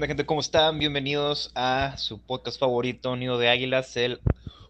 ¿Qué 0.00 0.08
gente? 0.08 0.26
¿Cómo 0.26 0.40
están? 0.40 0.80
Bienvenidos 0.80 1.52
a 1.54 1.96
su 1.98 2.20
podcast 2.20 2.58
favorito, 2.58 3.14
Nido 3.14 3.38
de 3.38 3.48
Águilas, 3.48 3.96
el 3.96 4.20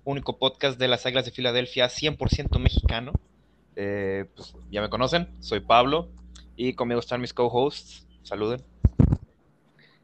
único 0.04 0.38
podcast 0.38 0.78
de 0.78 0.86
las 0.86 1.06
Águilas 1.06 1.24
de 1.24 1.30
Filadelfia, 1.30 1.86
100% 1.86 2.58
mexicano. 2.60 3.12
Eh, 3.74 4.26
pues, 4.36 4.54
ya 4.70 4.82
me 4.82 4.90
conocen, 4.90 5.34
soy 5.40 5.60
Pablo 5.60 6.10
y 6.56 6.74
conmigo 6.74 7.00
están 7.00 7.22
mis 7.22 7.32
co-hosts. 7.32 8.06
Saluden. 8.22 8.62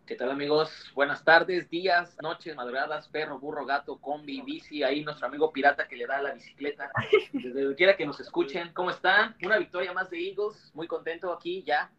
¿Qué 0.06 0.16
tal 0.16 0.30
amigos? 0.30 0.90
Buenas 0.94 1.22
tardes, 1.22 1.68
días, 1.68 2.16
noches, 2.22 2.56
madrugadas, 2.56 3.06
perro, 3.08 3.38
burro, 3.38 3.66
gato, 3.66 3.98
combi, 3.98 4.40
bici, 4.40 4.82
ahí 4.82 5.04
nuestro 5.04 5.26
amigo 5.26 5.52
pirata 5.52 5.86
que 5.86 5.96
le 5.96 6.06
da 6.06 6.22
la 6.22 6.32
bicicleta. 6.32 6.90
Desde 7.32 7.60
donde 7.60 7.76
quiera 7.76 7.94
que 7.94 8.06
nos 8.06 8.18
escuchen, 8.20 8.72
¿cómo 8.72 8.90
están? 8.90 9.36
Una 9.44 9.58
victoria 9.58 9.92
más 9.92 10.08
de 10.08 10.30
Eagles, 10.30 10.70
muy 10.72 10.86
contento 10.86 11.30
aquí 11.30 11.62
ya. 11.62 11.92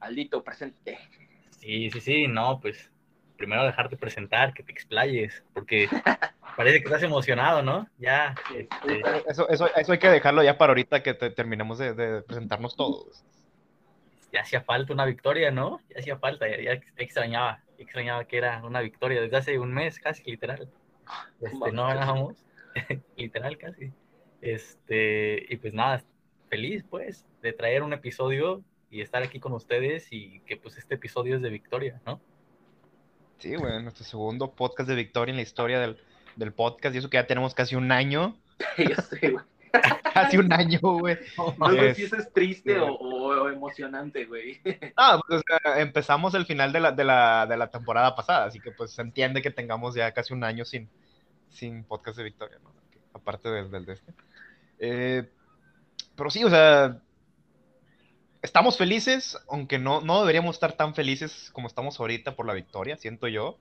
Aldito, 0.00 0.42
presente. 0.42 0.98
Sí, 1.64 1.90
sí, 1.90 2.00
sí, 2.02 2.28
no, 2.28 2.60
pues 2.60 2.92
primero 3.38 3.64
dejarte 3.64 3.96
presentar, 3.96 4.52
que 4.52 4.62
te 4.62 4.70
explayes, 4.70 5.42
porque 5.54 5.88
parece 6.58 6.80
que 6.80 6.84
estás 6.84 7.02
emocionado, 7.02 7.62
¿no? 7.62 7.88
Ya. 7.96 8.34
Este... 8.54 9.02
Eso, 9.26 9.48
eso, 9.48 9.74
eso 9.74 9.92
hay 9.92 9.98
que 9.98 10.10
dejarlo 10.10 10.42
ya 10.42 10.58
para 10.58 10.72
ahorita 10.72 11.02
que 11.02 11.14
te, 11.14 11.30
terminemos 11.30 11.78
de, 11.78 11.94
de, 11.94 12.20
presentarnos 12.20 12.76
todos. 12.76 13.24
Ya 14.30 14.42
hacía 14.42 14.60
falta 14.60 14.92
una 14.92 15.06
victoria, 15.06 15.50
¿no? 15.50 15.80
Ya 15.88 16.00
hacía 16.00 16.18
falta, 16.18 16.46
ya, 16.46 16.60
ya 16.60 16.80
extrañaba, 16.98 17.62
extrañaba 17.78 18.26
que 18.26 18.36
era 18.36 18.62
una 18.62 18.82
victoria 18.82 19.22
desde 19.22 19.36
hace 19.38 19.58
un 19.58 19.72
mes 19.72 19.98
casi, 19.98 20.22
literal. 20.24 20.68
Este, 21.40 21.72
no 21.72 21.86
ganábamos, 21.86 22.44
literal 23.16 23.56
casi. 23.56 23.90
Este, 24.42 25.46
y 25.48 25.56
pues 25.56 25.72
nada, 25.72 26.04
feliz 26.50 26.84
pues 26.90 27.24
de 27.40 27.54
traer 27.54 27.82
un 27.82 27.94
episodio 27.94 28.62
y 28.94 29.00
estar 29.00 29.24
aquí 29.24 29.40
con 29.40 29.52
ustedes 29.52 30.06
y 30.12 30.38
que 30.46 30.56
pues 30.56 30.76
este 30.78 30.94
episodio 30.94 31.34
es 31.34 31.42
de 31.42 31.50
victoria, 31.50 32.00
¿no? 32.06 32.20
Sí, 33.38 33.56
güey, 33.56 33.82
nuestro 33.82 34.04
segundo 34.04 34.52
podcast 34.52 34.88
de 34.88 34.94
victoria 34.94 35.32
en 35.32 35.36
la 35.36 35.42
historia 35.42 35.80
del, 35.80 35.98
del 36.36 36.52
podcast 36.52 36.94
y 36.94 36.98
eso 36.98 37.10
que 37.10 37.16
ya 37.16 37.26
tenemos 37.26 37.54
casi 37.54 37.74
un 37.74 37.90
año. 37.90 38.38
Yo 38.78 38.94
sé, 38.94 39.30
güey. 39.30 39.44
casi 40.14 40.36
un 40.36 40.52
año, 40.52 40.78
güey. 40.80 41.18
No 41.58 41.70
sé 41.70 41.94
si 41.96 42.04
eso 42.04 42.16
es 42.16 42.32
triste 42.32 42.78
o, 42.78 42.94
o, 42.94 43.48
emocionante, 43.48 44.26
güey. 44.26 44.60
Ah, 44.96 45.20
pues 45.26 45.40
o 45.40 45.42
sea, 45.44 45.80
empezamos 45.80 46.32
el 46.34 46.46
final 46.46 46.72
de 46.72 46.78
la, 46.78 46.92
de, 46.92 47.02
la, 47.02 47.46
de 47.48 47.56
la 47.56 47.70
temporada 47.70 48.14
pasada, 48.14 48.44
así 48.44 48.60
que 48.60 48.70
pues 48.70 48.92
se 48.92 49.02
entiende 49.02 49.42
que 49.42 49.50
tengamos 49.50 49.96
ya 49.96 50.12
casi 50.12 50.32
un 50.32 50.44
año 50.44 50.64
sin, 50.64 50.88
sin 51.48 51.82
podcast 51.82 52.16
de 52.16 52.22
victoria, 52.22 52.58
¿no? 52.62 52.72
Aparte 53.12 53.48
del, 53.48 53.72
del 53.72 53.86
de 53.86 53.92
este. 53.94 54.14
Eh, 54.78 55.28
pero 56.14 56.30
sí, 56.30 56.44
o 56.44 56.50
sea, 56.50 57.00
estamos 58.44 58.76
felices, 58.76 59.38
aunque 59.48 59.78
no, 59.78 60.02
no 60.02 60.20
deberíamos 60.20 60.56
estar 60.56 60.74
tan 60.74 60.94
felices 60.94 61.50
como 61.52 61.66
estamos 61.66 61.98
ahorita 61.98 62.36
por 62.36 62.46
la 62.46 62.52
victoria, 62.52 62.96
siento 62.96 63.26
yo. 63.26 63.58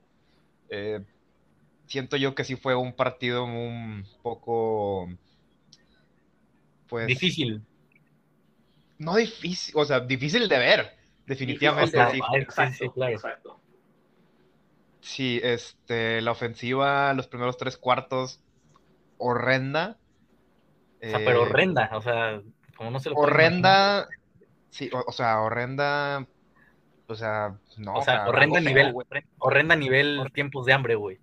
Eh, 0.69 0.99
siento 1.87 2.17
yo 2.17 2.35
que 2.35 2.43
sí 2.43 2.57
fue 2.57 2.75
un 2.75 2.93
partido 2.93 3.45
un 3.45 4.05
poco. 4.21 5.09
Pues. 6.87 7.07
Difícil. 7.07 7.61
No 8.99 9.15
difícil, 9.15 9.73
o 9.77 9.85
sea, 9.85 10.01
difícil 10.01 10.47
de 10.47 10.57
ver, 10.57 10.97
definitivamente. 11.25 11.97
Difícil 11.97 12.21
de 12.21 12.37
ver. 12.37 12.41
Exacto, 12.41 12.73
sí, 12.73 12.83
sí, 12.83 12.89
claro. 12.89 13.13
exacto. 13.13 13.59
Sí, 14.99 15.39
este, 15.43 16.21
la 16.21 16.31
ofensiva, 16.31 17.13
los 17.13 17.27
primeros 17.27 17.57
tres 17.57 17.77
cuartos, 17.77 18.41
horrenda. 19.17 19.97
O 21.01 21.05
sea, 21.05 21.19
pero 21.19 21.41
horrenda, 21.43 21.89
o 21.93 22.01
sea, 22.01 22.41
como 22.77 22.91
no 22.91 22.99
se 22.99 23.09
lo 23.09 23.15
Horrenda. 23.15 24.07
Sí, 24.73 24.89
o, 24.91 25.03
o, 25.05 25.11
sea, 25.11 25.39
horrenda. 25.41 26.25
O 27.07 27.15
sea, 27.15 27.55
no. 27.77 27.93
O 27.93 28.01
sea, 28.01 28.27
horrenda 28.27 28.59
no, 28.59 28.67
nivel, 28.67 28.91
güey. 28.91 29.07
horrenda 29.37 29.75
nivel 29.75 30.31
tiempos 30.33 30.65
de 30.65 30.73
hambre, 30.73 30.95
güey. 30.95 31.19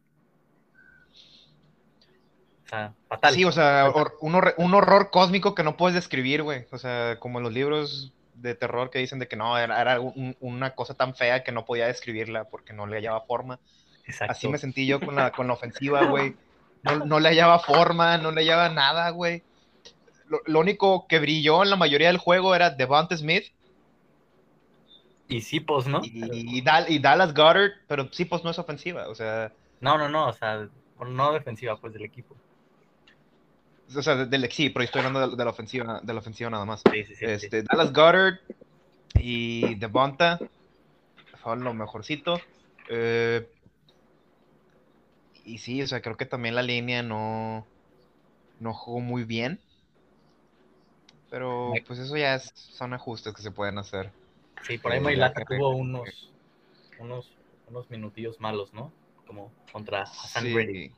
O 2.64 2.68
sea, 2.68 2.94
fatal. 3.08 3.34
Sí, 3.34 3.44
o 3.44 3.50
sea, 3.50 3.90
hor 3.92 4.16
un, 4.20 4.36
horror, 4.36 4.54
un, 4.56 4.72
horror 4.72 5.10
cósmico 5.10 5.56
que 5.56 5.64
no 5.64 5.76
puedes 5.76 5.96
describir, 5.96 6.44
güey. 6.44 6.66
O 6.70 6.78
sea, 6.78 7.18
como 7.18 7.40
en 7.40 7.44
los 7.44 7.52
libros 7.52 8.14
de 8.34 8.54
terror 8.54 8.88
que 8.90 9.00
dicen 9.00 9.18
de 9.18 9.26
que 9.26 9.34
no, 9.34 9.58
era, 9.58 9.80
era 9.80 9.98
un, 9.98 10.36
una 10.38 10.76
cosa 10.76 10.94
tan 10.94 11.16
fea 11.16 11.42
que 11.42 11.50
no 11.50 11.64
podía 11.64 11.88
describirla 11.88 12.44
porque 12.44 12.72
no 12.72 12.86
le 12.86 12.98
hallaba 12.98 13.22
forma. 13.22 13.58
Exacto. 14.06 14.30
Así 14.30 14.46
me 14.48 14.58
sentí 14.58 14.86
yo 14.86 15.00
con 15.00 15.16
la, 15.16 15.32
con 15.32 15.48
la 15.48 15.54
ofensiva, 15.54 16.04
güey. 16.04 16.36
No, 16.82 16.96
no, 17.04 17.20
le 17.20 17.28
hallaba 17.28 17.58
forma, 17.58 18.16
no 18.16 18.30
le 18.30 18.40
hallaba 18.40 18.70
nada, 18.70 19.10
güey. 19.10 19.42
Lo, 20.30 20.40
lo, 20.46 20.60
único 20.60 21.06
que 21.06 21.18
brilló 21.18 21.62
en 21.62 21.68
la 21.68 21.76
mayoría 21.76 22.06
del 22.06 22.16
juego 22.16 22.54
era 22.54 22.70
Devonta 22.70 23.14
Smith. 23.16 23.52
Y 25.28 25.42
Sipos, 25.42 25.86
¿no? 25.86 26.00
Y, 26.02 26.58
y, 26.58 26.60
Dal, 26.62 26.86
y, 26.88 26.98
Dallas 26.98 27.34
Goddard, 27.34 27.72
pero 27.86 28.10
Sipos 28.10 28.42
no 28.42 28.50
es 28.50 28.58
ofensiva, 28.58 29.08
o 29.08 29.14
sea. 29.14 29.52
No, 29.80 29.98
no, 29.98 30.08
no, 30.08 30.28
o 30.28 30.32
sea, 30.32 30.66
no 31.06 31.32
defensiva, 31.32 31.78
pues 31.78 31.92
del 31.92 32.04
equipo. 32.04 32.34
O 33.94 34.02
sea, 34.02 34.24
del 34.24 34.50
sí, 34.50 34.70
pero 34.70 34.84
estoy 34.84 35.00
hablando 35.00 35.28
de, 35.28 35.36
de, 35.36 35.44
la 35.44 35.50
ofensiva, 35.50 36.00
de 36.02 36.12
la 36.14 36.20
ofensiva 36.20 36.48
nada 36.48 36.64
más. 36.64 36.82
Sí, 36.90 37.04
sí, 37.04 37.16
sí, 37.16 37.24
este. 37.26 37.62
Dallas 37.62 37.92
Goddard 37.92 38.38
y 39.14 39.74
Devonta 39.74 40.38
fueron 41.42 41.64
lo 41.64 41.74
mejorcito. 41.74 42.40
Eh, 42.88 43.48
y 45.44 45.58
sí, 45.58 45.82
o 45.82 45.86
sea, 45.86 46.00
creo 46.00 46.16
que 46.16 46.26
también 46.26 46.54
la 46.54 46.62
línea 46.62 47.02
no, 47.02 47.66
no 48.60 48.74
jugó 48.74 49.00
muy 49.00 49.24
bien. 49.24 49.60
Pero 51.30 51.72
pues 51.86 51.98
eso 52.00 52.16
ya 52.16 52.34
es, 52.34 52.52
son 52.54 52.92
ajustes 52.92 53.32
que 53.32 53.42
se 53.42 53.52
pueden 53.52 53.78
hacer. 53.78 54.10
Sí, 54.62 54.78
por 54.78 54.92
ahí 54.92 54.98
eh, 54.98 55.02
Mailata 55.02 55.44
tuvo 55.44 55.70
unos, 55.70 56.32
unos, 56.98 57.30
unos 57.68 57.88
minutillos 57.88 58.40
malos, 58.40 58.74
¿no? 58.74 58.92
Como 59.26 59.52
contra 59.72 60.02
Hassan 60.02 60.44
sí. 60.44 60.54
Reddick. 60.54 60.92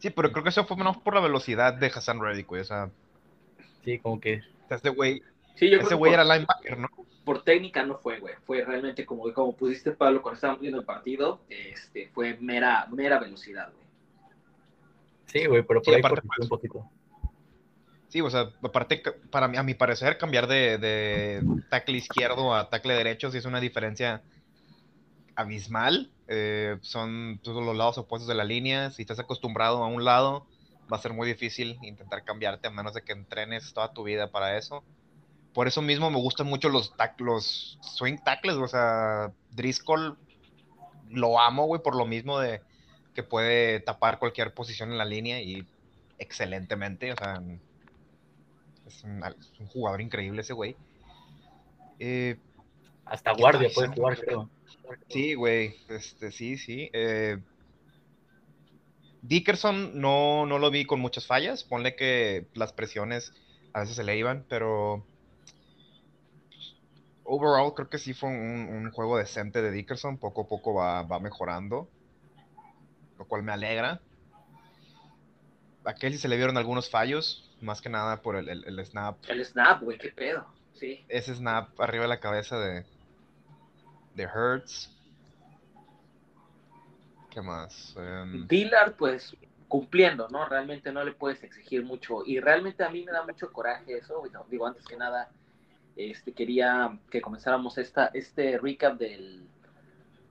Sí, 0.00 0.10
pero 0.10 0.32
creo 0.32 0.42
que 0.42 0.50
eso 0.50 0.64
fue 0.64 0.76
menos 0.76 0.96
por 0.98 1.14
la 1.14 1.20
velocidad 1.20 1.74
de 1.74 1.86
Hassan 1.86 2.20
Reddick, 2.20 2.48
güey. 2.48 2.62
O 2.62 2.64
sea, 2.64 2.90
sí, 3.84 3.98
como 3.98 4.20
que. 4.20 4.42
Este 4.68 4.90
güey. 4.90 5.22
Sí, 5.54 5.72
ese 5.72 5.94
güey 5.94 6.12
era 6.12 6.24
linebacker, 6.24 6.78
¿no? 6.78 6.88
Por 7.24 7.42
técnica 7.42 7.84
no 7.84 7.98
fue, 7.98 8.20
güey. 8.20 8.34
Fue 8.44 8.64
realmente 8.64 9.04
como, 9.04 9.32
como 9.32 9.54
pusiste, 9.54 9.92
Pablo, 9.92 10.22
cuando 10.22 10.36
estábamos 10.36 10.60
viendo 10.60 10.80
el 10.80 10.84
partido, 10.84 11.40
este, 11.48 12.08
fue 12.08 12.36
mera, 12.40 12.86
mera 12.90 13.18
velocidad, 13.18 13.72
güey. 13.72 13.86
Sí, 15.26 15.46
güey, 15.46 15.62
pero 15.62 15.80
por 15.80 15.92
sí, 15.92 15.94
ahí 15.94 16.00
aparte, 16.00 16.22
por 16.22 16.42
un 16.42 16.48
poquito. 16.48 16.90
Sí, 18.08 18.20
o 18.22 18.30
sea, 18.30 18.50
aparte, 18.62 19.02
para 19.30 19.48
mí, 19.48 19.58
a 19.58 19.62
mi 19.62 19.74
parecer, 19.74 20.16
cambiar 20.16 20.46
de, 20.46 20.78
de 20.78 21.42
tackle 21.68 21.98
izquierdo 21.98 22.54
a 22.54 22.70
tackle 22.70 22.94
derecho 22.94 23.30
sí 23.30 23.38
es 23.38 23.44
una 23.44 23.60
diferencia 23.60 24.22
abismal. 25.34 26.10
Eh, 26.26 26.78
son 26.82 27.38
todos 27.42 27.64
los 27.64 27.76
lados 27.76 27.98
opuestos 27.98 28.28
de 28.28 28.34
la 28.34 28.44
línea. 28.44 28.90
Si 28.90 29.02
estás 29.02 29.18
acostumbrado 29.18 29.84
a 29.84 29.86
un 29.86 30.04
lado, 30.04 30.46
va 30.92 30.96
a 30.96 31.00
ser 31.00 31.12
muy 31.12 31.28
difícil 31.28 31.78
intentar 31.82 32.24
cambiarte 32.24 32.68
a 32.68 32.70
menos 32.70 32.94
de 32.94 33.02
que 33.02 33.12
entrenes 33.12 33.72
toda 33.72 33.92
tu 33.92 34.02
vida 34.04 34.30
para 34.30 34.56
eso. 34.56 34.82
Por 35.52 35.68
eso 35.68 35.82
mismo 35.82 36.10
me 36.10 36.18
gustan 36.18 36.46
mucho 36.46 36.68
los, 36.68 36.94
los 37.18 37.78
swing 37.82 38.18
tackles, 38.24 38.56
o 38.56 38.68
sea, 38.68 39.32
Driscoll 39.50 40.16
lo 41.10 41.40
amo, 41.40 41.66
güey, 41.66 41.82
por 41.82 41.96
lo 41.96 42.06
mismo 42.06 42.38
de 42.38 42.60
que 43.14 43.22
puede 43.22 43.80
tapar 43.80 44.18
cualquier 44.18 44.54
posición 44.54 44.92
en 44.92 44.98
la 44.98 45.04
línea 45.04 45.40
y 45.40 45.66
excelentemente, 46.18 47.12
o 47.12 47.16
sea, 47.16 47.42
es 48.88 49.04
un, 49.04 49.22
es 49.24 49.60
un 49.60 49.66
jugador 49.66 50.00
increíble 50.00 50.40
ese 50.40 50.52
güey. 50.52 50.76
Eh, 51.98 52.36
Hasta 53.04 53.32
guardia 53.32 53.68
puede 53.74 53.88
jugar, 53.88 54.18
creo. 54.18 54.50
Sí, 55.08 55.34
güey, 55.34 55.76
este, 55.88 56.32
sí, 56.32 56.56
sí. 56.56 56.90
Eh, 56.92 57.38
Dickerson 59.22 60.00
no, 60.00 60.46
no 60.46 60.58
lo 60.58 60.70
vi 60.70 60.84
con 60.84 61.00
muchas 61.00 61.26
fallas, 61.26 61.64
ponle 61.64 61.96
que 61.96 62.46
las 62.54 62.72
presiones 62.72 63.32
a 63.72 63.80
veces 63.80 63.96
se 63.96 64.04
le 64.04 64.16
iban, 64.16 64.44
pero 64.48 65.04
overall 67.24 67.74
creo 67.74 67.90
que 67.90 67.98
sí 67.98 68.14
fue 68.14 68.30
un, 68.30 68.68
un, 68.70 68.90
juego 68.90 69.18
decente 69.18 69.60
de 69.60 69.70
Dickerson, 69.70 70.18
poco 70.18 70.42
a 70.42 70.48
poco 70.48 70.74
va, 70.74 71.02
va 71.02 71.20
mejorando, 71.20 71.88
lo 73.18 73.26
cual 73.26 73.42
me 73.42 73.52
alegra. 73.52 74.00
A 75.84 75.94
Kelsey 75.94 76.18
se 76.18 76.28
le 76.28 76.36
vieron 76.36 76.56
algunos 76.56 76.88
fallos, 76.88 77.47
más 77.60 77.80
que 77.80 77.88
nada 77.88 78.22
por 78.22 78.36
el, 78.36 78.48
el, 78.48 78.64
el 78.64 78.86
snap. 78.86 79.16
El 79.28 79.44
snap, 79.44 79.82
güey, 79.82 79.98
qué 79.98 80.10
pedo, 80.10 80.46
sí. 80.74 81.04
Ese 81.08 81.34
snap 81.34 81.80
arriba 81.80 82.04
de 82.04 82.08
la 82.08 82.20
cabeza 82.20 82.58
de, 82.58 82.84
de 84.14 84.22
Hertz. 84.22 84.90
¿Qué 87.30 87.42
más? 87.42 87.94
Um... 87.96 88.46
Dillard, 88.46 88.94
pues 88.94 89.36
cumpliendo, 89.68 90.28
¿no? 90.28 90.48
Realmente 90.48 90.92
no 90.92 91.04
le 91.04 91.12
puedes 91.12 91.42
exigir 91.44 91.84
mucho. 91.84 92.22
Y 92.24 92.40
realmente 92.40 92.82
a 92.82 92.90
mí 92.90 93.04
me 93.04 93.12
da 93.12 93.24
mucho 93.24 93.52
coraje 93.52 93.98
eso. 93.98 94.22
Digo, 94.50 94.66
antes 94.66 94.84
que 94.86 94.96
nada, 94.96 95.30
este, 95.94 96.32
quería 96.32 96.98
que 97.10 97.20
comenzáramos 97.20 97.76
esta, 97.76 98.06
este 98.14 98.58
recap 98.58 98.98
del, 98.98 99.46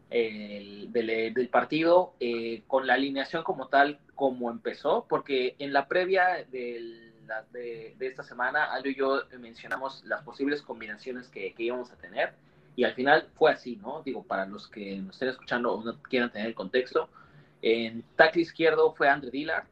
el, 0.10 0.92
del, 0.92 1.34
del, 1.34 1.50
partido 1.50 2.16
eh, 2.20 2.64
con 2.68 2.88
la 2.88 2.96
alineación 2.96 3.44
como 3.44 3.68
tal, 3.68 4.00
como 4.16 4.50
empezó, 4.50 5.06
porque 5.08 5.56
en 5.60 5.72
la 5.72 5.88
previa 5.88 6.46
de, 6.52 7.07
la, 7.28 7.44
de, 7.52 7.96
de 7.98 8.08
esta 8.08 8.24
semana, 8.24 8.66
Aldo 8.66 8.90
y 8.90 8.96
yo 8.96 9.22
mencionamos 9.40 10.04
las 10.06 10.24
posibles 10.24 10.62
combinaciones 10.62 11.28
que, 11.28 11.54
que 11.54 11.64
íbamos 11.64 11.92
a 11.92 11.98
tener 11.98 12.34
Y 12.76 12.84
al 12.84 12.94
final 12.94 13.30
fue 13.36 13.52
así, 13.52 13.76
¿no? 13.78 14.02
Digo, 14.04 14.24
para 14.24 14.46
los 14.46 14.68
que 14.68 14.98
nos 14.98 15.16
estén 15.16 15.30
escuchando 15.30 15.74
o 15.74 15.84
no 15.84 16.02
quieran 16.04 16.32
tener 16.32 16.48
el 16.48 16.56
contexto, 16.56 17.10
en 17.62 18.04
tackle 18.16 18.42
izquierdo 18.42 18.94
fue 18.94 19.10
Andre 19.10 19.32
Dillard, 19.32 19.66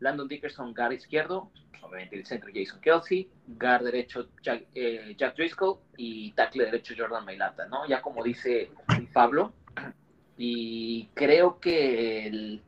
Landon 0.00 0.28
Dickerson, 0.28 0.74
guard 0.74 0.92
izquierdo, 0.92 1.50
obviamente 1.80 2.16
el 2.16 2.26
centro 2.26 2.50
Jason 2.52 2.80
Kelsey, 2.80 3.28
guard 3.46 3.84
derecho 3.84 4.28
Jack, 4.42 4.64
eh, 4.74 5.14
Jack 5.16 5.36
Driscoll 5.36 5.78
y 5.96 6.32
tackle 6.32 6.64
derecho 6.64 6.94
Jordan 6.96 7.24
Mailata, 7.24 7.66
¿no? 7.66 7.86
Ya 7.86 8.02
como 8.02 8.22
dice 8.22 8.70
Pablo, 9.12 9.52
y 10.36 11.06
creo 11.14 11.60
que 11.60 12.26
el, 12.26 12.62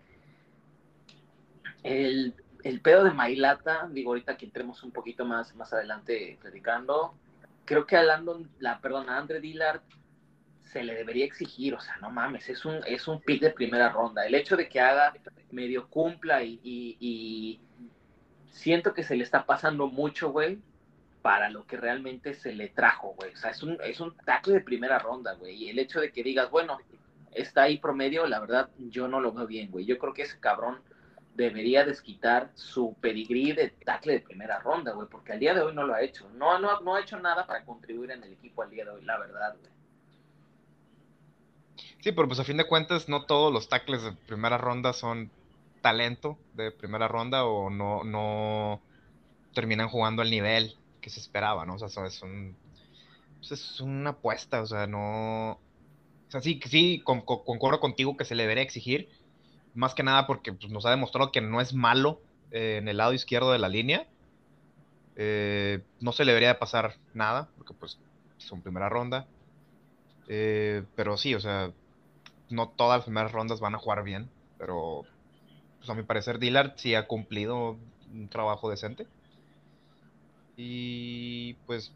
el, 1.82 2.34
el 2.68 2.80
pedo 2.80 3.04
de 3.04 3.12
Mailata, 3.12 3.88
digo 3.90 4.10
ahorita 4.10 4.36
que 4.36 4.46
entremos 4.46 4.82
un 4.82 4.90
poquito 4.90 5.24
más, 5.24 5.54
más 5.54 5.72
adelante 5.72 6.36
predicando, 6.40 7.14
creo 7.64 7.86
que 7.86 7.96
a 7.96 8.02
Landon, 8.02 8.50
la, 8.58 8.80
perdón, 8.80 9.08
a 9.08 9.18
Andre 9.18 9.40
Dillard 9.40 9.80
se 10.62 10.82
le 10.82 10.94
debería 10.94 11.24
exigir, 11.24 11.74
o 11.74 11.80
sea, 11.80 11.96
no 11.98 12.10
mames, 12.10 12.48
es 12.48 12.64
un, 12.64 12.80
es 12.86 13.06
un 13.06 13.22
de 13.24 13.50
primera 13.50 13.88
ronda. 13.90 14.26
El 14.26 14.34
hecho 14.34 14.56
de 14.56 14.68
que 14.68 14.80
haga 14.80 15.14
medio 15.52 15.88
cumpla 15.88 16.42
y, 16.42 16.60
y 16.64 17.60
siento 18.50 18.94
que 18.94 19.04
se 19.04 19.16
le 19.16 19.22
está 19.22 19.46
pasando 19.46 19.86
mucho, 19.86 20.32
güey, 20.32 20.58
para 21.22 21.50
lo 21.50 21.66
que 21.66 21.76
realmente 21.76 22.34
se 22.34 22.52
le 22.52 22.68
trajo, 22.68 23.14
güey. 23.16 23.32
O 23.32 23.36
sea, 23.36 23.50
es 23.50 23.62
un, 23.62 23.78
es 23.84 24.00
un 24.00 24.16
tackle 24.24 24.54
de 24.54 24.60
primera 24.60 24.98
ronda, 24.98 25.34
güey. 25.34 25.54
Y 25.54 25.70
el 25.70 25.78
hecho 25.78 26.00
de 26.00 26.10
que 26.10 26.24
digas, 26.24 26.50
bueno, 26.50 26.78
está 27.32 27.62
ahí 27.62 27.78
promedio, 27.78 28.26
la 28.26 28.40
verdad, 28.40 28.70
yo 28.78 29.06
no 29.06 29.20
lo 29.20 29.32
veo 29.32 29.46
bien, 29.46 29.70
güey. 29.70 29.84
Yo 29.84 29.98
creo 29.98 30.14
que 30.14 30.22
ese 30.22 30.40
cabrón 30.40 30.80
debería 31.36 31.84
desquitar 31.84 32.50
su 32.54 32.94
pedigrí 33.00 33.52
de 33.52 33.70
tackle 33.70 34.14
de 34.14 34.20
primera 34.20 34.58
ronda, 34.58 34.92
güey, 34.92 35.08
porque 35.08 35.32
al 35.32 35.40
día 35.40 35.54
de 35.54 35.60
hoy 35.60 35.74
no 35.74 35.84
lo 35.84 35.94
ha 35.94 36.02
hecho. 36.02 36.28
No, 36.34 36.58
no, 36.58 36.80
no 36.80 36.94
ha 36.94 37.00
hecho 37.00 37.18
nada 37.18 37.46
para 37.46 37.64
contribuir 37.64 38.10
en 38.10 38.24
el 38.24 38.32
equipo 38.32 38.62
al 38.62 38.70
día 38.70 38.84
de 38.84 38.90
hoy, 38.90 39.04
la 39.04 39.18
verdad, 39.18 39.56
güey. 39.58 39.70
Sí, 42.00 42.12
pero 42.12 42.28
pues 42.28 42.40
a 42.40 42.44
fin 42.44 42.56
de 42.56 42.66
cuentas 42.66 43.08
no 43.08 43.24
todos 43.24 43.52
los 43.52 43.68
tackles 43.68 44.02
de 44.02 44.12
primera 44.12 44.58
ronda 44.58 44.92
son 44.92 45.30
talento 45.82 46.38
de 46.54 46.70
primera 46.70 47.08
ronda 47.08 47.44
o 47.44 47.70
no, 47.70 48.04
no 48.04 48.80
terminan 49.54 49.88
jugando 49.88 50.22
al 50.22 50.30
nivel 50.30 50.76
que 51.00 51.10
se 51.10 51.20
esperaba, 51.20 51.66
¿no? 51.66 51.74
O 51.74 51.88
sea, 51.88 52.06
es 52.06 52.22
un, 52.22 52.56
pues, 53.38 53.52
es 53.52 53.80
una 53.80 54.10
apuesta, 54.10 54.62
o 54.62 54.66
sea, 54.66 54.86
no... 54.86 55.52
O 55.52 56.30
sea, 56.30 56.40
sí, 56.40 56.60
sí, 56.68 57.02
concuerdo 57.04 57.78
contigo 57.78 58.16
que 58.16 58.24
se 58.24 58.34
le 58.34 58.42
debería 58.42 58.64
exigir, 58.64 59.08
más 59.76 59.94
que 59.94 60.02
nada 60.02 60.26
porque 60.26 60.52
pues, 60.52 60.72
nos 60.72 60.86
ha 60.86 60.90
demostrado 60.90 61.30
que 61.30 61.40
no 61.40 61.60
es 61.60 61.74
malo 61.74 62.20
eh, 62.50 62.78
en 62.78 62.88
el 62.88 62.96
lado 62.96 63.12
izquierdo 63.12 63.52
de 63.52 63.58
la 63.58 63.68
línea. 63.68 64.06
Eh, 65.16 65.82
no 66.00 66.12
se 66.12 66.24
le 66.24 66.32
debería 66.32 66.58
pasar 66.58 66.96
nada, 67.14 67.48
porque 67.56 67.74
pues 67.74 67.98
son 68.38 68.62
primera 68.62 68.88
ronda. 68.88 69.26
Eh, 70.28 70.82
pero 70.96 71.16
sí, 71.16 71.34
o 71.34 71.40
sea, 71.40 71.72
no 72.50 72.68
todas 72.70 72.98
las 72.98 73.04
primeras 73.04 73.32
rondas 73.32 73.60
van 73.60 73.74
a 73.74 73.78
jugar 73.78 74.02
bien, 74.02 74.28
pero 74.58 75.04
pues 75.78 75.90
a 75.90 75.94
mi 75.94 76.02
parecer 76.02 76.38
Dillard 76.38 76.72
sí 76.76 76.94
ha 76.94 77.06
cumplido 77.06 77.76
un 78.12 78.28
trabajo 78.28 78.70
decente. 78.70 79.06
Y 80.56 81.54
pues 81.66 81.92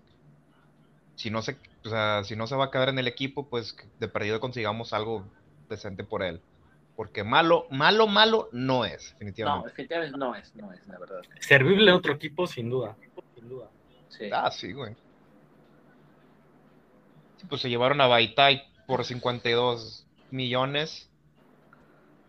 si 1.16 1.30
no 1.30 1.40
se, 1.42 1.56
o 1.84 1.88
sea, 1.88 2.24
si 2.24 2.36
no 2.36 2.46
se 2.46 2.56
va 2.56 2.66
a 2.66 2.70
quedar 2.70 2.90
en 2.90 2.98
el 2.98 3.08
equipo, 3.08 3.46
pues 3.46 3.74
de 3.98 4.08
perdido 4.08 4.40
consigamos 4.40 4.92
algo 4.92 5.24
decente 5.68 6.04
por 6.04 6.22
él. 6.22 6.42
Porque 7.00 7.24
malo, 7.24 7.66
malo, 7.70 8.06
malo 8.06 8.50
no 8.52 8.84
es, 8.84 9.12
definitivamente. 9.12 9.62
No, 9.62 9.68
definitivamente 9.70 10.18
no 10.18 10.34
es, 10.34 10.54
no 10.54 10.70
es, 10.70 10.86
la 10.86 10.98
verdad. 10.98 11.22
Servible 11.40 11.90
a 11.90 11.96
otro 11.96 12.12
equipo, 12.12 12.46
sin 12.46 12.68
duda. 12.68 12.94
Sin 13.34 13.48
duda. 13.48 13.70
Sí. 14.10 14.28
Ah, 14.30 14.50
sí, 14.50 14.72
güey. 14.72 14.94
Sí, 17.38 17.46
pues 17.48 17.62
se 17.62 17.70
llevaron 17.70 18.02
a 18.02 18.06
Baitai 18.06 18.64
por 18.86 19.02
52 19.02 20.06
millones. 20.30 21.08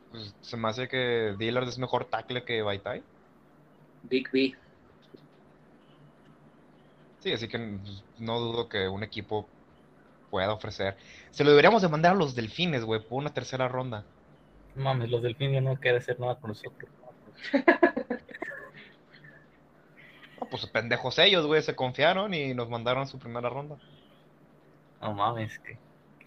Pues 0.10 0.34
se 0.40 0.56
me 0.56 0.70
hace 0.70 0.88
que 0.88 1.36
Dillard 1.38 1.68
es 1.68 1.78
mejor 1.78 2.06
tackle 2.06 2.46
que 2.46 2.62
Baitai. 2.62 3.04
Big 4.04 4.32
B. 4.32 4.56
Sí, 7.20 7.34
así 7.34 7.50
que 7.50 7.78
no 8.20 8.40
dudo 8.40 8.70
que 8.70 8.88
un 8.88 9.04
equipo 9.04 9.50
pueda 10.30 10.54
ofrecer. 10.54 10.96
Se 11.32 11.44
lo 11.44 11.50
deberíamos 11.50 11.82
de 11.82 11.90
mandar 11.90 12.14
a 12.14 12.16
los 12.16 12.36
delfines, 12.36 12.86
güey, 12.86 13.02
por 13.02 13.20
una 13.20 13.34
tercera 13.34 13.68
ronda. 13.68 14.06
Mames, 14.76 15.10
los 15.10 15.22
delfines 15.22 15.62
no 15.62 15.76
quieren 15.78 16.02
hacer 16.02 16.20
nada 16.20 16.40
con 16.40 16.50
nosotros. 16.50 16.90
no, 20.40 20.48
pues 20.50 20.66
pendejos 20.68 21.20
ellos, 21.20 21.46
güey, 21.46 21.62
se 21.62 21.76
confiaron 21.76 22.34
y 22.34 22.54
nos 22.54 22.70
mandaron 22.70 23.08
su 23.08 23.20
primera 23.20 23.50
ronda. 23.50 23.78
No 25.02 25.14
mames, 25.14 25.60
qué, 25.60 25.78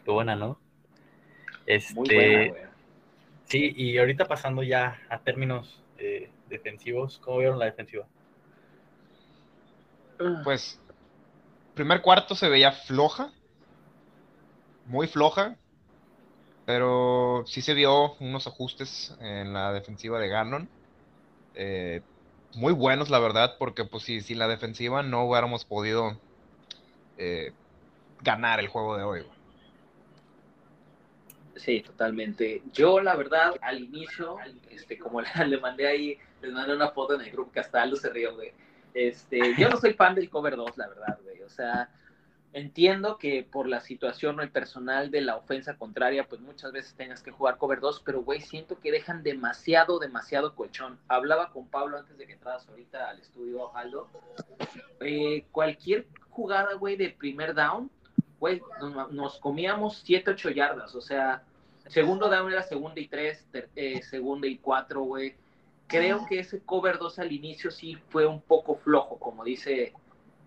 qué 0.04 0.10
buena, 0.10 0.36
¿no? 0.36 0.58
Este, 1.66 1.94
Muy 1.94 2.08
buena, 2.08 2.48
güey. 2.48 2.74
Sí, 3.46 3.72
y 3.76 3.98
ahorita 3.98 4.24
pasando 4.24 4.62
ya 4.62 4.98
a 5.08 5.18
términos 5.18 5.82
eh, 5.98 6.30
defensivos, 6.48 7.18
¿cómo 7.18 7.38
vieron 7.38 7.58
la 7.58 7.66
defensiva? 7.66 8.06
Pues, 10.42 10.80
primer 11.74 12.00
cuarto 12.00 12.34
se 12.34 12.48
veía 12.48 12.72
floja, 12.72 13.32
muy 14.86 15.06
floja, 15.06 15.56
pero 16.66 17.44
sí 17.46 17.60
se 17.62 17.74
vio 17.74 18.14
unos 18.20 18.46
ajustes 18.46 19.16
en 19.20 19.52
la 19.52 19.72
defensiva 19.72 20.18
de 20.18 20.28
Ganon. 20.28 20.68
Eh, 21.54 22.00
muy 22.54 22.72
buenos, 22.72 23.10
la 23.10 23.18
verdad, 23.18 23.56
porque 23.58 23.84
pues 23.84 24.04
si, 24.04 24.20
si 24.20 24.34
la 24.34 24.48
defensiva 24.48 25.02
no 25.02 25.24
hubiéramos 25.24 25.64
podido 25.64 26.16
eh, 27.18 27.52
ganar 28.22 28.60
el 28.60 28.68
juego 28.68 28.96
de 28.96 29.02
hoy. 29.02 29.22
Sí, 31.56 31.80
totalmente. 31.80 32.62
Yo, 32.72 33.00
la 33.00 33.14
verdad, 33.14 33.54
al 33.60 33.84
inicio, 33.84 34.36
este, 34.70 34.98
como 34.98 35.20
le, 35.46 35.58
mandé 35.58 35.86
ahí, 35.86 36.18
les 36.42 36.52
mandé 36.52 36.74
una 36.74 36.90
foto 36.90 37.14
en 37.14 37.20
el 37.20 37.30
grupo 37.30 37.52
que 37.52 37.60
hasta 37.60 37.82
Aldo 37.82 37.96
se 37.96 38.10
rió, 38.10 38.34
güey. 38.34 38.52
Este, 38.92 39.54
yo 39.58 39.68
no 39.68 39.76
soy 39.76 39.94
fan 39.94 40.14
del 40.14 40.30
cover 40.30 40.56
2, 40.56 40.76
la 40.76 40.88
verdad, 40.88 41.18
güey. 41.22 41.42
O 41.42 41.48
sea, 41.48 41.88
Entiendo 42.54 43.18
que 43.18 43.42
por 43.42 43.66
la 43.66 43.80
situación 43.80 44.38
o 44.38 44.42
el 44.42 44.48
personal 44.48 45.10
de 45.10 45.22
la 45.22 45.34
ofensa 45.34 45.76
contraria, 45.76 46.28
pues 46.28 46.40
muchas 46.40 46.70
veces 46.70 46.94
tengas 46.94 47.20
que 47.20 47.32
jugar 47.32 47.58
cover 47.58 47.80
2, 47.80 48.02
pero 48.04 48.22
güey, 48.22 48.40
siento 48.42 48.78
que 48.78 48.92
dejan 48.92 49.24
demasiado, 49.24 49.98
demasiado 49.98 50.54
colchón. 50.54 50.96
Hablaba 51.08 51.50
con 51.50 51.66
Pablo 51.66 51.98
antes 51.98 52.16
de 52.16 52.28
que 52.28 52.34
entras 52.34 52.68
ahorita 52.68 53.10
al 53.10 53.18
estudio, 53.18 53.76
Aldo. 53.76 54.08
Eh, 55.00 55.46
cualquier 55.50 56.06
jugada, 56.30 56.74
güey, 56.74 56.94
de 56.94 57.10
primer 57.10 57.54
down, 57.54 57.90
güey, 58.38 58.62
nos, 59.10 59.40
comíamos 59.40 60.00
7, 60.04 60.30
8 60.30 60.50
yardas. 60.50 60.94
O 60.94 61.00
sea, 61.00 61.42
segundo 61.88 62.28
down 62.28 62.52
era 62.52 62.62
segunda 62.62 63.00
y 63.00 63.08
3, 63.08 63.48
eh, 63.74 64.00
segunda 64.02 64.46
y 64.46 64.58
4, 64.58 65.02
güey. 65.02 65.34
Creo 65.88 66.24
que 66.26 66.38
ese 66.38 66.60
cover 66.60 66.98
2 66.98 67.18
al 67.18 67.32
inicio 67.32 67.72
sí 67.72 67.96
fue 68.10 68.26
un 68.26 68.40
poco 68.40 68.76
flojo, 68.76 69.18
como 69.18 69.42
dice 69.42 69.92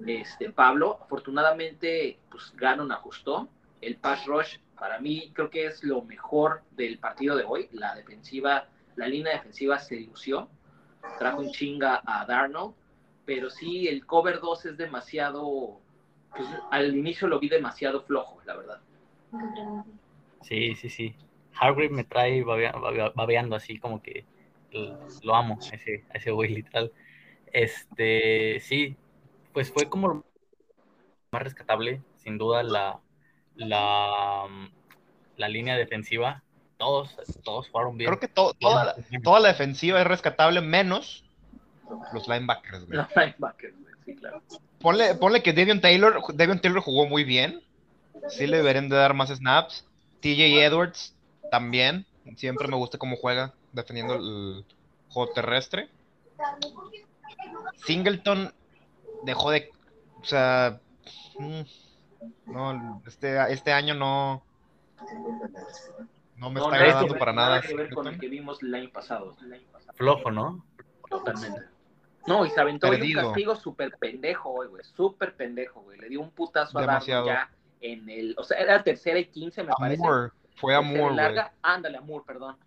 este, 0.05 0.51
Pablo. 0.51 0.99
Afortunadamente, 1.01 2.19
pues 2.29 2.53
Ganon 2.55 2.91
ajustó. 2.91 3.47
El 3.81 3.97
pass 3.97 4.25
rush, 4.25 4.57
para 4.77 4.99
mí, 4.99 5.31
creo 5.33 5.49
que 5.49 5.65
es 5.65 5.83
lo 5.83 6.01
mejor 6.01 6.61
del 6.71 6.99
partido 6.99 7.35
de 7.35 7.43
hoy. 7.43 7.69
La 7.71 7.95
defensiva, 7.95 8.67
la 8.95 9.07
línea 9.07 9.33
defensiva 9.33 9.79
se 9.79 9.99
lució. 10.01 10.49
Trajo 11.19 11.39
un 11.39 11.51
chinga 11.51 12.01
a 12.05 12.25
Darnold. 12.25 12.73
Pero 13.25 13.49
sí, 13.49 13.87
el 13.87 14.05
cover 14.05 14.39
2 14.39 14.65
es 14.67 14.77
demasiado. 14.77 15.79
Pues, 16.35 16.47
al 16.71 16.95
inicio 16.95 17.27
lo 17.27 17.39
vi 17.39 17.49
demasiado 17.49 18.01
flojo, 18.03 18.41
la 18.45 18.55
verdad. 18.55 18.79
Sí, 20.41 20.75
sí, 20.75 20.89
sí. 20.89 21.15
Hargrave 21.59 21.89
me 21.89 22.03
trae 22.03 22.43
babeando 22.43 23.55
así 23.55 23.79
como 23.79 24.01
que 24.01 24.25
lo 25.23 25.35
amo, 25.35 25.57
ese, 25.73 26.03
ese 26.13 26.31
güey 26.31 26.53
literal. 26.53 26.91
Este, 27.51 28.59
sí, 28.59 28.95
pues 29.57 29.71
fue 29.71 29.89
como 29.89 30.23
más 31.31 31.41
rescatable, 31.41 32.03
sin 32.17 32.37
duda, 32.37 32.61
la, 32.61 32.99
la, 33.55 34.45
la 35.35 35.49
línea 35.49 35.75
defensiva. 35.75 36.43
Todos, 36.77 37.15
todos 37.43 37.67
fueron 37.71 37.97
bien. 37.97 38.07
Creo 38.07 38.19
que 38.19 38.27
toda, 38.27 38.53
toda 39.23 39.39
la 39.39 39.47
defensiva 39.47 39.99
es 39.99 40.05
rescatable, 40.05 40.61
menos 40.61 41.25
los 42.13 42.27
linebackers. 42.27 42.87
Los 42.87 43.07
linebackers, 43.15 43.73
sí, 44.05 44.15
claro. 44.15 44.43
Ponle, 44.79 45.15
ponle 45.15 45.41
que 45.41 45.53
Devion 45.53 45.81
Taylor, 45.81 46.21
Devion 46.35 46.61
Taylor 46.61 46.83
jugó 46.83 47.07
muy 47.07 47.23
bien. 47.23 47.63
Sí 48.29 48.45
le 48.45 48.57
deberían 48.57 48.89
de 48.89 48.95
dar 48.95 49.15
más 49.15 49.29
snaps. 49.29 49.87
TJ 50.19 50.65
Edwards 50.65 51.15
también. 51.49 52.05
Siempre 52.35 52.67
me 52.67 52.75
gusta 52.75 52.99
cómo 52.99 53.15
juega 53.15 53.55
defendiendo 53.71 54.17
el 54.17 54.65
juego 55.09 55.33
terrestre. 55.33 55.89
Singleton 57.87 58.53
dejó 59.23 59.51
de, 59.51 59.69
o 60.21 60.25
sea, 60.25 60.79
mm, 61.39 61.61
no, 62.51 63.01
este, 63.05 63.51
este 63.51 63.71
año 63.71 63.93
no, 63.93 64.43
no 66.35 66.49
me 66.49 66.59
está 66.59 66.75
agradando 66.75 67.17
para 67.17 67.33
nada. 67.33 67.61
que 67.61 67.75
ver 67.75 67.93
con 67.93 68.07
el 68.07 68.19
que 68.19 68.27
vimos 68.27 68.61
el 68.61 68.73
año 68.73 68.89
pasado. 68.91 69.35
Flojo, 69.95 70.31
¿no? 70.31 70.63
Totalmente. 71.09 71.61
No, 72.27 72.45
y 72.45 72.49
se 72.49 72.59
aventó 72.59 72.89
un 72.89 73.13
castigo 73.13 73.55
súper 73.55 73.97
pendejo, 73.97 74.51
güey, 74.51 74.83
súper 74.83 75.35
pendejo, 75.35 75.81
güey. 75.81 75.97
Le 75.97 76.09
dio 76.09 76.19
un 76.19 76.29
putazo 76.29 76.77
a 76.77 76.85
Darno 76.85 77.25
ya 77.25 77.49
en 77.79 78.09
el, 78.09 78.35
o 78.37 78.43
sea, 78.43 78.59
era 78.59 78.83
tercera 78.83 79.17
y 79.17 79.25
15, 79.25 79.63
me 79.63 79.71
parece. 79.77 80.03
Fue 80.55 80.75
a 80.75 80.81
Moore, 80.81 81.15
larga, 81.15 81.53
ándale, 81.61 81.97
a 81.97 82.01
Moore, 82.01 82.25
perdón. 82.25 82.57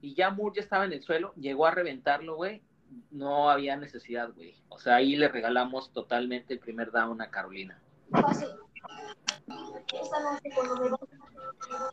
Y 0.00 0.14
ya 0.14 0.30
Moore 0.30 0.56
ya 0.56 0.62
estaba 0.62 0.84
en 0.84 0.92
el 0.92 1.02
suelo, 1.02 1.32
llegó 1.34 1.66
a 1.66 1.70
reventarlo, 1.72 2.36
güey. 2.36 2.62
No 3.10 3.50
había 3.50 3.76
necesidad, 3.76 4.32
güey. 4.34 4.54
O 4.68 4.78
sea, 4.78 4.96
ahí 4.96 5.16
le 5.16 5.28
regalamos 5.28 5.92
totalmente 5.92 6.54
el 6.54 6.60
primer 6.60 6.90
down 6.90 7.20
a 7.20 7.30
Carolina. 7.30 7.80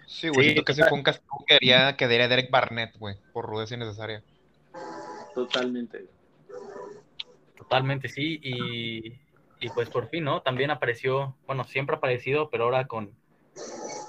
Sí, 0.08 0.30
güey, 0.30 0.48
siento 0.48 0.64
que 0.64 0.72
ese 0.72 0.86
fue 0.86 0.98
un 0.98 1.04
castigo 1.04 1.44
que 1.48 1.56
quería 1.56 1.96
que 1.98 2.08
diera 2.08 2.28
Derek 2.28 2.52
Barnett, 2.52 2.98
güey, 2.98 3.16
por 3.34 3.46
rudeza 3.46 3.76
innecesaria. 3.76 4.24
Totalmente. 5.34 6.08
Totalmente, 7.58 8.10
sí, 8.10 8.40
y, 8.42 9.14
y, 9.60 9.70
pues 9.74 9.90
por 9.90 10.08
fin, 10.10 10.24
¿no? 10.24 10.42
También 10.42 10.70
apareció, 10.72 11.36
bueno, 11.48 11.64
siempre 11.64 11.96
ha 11.96 11.98
aparecido, 11.98 12.50
pero 12.50 12.66
ahora 12.66 12.86
con, 12.86 13.12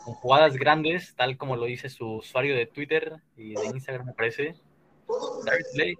con 0.04 0.14
jugadas 0.14 0.56
grandes, 0.56 1.14
tal 1.16 1.36
como 1.36 1.56
lo 1.56 1.64
dice 1.64 1.88
su 1.88 2.16
usuario 2.16 2.54
de 2.54 2.66
Twitter 2.66 3.16
y 3.36 3.54
de 3.54 3.66
Instagram, 3.66 4.06
me 4.06 4.12
parece. 4.12 4.54
Darius 5.44 5.70
Slay, 5.72 5.94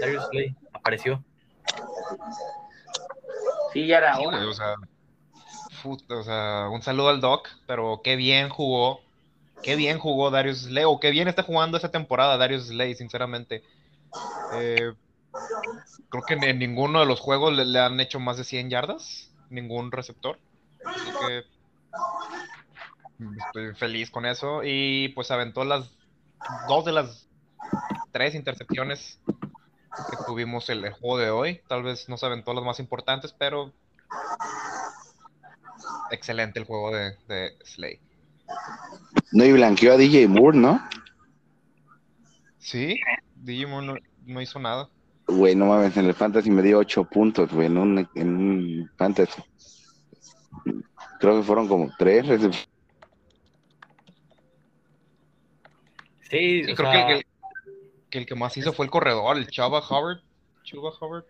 Darius 0.00 0.24
Slay 0.30 0.56
apareció. 0.72 1.22
Sí, 3.72 3.86
ya 3.86 3.98
era 3.98 4.18
hora. 4.18 4.46
o, 4.46 4.52
sea, 4.52 4.74
o 5.84 6.22
sea, 6.22 6.68
un 6.70 6.82
saludo 6.82 7.10
al 7.10 7.20
Doc, 7.20 7.48
pero 7.66 8.00
qué 8.02 8.16
bien 8.16 8.48
jugó. 8.48 9.00
Qué 9.62 9.74
bien 9.74 9.98
jugó 9.98 10.30
Darius 10.30 10.62
Slay, 10.62 10.84
o 10.84 11.00
qué 11.00 11.10
bien 11.10 11.28
está 11.28 11.42
jugando 11.42 11.76
esta 11.76 11.90
temporada 11.90 12.36
Darius 12.36 12.68
Slay, 12.68 12.94
sinceramente. 12.94 13.64
Eh, 14.54 14.94
creo 16.08 16.22
que 16.26 16.34
en 16.34 16.58
ninguno 16.58 17.00
de 17.00 17.06
los 17.06 17.20
juegos 17.20 17.54
le, 17.54 17.64
le, 17.64 17.80
han 17.80 17.98
hecho 18.00 18.20
más 18.20 18.36
de 18.36 18.44
100 18.44 18.70
yardas, 18.70 19.30
ningún 19.50 19.90
receptor. 19.90 20.38
Así 20.84 21.10
que 21.20 21.44
Estoy 23.46 23.74
feliz 23.74 24.10
con 24.10 24.26
eso. 24.26 24.60
Y 24.64 25.08
pues 25.08 25.30
aventó 25.30 25.64
las 25.64 25.90
dos 26.68 26.84
de 26.84 26.92
las 26.92 27.26
tres 28.12 28.34
intercepciones 28.34 29.20
que 30.10 30.16
tuvimos 30.26 30.68
el, 30.68 30.84
el 30.84 30.92
juego 30.92 31.18
de 31.18 31.30
hoy. 31.30 31.60
Tal 31.68 31.82
vez 31.82 32.08
no 32.08 32.16
se 32.16 32.26
aventó 32.26 32.52
las 32.54 32.64
más 32.64 32.80
importantes, 32.80 33.34
pero 33.36 33.72
excelente 36.10 36.58
el 36.58 36.66
juego 36.66 36.90
de, 36.90 37.16
de 37.28 37.52
Slay. 37.64 38.00
No, 39.32 39.44
y 39.44 39.52
blanqueó 39.52 39.94
a 39.94 39.96
DJ 39.96 40.28
Moore, 40.28 40.58
¿no? 40.58 40.80
Sí, 42.58 43.00
DJ 43.36 43.66
Moore 43.66 43.86
no, 43.86 43.94
no 44.26 44.40
hizo 44.40 44.58
nada. 44.58 44.88
Güey, 45.26 45.54
no 45.54 45.66
mames, 45.66 45.96
en 45.96 46.06
el 46.06 46.14
Fantasy 46.14 46.50
me 46.50 46.62
dio 46.62 46.78
8 46.78 47.04
puntos, 47.04 47.52
güey, 47.52 47.66
en 47.66 47.76
un, 47.76 48.08
en 48.14 48.36
un 48.36 48.90
Fantasy. 48.96 49.42
Creo 51.20 51.38
que 51.38 51.42
fueron 51.46 51.68
como 51.68 51.90
3 51.98 52.26
recepciones. 52.26 52.68
Sí, 56.30 56.64
sí 56.64 56.74
creo 56.74 56.90
sea... 56.90 57.06
que, 57.06 57.12
el, 57.14 57.26
que, 58.10 58.18
el, 58.18 58.26
que 58.26 58.34
más 58.34 58.56
hizo 58.56 58.72
fue 58.72 58.86
el 58.86 58.90
corredor, 58.90 59.36
el 59.36 59.48
Chava 59.48 59.80
Howard. 59.80 60.20
Chuba 60.62 60.90
Howard. 61.00 61.24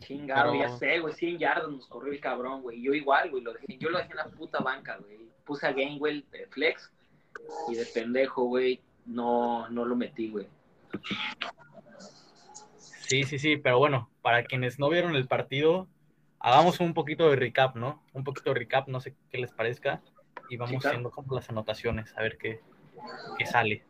Chingado, 0.00 0.52
Pero... 0.52 0.64
ya 0.64 0.76
sé, 0.76 0.98
güey, 1.00 1.14
100 1.14 1.38
yardas 1.38 1.70
nos 1.70 1.86
corrió 1.86 2.12
el 2.12 2.20
cabrón, 2.20 2.62
güey. 2.62 2.82
Yo 2.82 2.92
igual, 2.92 3.30
güey, 3.30 3.42
lo 3.42 3.52
dejé, 3.54 3.78
yo 3.78 3.88
lo 3.88 3.98
dejé 3.98 4.10
en 4.10 4.18
la 4.18 4.26
puta 4.26 4.60
banca, 4.60 4.98
güey. 4.98 5.30
Puse 5.44 5.66
a 5.66 5.72
Gainwell 5.72 6.24
de 6.30 6.46
flex 6.48 6.92
y 7.68 7.74
de 7.76 7.86
pendejo, 7.86 8.44
güey, 8.44 8.82
no, 9.06 9.68
no 9.70 9.84
lo 9.84 9.96
metí, 9.96 10.30
güey. 10.30 10.48
Sí, 12.78 13.24
sí, 13.24 13.38
sí, 13.38 13.56
pero 13.56 13.78
bueno, 13.78 14.10
para 14.20 14.44
quienes 14.44 14.78
no 14.78 14.88
vieron 14.88 15.14
el 15.14 15.28
partido, 15.28 15.86
hagamos 16.40 16.80
un 16.80 16.92
poquito 16.92 17.30
de 17.30 17.36
recap, 17.36 17.76
¿no? 17.76 18.02
Un 18.12 18.24
poquito 18.24 18.50
de 18.52 18.58
recap, 18.58 18.88
no 18.88 19.00
sé 19.00 19.14
qué 19.30 19.38
les 19.38 19.52
parezca, 19.52 20.02
y 20.50 20.56
vamos 20.56 20.72
sí, 20.72 20.78
claro. 20.78 20.94
haciendo 20.96 21.10
como 21.10 21.34
las 21.34 21.48
anotaciones, 21.48 22.12
a 22.16 22.22
ver 22.22 22.36
qué, 22.36 22.60
qué 23.38 23.46
sale. 23.46 23.84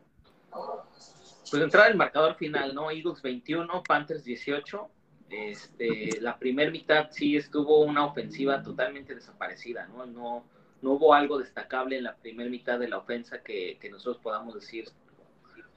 Pues 1.49 1.63
entrar 1.63 1.89
el 1.89 1.97
marcador 1.97 2.35
final, 2.35 2.73
¿no? 2.75 2.91
Eagles 2.91 3.21
21, 3.21 3.83
Panthers 3.83 4.23
18. 4.23 4.89
Este, 5.29 6.21
la 6.21 6.37
primera 6.37 6.71
mitad 6.71 7.09
sí 7.11 7.35
estuvo 7.35 7.81
una 7.81 8.05
ofensiva 8.05 8.63
totalmente 8.63 9.13
desaparecida, 9.13 9.87
¿no? 9.87 10.05
No, 10.05 10.45
no 10.81 10.91
hubo 10.91 11.13
algo 11.13 11.37
destacable 11.37 11.97
en 11.97 12.03
la 12.03 12.15
primera 12.15 12.49
mitad 12.49 12.79
de 12.79 12.87
la 12.87 12.97
ofensa 12.97 13.41
que, 13.41 13.77
que, 13.79 13.89
nosotros 13.89 14.21
podamos 14.23 14.55
decir, 14.55 14.85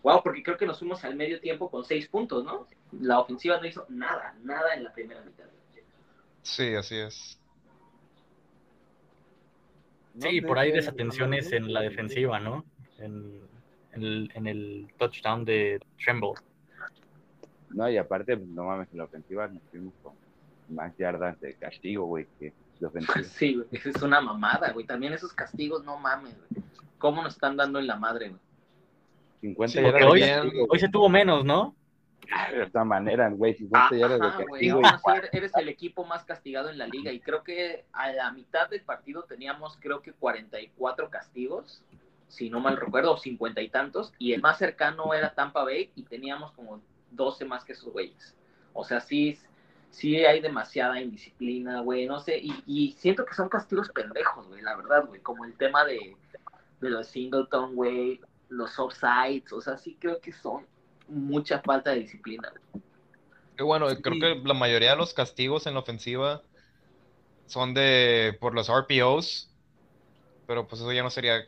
wow, 0.03 0.23
porque 0.23 0.43
creo 0.43 0.57
que 0.57 0.67
nos 0.67 0.79
fuimos 0.79 1.05
al 1.05 1.17
medio 1.17 1.41
tiempo 1.41 1.71
con 1.71 1.85
seis 1.85 2.07
puntos, 2.09 2.45
¿no? 2.45 2.67
La 3.00 3.19
ofensiva 3.19 3.59
no 3.61 3.67
hizo 3.67 3.87
nada, 3.89 4.37
nada 4.43 4.75
en 4.75 4.85
la 4.85 4.93
primera 4.93 5.21
mitad. 5.23 5.47
Sí, 6.43 6.75
así 6.75 6.97
es. 6.97 7.39
Sí, 10.19 10.41
por 10.41 10.59
ahí 10.59 10.73
desatenciones 10.73 11.53
en 11.53 11.73
la 11.73 11.81
defensiva, 11.81 12.41
¿no? 12.41 12.65
En, 12.99 13.50
en, 13.92 14.02
el, 14.02 14.32
en 14.35 14.47
el 14.47 14.88
touchdown 14.99 15.44
de 15.44 15.80
Tremble. 16.02 16.35
No, 17.70 17.88
y 17.88 17.97
aparte, 17.97 18.37
no 18.37 18.64
mames, 18.64 18.88
en 18.92 18.99
la 18.99 19.04
ofensiva 19.04 19.47
nos 19.49 19.62
fuimos 19.70 19.94
con 20.02 20.14
más 20.68 20.97
yardas 20.97 21.40
de 21.40 21.54
castigo, 21.54 22.04
güey, 22.06 22.26
que 22.38 22.52
de 22.80 22.87
ofensiva. 22.87 23.14
Sí, 23.25 23.54
güey, 23.54 23.66
es 23.73 24.02
una 24.02 24.20
mamada, 24.20 24.73
güey. 24.73 24.87
También 24.87 25.12
esos 25.12 25.32
castigos, 25.32 25.85
no 25.85 25.99
mames, 25.99 26.37
güey. 26.50 26.64
¿Cómo 26.99 27.23
nos 27.23 27.35
están 27.35 27.56
dando 27.56 27.78
en 27.78 27.87
la 27.87 27.97
madre, 27.97 28.30
güey? 28.30 28.40
50 29.40 29.73
sí, 29.73 29.85
yardas 29.85 30.04
hoy, 30.04 30.20
de 30.20 30.28
castigo, 30.28 30.66
hoy 30.68 30.78
se 30.78 30.88
tuvo 30.88 31.09
menos, 31.09 31.44
¿no? 31.44 31.75
De 32.52 32.62
esta 32.62 32.85
manera, 32.85 33.28
güey, 33.30 33.54
50 33.54 33.87
Ajá, 33.87 33.97
yardas 33.97 34.38
de 34.38 34.44
castigo. 34.44 34.80
Eres 35.32 35.52
el 35.56 35.68
equipo 35.68 36.04
más 36.04 36.25
castigado 36.25 36.68
en 36.68 36.78
la 36.78 36.87
liga 36.87 37.11
y 37.11 37.20
creo 37.20 37.42
que 37.42 37.85
a 37.92 38.12
la 38.12 38.30
mitad 38.32 38.68
del 38.68 38.82
partido 38.82 39.25
teníamos 39.25 39.76
creo 39.80 40.02
que 40.02 40.12
44 40.12 41.11
castigos, 41.11 41.82
si 42.31 42.49
no 42.49 42.61
mal 42.61 42.77
recuerdo, 42.77 43.17
50 43.19 43.61
y 43.61 43.69
tantos, 43.69 44.13
y 44.19 44.33
el 44.33 44.41
más 44.41 44.57
cercano 44.57 45.13
era 45.13 45.35
Tampa 45.35 45.65
Bay 45.65 45.91
y 45.97 46.05
teníamos 46.05 46.53
como 46.53 46.81
12 47.11 47.45
más 47.45 47.65
que 47.65 47.75
sus 47.75 47.93
güeyes. 47.93 48.37
O 48.73 48.85
sea, 48.85 49.01
sí, 49.01 49.37
sí 49.91 50.25
hay 50.25 50.41
demasiada 50.41 51.01
indisciplina, 51.01 51.81
güey, 51.81 52.07
no 52.07 52.21
sé, 52.21 52.39
y, 52.39 52.55
y, 52.67 52.93
siento 52.93 53.27
que 53.27 53.35
son 53.35 53.49
castigos 53.49 53.89
pendejos, 53.91 54.47
güey, 54.47 54.63
la 54.63 54.77
verdad, 54.77 55.07
güey, 55.07 55.21
como 55.21 55.45
el 55.45 55.55
tema 55.57 55.85
de, 55.85 56.17
de 56.81 56.91
los 56.91 57.09
singleton, 57.09 57.75
güey, 57.75 58.21
los 58.49 58.79
offsides, 58.79 59.53
o 59.53 59.61
sea, 59.61 59.77
sí 59.77 59.97
creo 60.01 60.21
que 60.21 60.33
son 60.33 60.67
mucha 61.09 61.61
falta 61.61 61.91
de 61.91 62.01
disciplina. 62.01 62.53
Qué 63.57 63.65
bueno, 63.65 63.89
creo 64.01 64.15
sí. 64.15 64.21
que 64.21 64.43
la 64.45 64.55
mayoría 64.55 64.93
de 64.93 64.97
los 64.97 65.13
castigos 65.13 65.67
en 65.67 65.75
la 65.75 65.81
ofensiva 65.81 66.43
son 67.47 67.75
de 67.75 68.39
por 68.41 68.55
los 68.55 68.69
RPOs, 68.71 69.51
pero 70.47 70.69
pues 70.69 70.81
eso 70.81 70.93
ya 70.93 71.03
no 71.03 71.11
sería 71.11 71.45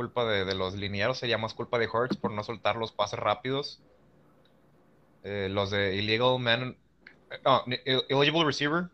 culpa 0.00 0.24
de, 0.24 0.46
de 0.46 0.54
los 0.54 0.76
linieros, 0.76 1.18
sería 1.18 1.36
más 1.36 1.52
culpa 1.52 1.78
de 1.78 1.86
Hurts 1.86 2.16
por 2.16 2.30
no 2.30 2.42
soltar 2.42 2.76
los 2.76 2.90
pases 2.90 3.18
rápidos. 3.18 3.82
Eh, 5.24 5.48
los 5.50 5.70
de 5.70 5.94
illegal 5.94 6.38
man, 6.38 6.74
no, 7.44 7.62
eligible 7.66 8.42
receiver, 8.46 8.84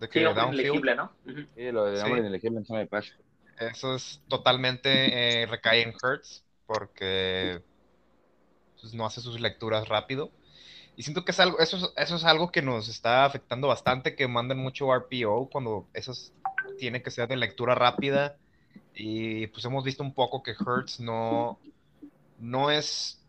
de 0.00 0.08
que 0.10 0.18
sí, 0.18 0.34
downfield. 0.34 0.96
¿no? 0.96 1.12
Uh 1.24 1.28
-huh. 1.30 1.48
Sí, 1.56 1.72
lo 1.72 1.86
de 1.86 1.96
sí. 1.98 2.06
inelegible 2.06 2.60
en 2.68 2.76
de 2.76 2.86
pase. 2.86 3.14
Eso 3.58 3.94
es 3.94 4.20
totalmente 4.28 4.90
eh, 4.90 5.46
recae 5.46 5.80
en 5.80 5.94
Hurts 5.94 6.44
porque 6.66 7.62
pues, 8.78 8.92
no 8.92 9.06
hace 9.06 9.22
sus 9.22 9.40
lecturas 9.40 9.88
rápido. 9.88 10.30
Y 10.94 11.04
siento 11.04 11.24
que 11.24 11.32
es 11.32 11.40
algo, 11.40 11.58
eso, 11.58 11.90
eso 11.96 12.16
es 12.16 12.24
algo 12.24 12.52
que 12.52 12.60
nos 12.60 12.90
está 12.90 13.24
afectando 13.24 13.68
bastante, 13.68 14.14
que 14.14 14.28
manden 14.28 14.58
mucho 14.58 14.94
RPO 14.94 15.48
cuando 15.50 15.88
eso 15.94 16.12
tiene 16.76 17.02
que 17.02 17.10
ser 17.10 17.28
de 17.28 17.36
lectura 17.36 17.74
rápida. 17.74 18.36
Y 18.94 19.46
pues 19.48 19.64
hemos 19.64 19.84
visto 19.84 20.02
un 20.02 20.14
poco 20.14 20.42
que 20.42 20.52
Hertz 20.52 21.00
no, 21.00 21.58
no 22.38 22.70
es 22.70 23.20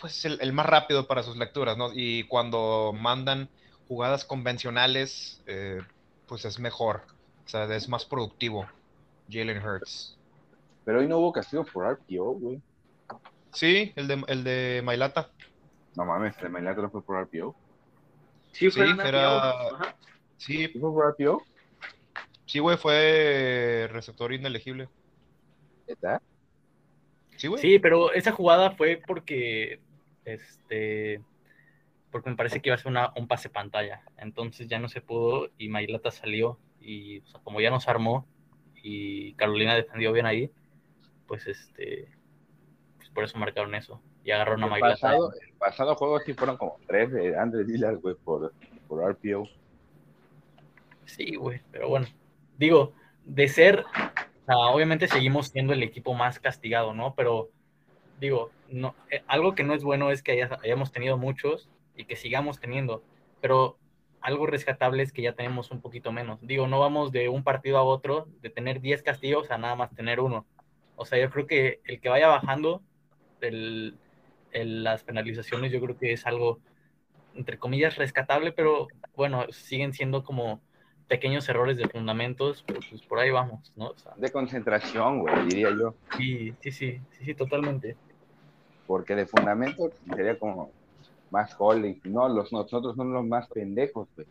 pues 0.00 0.24
el, 0.24 0.38
el, 0.40 0.52
más 0.52 0.66
rápido 0.66 1.06
para 1.06 1.22
sus 1.22 1.36
lecturas, 1.36 1.76
¿no? 1.76 1.90
Y 1.94 2.24
cuando 2.24 2.92
mandan 2.92 3.48
jugadas 3.88 4.24
convencionales, 4.24 5.42
eh, 5.46 5.80
pues 6.26 6.44
es 6.44 6.58
mejor, 6.58 7.02
o 7.44 7.48
sea, 7.48 7.64
es 7.74 7.88
más 7.88 8.04
productivo 8.04 8.66
Jalen 9.30 9.64
Hurts. 9.64 10.18
Pero 10.84 11.00
hoy 11.00 11.08
no 11.08 11.18
hubo 11.18 11.32
castigo 11.32 11.64
por 11.64 11.86
RPO, 11.86 12.32
güey. 12.34 12.60
Sí, 13.52 13.92
el 13.96 14.08
de, 14.08 14.24
el 14.26 14.44
de 14.44 14.82
Mailata. 14.84 15.30
No 15.96 16.04
mames, 16.04 16.36
el 16.38 16.44
de 16.44 16.48
Mailata 16.50 16.82
no 16.82 16.90
fue 16.90 17.02
por 17.02 17.22
RPO. 17.22 17.54
Sí, 18.52 18.70
fue 18.70 18.86
sí, 18.86 18.92
era... 19.02 19.54
Sí. 20.36 20.68
¿Fue 20.68 20.92
por 20.92 21.14
RPO? 21.14 21.42
Sí, 22.46 22.58
güey, 22.58 22.76
fue 22.76 23.88
receptor 23.90 24.32
inelegible. 24.32 24.88
¿Está? 25.86 26.20
Sí, 27.36 27.48
güey. 27.48 27.60
Sí, 27.60 27.78
pero 27.78 28.12
esa 28.12 28.32
jugada 28.32 28.70
fue 28.72 29.00
porque 29.06 29.80
este 30.24 31.22
porque 32.10 32.30
me 32.30 32.36
parece 32.36 32.60
que 32.60 32.68
iba 32.68 32.76
a 32.76 32.78
ser 32.78 32.92
una, 32.92 33.12
un 33.16 33.26
pase 33.26 33.48
pantalla. 33.48 34.02
Entonces 34.18 34.68
ya 34.68 34.78
no 34.78 34.88
se 34.88 35.00
pudo 35.00 35.50
y 35.58 35.68
Mailata 35.68 36.10
salió 36.10 36.58
y 36.80 37.20
o 37.20 37.26
sea, 37.26 37.40
como 37.40 37.60
ya 37.60 37.70
nos 37.70 37.88
armó 37.88 38.26
y 38.82 39.34
Carolina 39.34 39.74
defendió 39.74 40.12
bien 40.12 40.26
ahí, 40.26 40.50
pues 41.26 41.46
este 41.46 42.08
pues 42.98 43.08
por 43.10 43.24
eso 43.24 43.36
marcaron 43.38 43.74
eso 43.74 44.00
y 44.22 44.30
agarraron 44.30 44.62
a 44.62 44.66
Mailata. 44.68 44.94
Pasado, 44.94 45.32
el 45.32 45.54
pasado 45.54 45.94
juego 45.96 46.20
sí 46.20 46.34
fueron 46.34 46.56
como 46.56 46.78
tres 46.86 47.10
de 47.10 47.36
Andrés 47.36 47.66
Dillard, 47.66 47.96
güey, 47.96 48.14
por, 48.14 48.52
por 48.86 49.02
RPO. 49.10 49.48
Sí, 51.06 51.34
güey, 51.34 51.60
pero 51.72 51.88
bueno, 51.88 52.06
digo, 52.58 52.92
de 53.24 53.48
ser, 53.48 53.84
obviamente 54.46 55.08
seguimos 55.08 55.48
siendo 55.48 55.72
el 55.72 55.82
equipo 55.82 56.14
más 56.14 56.38
castigado, 56.38 56.94
¿no? 56.94 57.14
Pero 57.14 57.50
digo, 58.20 58.50
no, 58.68 58.94
eh, 59.10 59.22
algo 59.26 59.54
que 59.54 59.64
no 59.64 59.74
es 59.74 59.84
bueno 59.84 60.10
es 60.10 60.22
que 60.22 60.32
haya- 60.32 60.58
hayamos 60.62 60.92
tenido 60.92 61.16
muchos 61.18 61.68
y 61.96 62.04
que 62.04 62.16
sigamos 62.16 62.60
teniendo, 62.60 63.02
pero 63.40 63.78
algo 64.20 64.46
rescatable 64.46 65.02
es 65.02 65.12
que 65.12 65.22
ya 65.22 65.34
tenemos 65.34 65.70
un 65.70 65.80
poquito 65.80 66.10
menos. 66.12 66.38
Digo, 66.42 66.66
no 66.66 66.80
vamos 66.80 67.12
de 67.12 67.28
un 67.28 67.44
partido 67.44 67.78
a 67.78 67.82
otro, 67.82 68.26
de 68.40 68.50
tener 68.50 68.80
10 68.80 69.02
castigos 69.02 69.50
a 69.50 69.58
nada 69.58 69.74
más 69.76 69.94
tener 69.94 70.20
uno. 70.20 70.46
O 70.96 71.04
sea, 71.04 71.18
yo 71.18 71.30
creo 71.30 71.46
que 71.46 71.80
el 71.84 72.00
que 72.00 72.08
vaya 72.08 72.28
bajando 72.28 72.82
el- 74.52 74.82
las 74.84 75.04
penalizaciones, 75.04 75.72
yo 75.72 75.80
creo 75.80 75.98
que 75.98 76.12
es 76.12 76.26
algo, 76.26 76.60
entre 77.34 77.58
comillas, 77.58 77.96
rescatable, 77.96 78.52
pero 78.52 78.86
bueno, 79.16 79.46
siguen 79.50 79.92
siendo 79.92 80.22
como 80.24 80.60
pequeños 81.08 81.48
errores 81.48 81.76
de 81.76 81.88
fundamentos, 81.88 82.62
pero 82.66 82.80
pues 82.88 83.02
por 83.02 83.18
ahí 83.18 83.30
vamos, 83.30 83.72
¿no? 83.76 83.88
O 83.90 83.98
sea, 83.98 84.12
De 84.16 84.30
concentración, 84.32 85.20
güey, 85.20 85.46
diría 85.46 85.70
yo. 85.70 85.94
sí, 86.16 86.52
sí, 86.60 86.72
sí, 86.72 87.00
sí, 87.10 87.24
sí, 87.24 87.34
totalmente. 87.34 87.96
Porque 88.86 89.14
de 89.14 89.26
fundamento 89.26 89.90
sería 90.14 90.38
como 90.38 90.70
más 91.30 91.54
holding. 91.58 92.00
No, 92.04 92.28
los, 92.28 92.52
nosotros 92.52 92.96
somos 92.96 93.12
los 93.12 93.24
más 93.26 93.48
pendejos, 93.48 94.08
güey. 94.16 94.26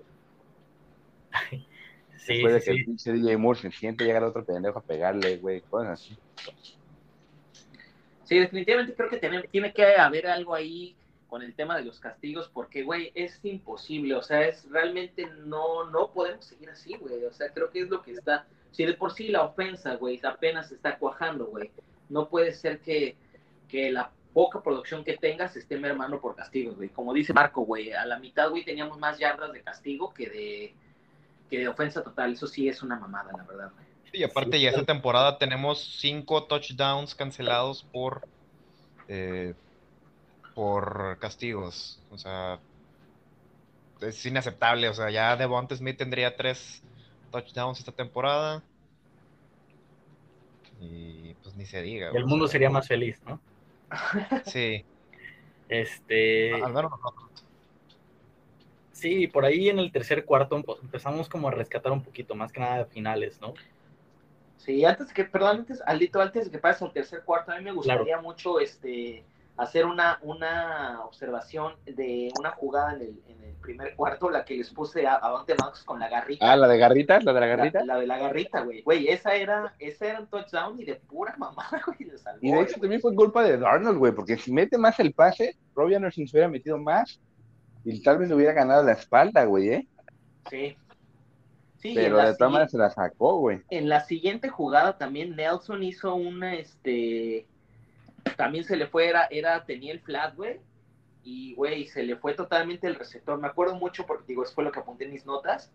Sí, 2.16 2.36
Después 2.36 2.54
de 2.54 2.60
sí, 2.60 2.66
que 2.66 2.72
sí. 2.72 2.80
el 2.80 2.86
pinche 2.86 3.12
DJ 3.12 3.38
Moore 3.38 3.60
se 3.60 3.72
siente 3.72 4.06
llegar 4.06 4.24
otro 4.24 4.46
pendejo 4.46 4.80
a 4.80 4.84
pegarle, 4.84 5.38
güey, 5.38 5.62
cosas 5.62 5.90
así. 6.02 6.18
Sí, 8.24 8.40
definitivamente 8.40 8.96
creo 8.96 9.10
que 9.10 9.18
tiene, 9.18 9.44
tiene 9.44 9.74
que 9.74 9.86
haber 9.96 10.28
algo 10.28 10.56
ahí 10.56 10.96
con 11.34 11.42
el 11.42 11.56
tema 11.56 11.76
de 11.76 11.84
los 11.84 12.00
castigos, 12.00 12.48
porque, 12.54 12.84
güey, 12.84 13.12
es 13.16 13.40
imposible, 13.42 14.14
o 14.14 14.22
sea, 14.22 14.48
es 14.48 14.70
realmente 14.70 15.26
no, 15.48 15.90
no 15.90 16.12
podemos 16.12 16.46
seguir 16.46 16.70
así, 16.70 16.96
güey, 16.96 17.26
o 17.26 17.34
sea, 17.34 17.52
creo 17.52 17.72
que 17.72 17.80
es 17.80 17.90
lo 17.90 18.04
que 18.04 18.12
está, 18.12 18.46
si 18.70 18.86
de 18.86 18.94
por 18.94 19.12
sí 19.14 19.30
la 19.30 19.42
ofensa, 19.42 19.96
güey, 19.96 20.22
apenas 20.24 20.72
está 20.72 21.00
cuajando, 21.00 21.48
güey, 21.48 21.72
no 22.08 22.30
puede 22.30 22.54
ser 22.54 22.82
que, 22.82 23.16
que 23.68 23.92
la 23.92 24.12
poca 24.32 24.62
producción 24.62 25.04
que 25.04 25.18
tengas 25.18 25.56
esté 25.56 25.76
mermando 25.80 26.22
por 26.22 26.36
castigos, 26.36 26.76
güey, 26.76 26.90
como 26.90 27.16
dice 27.16 27.34
Marco, 27.34 27.62
güey, 27.62 27.94
a 27.94 28.06
la 28.06 28.20
mitad, 28.20 28.52
güey, 28.52 28.64
teníamos 28.64 29.00
más 29.00 29.18
yardas 29.18 29.54
de 29.54 29.64
castigo 29.64 30.14
que 30.14 30.30
de, 30.30 30.76
que 31.50 31.58
de 31.58 31.68
ofensa 31.68 32.04
total, 32.04 32.34
eso 32.34 32.46
sí 32.46 32.70
es 32.70 32.84
una 32.84 33.00
mamada, 33.00 33.32
la 33.36 33.42
verdad, 33.42 33.72
güey. 33.74 33.88
Y 34.22 34.24
aparte, 34.24 34.62
ya 34.62 34.70
esta 34.70 34.86
temporada 34.86 35.40
tenemos 35.40 35.98
cinco 36.00 36.44
touchdowns 36.44 37.16
cancelados 37.16 37.82
por, 37.92 38.22
eh, 39.08 39.56
por 40.54 41.18
castigos. 41.20 42.02
O 42.12 42.18
sea, 42.18 42.60
es 44.02 44.26
inaceptable. 44.26 44.90
O 44.90 44.94
sea, 44.94 45.10
ya 45.12 45.36
Devonta 45.38 45.76
Smith 45.76 45.98
tendría 45.98 46.36
tres 46.36 46.84
touchdowns 47.32 47.80
esta 47.80 47.92
temporada. 47.92 48.64
Y 50.80 51.36
pues 51.36 51.56
ni 51.56 51.66
se 51.66 51.82
diga. 51.82 52.12
Y 52.14 52.18
el 52.18 52.26
mundo 52.26 52.48
sería 52.48 52.70
más 52.70 52.88
feliz, 52.88 53.22
¿no? 53.26 53.40
Sí, 54.46 54.86
Este, 55.70 56.54
al 56.62 56.74
menos 56.74 56.92
nosotros. 56.92 57.46
sí, 58.92 59.28
por 59.28 59.46
ahí 59.46 59.70
en 59.70 59.80
el 59.80 59.92
tercer 59.92 60.26
cuarto 60.26 60.62
pues, 60.64 60.80
empezamos 60.84 61.30
como 61.30 61.48
a 61.48 61.52
rescatar 61.52 61.92
un 61.92 62.04
poquito, 62.04 62.36
más 62.36 62.52
que 62.52 62.60
nada 62.60 62.80
de 62.80 62.86
finales, 62.86 63.40
¿no? 63.42 63.54
Sí, 64.58 64.86
antes 64.86 65.14
que, 65.14 65.26
perdón, 65.26 65.60
antes, 65.60 65.82
Aldito, 65.86 66.22
antes 66.22 66.46
de 66.46 66.52
que 66.52 66.60
pases 66.60 66.84
al 66.84 66.94
tercer 66.94 67.24
cuarto, 67.26 67.52
a 67.52 67.58
mí 67.58 67.64
me 67.64 67.74
gustaría 67.74 68.20
mucho 68.22 68.60
este 68.60 69.28
hacer 69.58 69.86
una, 69.86 70.20
una 70.24 71.02
observación 71.06 71.74
de 71.86 72.32
una 72.40 72.52
jugada 72.52 72.96
en 72.96 73.02
el, 73.02 73.22
en 73.28 73.44
el 73.44 73.54
primer 73.58 73.96
cuarto, 73.96 74.30
la 74.30 74.44
que 74.44 74.56
les 74.58 74.70
puse 74.72 75.06
a, 75.08 75.16
a 75.26 75.32
Dante 75.32 75.56
Max 75.60 75.84
con 75.84 76.00
la 76.00 76.10
garrita. 76.10 76.52
Ah, 76.52 76.56
la 76.56 76.68
de 76.68 76.78
garritas, 76.78 77.24
la 77.24 77.34
de 77.34 77.40
la 77.40 77.48
garrita. 77.48 77.86
la 77.86 77.98
de 77.98 78.08
la 78.08 78.18
garrita, 78.18 78.62
güey. 78.62 78.82
Güey, 78.82 79.08
esa 79.08 79.36
era, 79.36 79.74
esa 79.80 80.08
era 80.08 80.20
un 80.22 80.28
touchdown 80.28 80.80
y 80.80 80.86
de 80.86 80.96
pura 80.96 81.36
mamada, 81.38 81.82
güey, 81.86 82.10
salvó, 82.18 82.40
Y 82.42 82.52
de 82.52 82.62
hecho 82.62 82.72
güey. 82.72 82.82
también 82.82 83.02
fue 83.02 83.16
culpa 83.16 83.44
de 83.44 83.58
Darnold, 83.58 84.00
güey, 84.00 84.12
porque 84.14 84.38
si 84.38 84.52
mete 84.52 84.78
más 84.78 85.00
el 85.00 85.14
pase, 85.14 85.56
Robbie 85.76 85.96
Anderson 85.96 86.28
se 86.28 86.36
hubiera 86.38 86.50
metido 86.50 86.78
más 86.78 87.22
y 87.86 88.02
tal 88.02 88.18
vez 88.18 88.30
le 88.30 88.36
hubiera 88.36 88.54
ganado 88.54 88.84
la 88.84 88.94
espalda, 88.94 89.46
güey, 89.46 89.70
¿eh? 89.70 89.88
Sí. 90.50 90.76
Sí, 91.78 91.92
Pero 91.96 92.18
de 92.18 92.34
todas 92.36 92.52
maneras 92.54 92.72
se 92.72 92.78
la 92.78 92.90
sacó, 92.90 93.40
güey. 93.40 93.62
en 93.70 93.90
la 93.90 94.00
siguiente 94.06 94.48
jugada 94.48 94.98
también 94.98 95.36
Nelson 95.36 95.84
hizo 95.84 96.16
una, 96.16 96.56
este, 96.56 97.46
también 98.36 98.64
se 98.64 98.76
le 98.76 98.88
fue, 98.88 99.08
era, 99.08 99.26
era 99.30 99.66
tenía 99.66 99.94
el 99.94 100.00
flat, 100.00 100.36
güey, 100.36 100.60
y, 101.24 101.56
güey, 101.56 101.88
se 101.88 102.04
le 102.04 102.18
fue 102.18 102.34
totalmente 102.34 102.88
el 102.88 102.96
receptor. 102.96 103.40
Me 103.40 103.48
acuerdo 103.48 103.76
mucho 103.76 104.06
porque, 104.06 104.26
digo, 104.28 104.44
eso 104.44 104.54
fue 104.54 104.64
lo 104.64 104.72
que 104.72 104.80
apunté 104.80 105.06
en 105.06 105.12
mis 105.12 105.26
notas. 105.26 105.72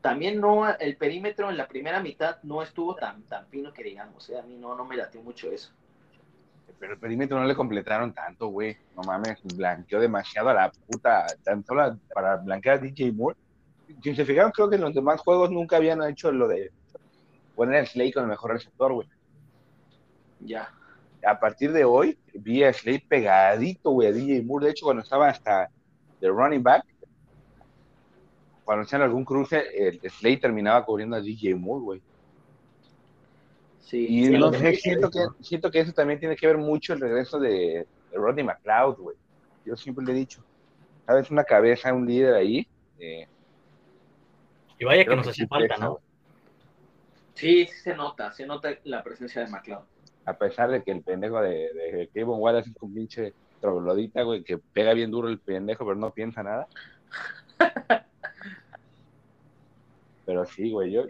También 0.00 0.40
no, 0.40 0.68
el 0.78 0.96
perímetro 0.96 1.50
en 1.50 1.56
la 1.56 1.68
primera 1.68 2.00
mitad 2.00 2.38
no 2.42 2.62
estuvo 2.62 2.94
tan, 2.94 3.22
tan 3.24 3.46
fino 3.48 3.72
que 3.72 3.82
digamos, 3.82 4.28
¿eh? 4.30 4.38
a 4.38 4.42
mí 4.42 4.56
no, 4.56 4.74
no 4.74 4.84
me 4.84 4.96
latió 4.96 5.22
mucho 5.22 5.50
eso. 5.50 5.72
Pero 6.78 6.94
el 6.94 6.98
perímetro 6.98 7.38
no 7.38 7.44
le 7.44 7.54
completaron 7.54 8.14
tanto, 8.14 8.46
güey. 8.48 8.76
No 8.96 9.02
mames, 9.02 9.38
blanqueó 9.54 10.00
demasiado 10.00 10.48
a 10.48 10.54
la 10.54 10.70
puta, 10.70 11.26
tan 11.44 11.62
solo 11.64 11.98
para 12.14 12.36
blanquear 12.36 12.78
a 12.78 12.80
DJ 12.80 13.12
Moore. 13.12 13.36
Si 14.02 14.14
se 14.14 14.24
fijaron, 14.24 14.52
creo 14.52 14.70
que 14.70 14.76
en 14.76 14.82
los 14.82 14.94
demás 14.94 15.20
juegos 15.20 15.50
nunca 15.50 15.76
habían 15.76 16.02
hecho 16.04 16.32
lo 16.32 16.48
de 16.48 16.70
poner 17.54 17.82
a 17.82 17.86
Slay 17.86 18.12
con 18.12 18.22
el 18.22 18.30
mejor 18.30 18.52
receptor, 18.52 18.94
güey. 18.94 19.08
Ya. 20.40 20.72
A 21.26 21.38
partir 21.38 21.72
de 21.72 21.84
hoy, 21.84 22.18
vi 22.34 22.64
a 22.64 22.72
Slay 22.72 22.98
pegadito, 22.98 23.90
güey, 23.90 24.08
a 24.08 24.12
DJ 24.12 24.42
Moore. 24.42 24.66
De 24.66 24.72
hecho, 24.72 24.86
cuando 24.86 25.02
estaba 25.02 25.28
hasta 25.28 25.68
de 26.20 26.28
running 26.28 26.62
back, 26.62 26.84
cuando 28.64 28.82
hacían 28.84 29.02
algún 29.02 29.24
cruce, 29.24 29.62
el 29.74 30.00
Slay 30.10 30.36
terminaba 30.38 30.84
cubriendo 30.84 31.16
a 31.16 31.20
DJ 31.20 31.54
Moore, 31.54 31.82
güey. 31.84 32.02
Sí. 33.80 34.06
Y 34.08 34.26
Sí, 34.26 34.30
no 34.32 34.38
lo 34.38 34.52
sé, 34.52 34.74
siento 34.76 35.10
que, 35.10 35.18
siento 35.42 35.70
que 35.70 35.80
eso 35.80 35.92
también 35.92 36.20
tiene 36.20 36.36
que 36.36 36.46
ver 36.46 36.58
mucho 36.58 36.92
el 36.92 37.00
regreso 37.00 37.38
de, 37.40 37.86
de 38.10 38.16
Rodney 38.18 38.44
McLeod, 38.44 38.98
güey. 38.98 39.16
Yo 39.64 39.76
siempre 39.76 40.04
le 40.04 40.12
he 40.12 40.14
dicho, 40.14 40.42
sabes, 41.06 41.30
una 41.30 41.44
cabeza, 41.44 41.92
un 41.92 42.06
líder 42.06 42.34
ahí. 42.34 42.66
eh, 42.98 43.26
Y 44.78 44.84
vaya 44.84 45.04
que 45.04 45.16
nos 45.16 45.26
que 45.26 45.32
sí 45.34 45.46
falta, 45.46 45.76
¿no? 45.76 45.98
sí 47.34 47.66
se 47.66 47.94
nota, 47.94 48.32
se 48.32 48.46
nota 48.46 48.70
la 48.84 49.02
presencia 49.02 49.42
de 49.44 49.50
McLeod. 49.50 49.82
A 50.24 50.36
pesar 50.36 50.70
de 50.70 50.82
que 50.82 50.90
el 50.92 51.02
pendejo 51.02 51.40
de, 51.40 51.72
de 51.72 52.10
Kevin 52.12 52.34
Wallace 52.36 52.70
es 52.70 52.76
un 52.80 52.94
pinche 52.94 53.34
troglodita, 53.60 54.22
güey, 54.22 54.42
que 54.42 54.58
pega 54.58 54.92
bien 54.94 55.10
duro 55.10 55.28
el 55.28 55.40
pendejo, 55.40 55.84
pero 55.84 55.96
no 55.96 56.12
piensa 56.12 56.42
nada. 56.42 56.66
Pero 60.30 60.46
sí, 60.46 60.70
güey, 60.70 60.92
yo, 60.92 61.02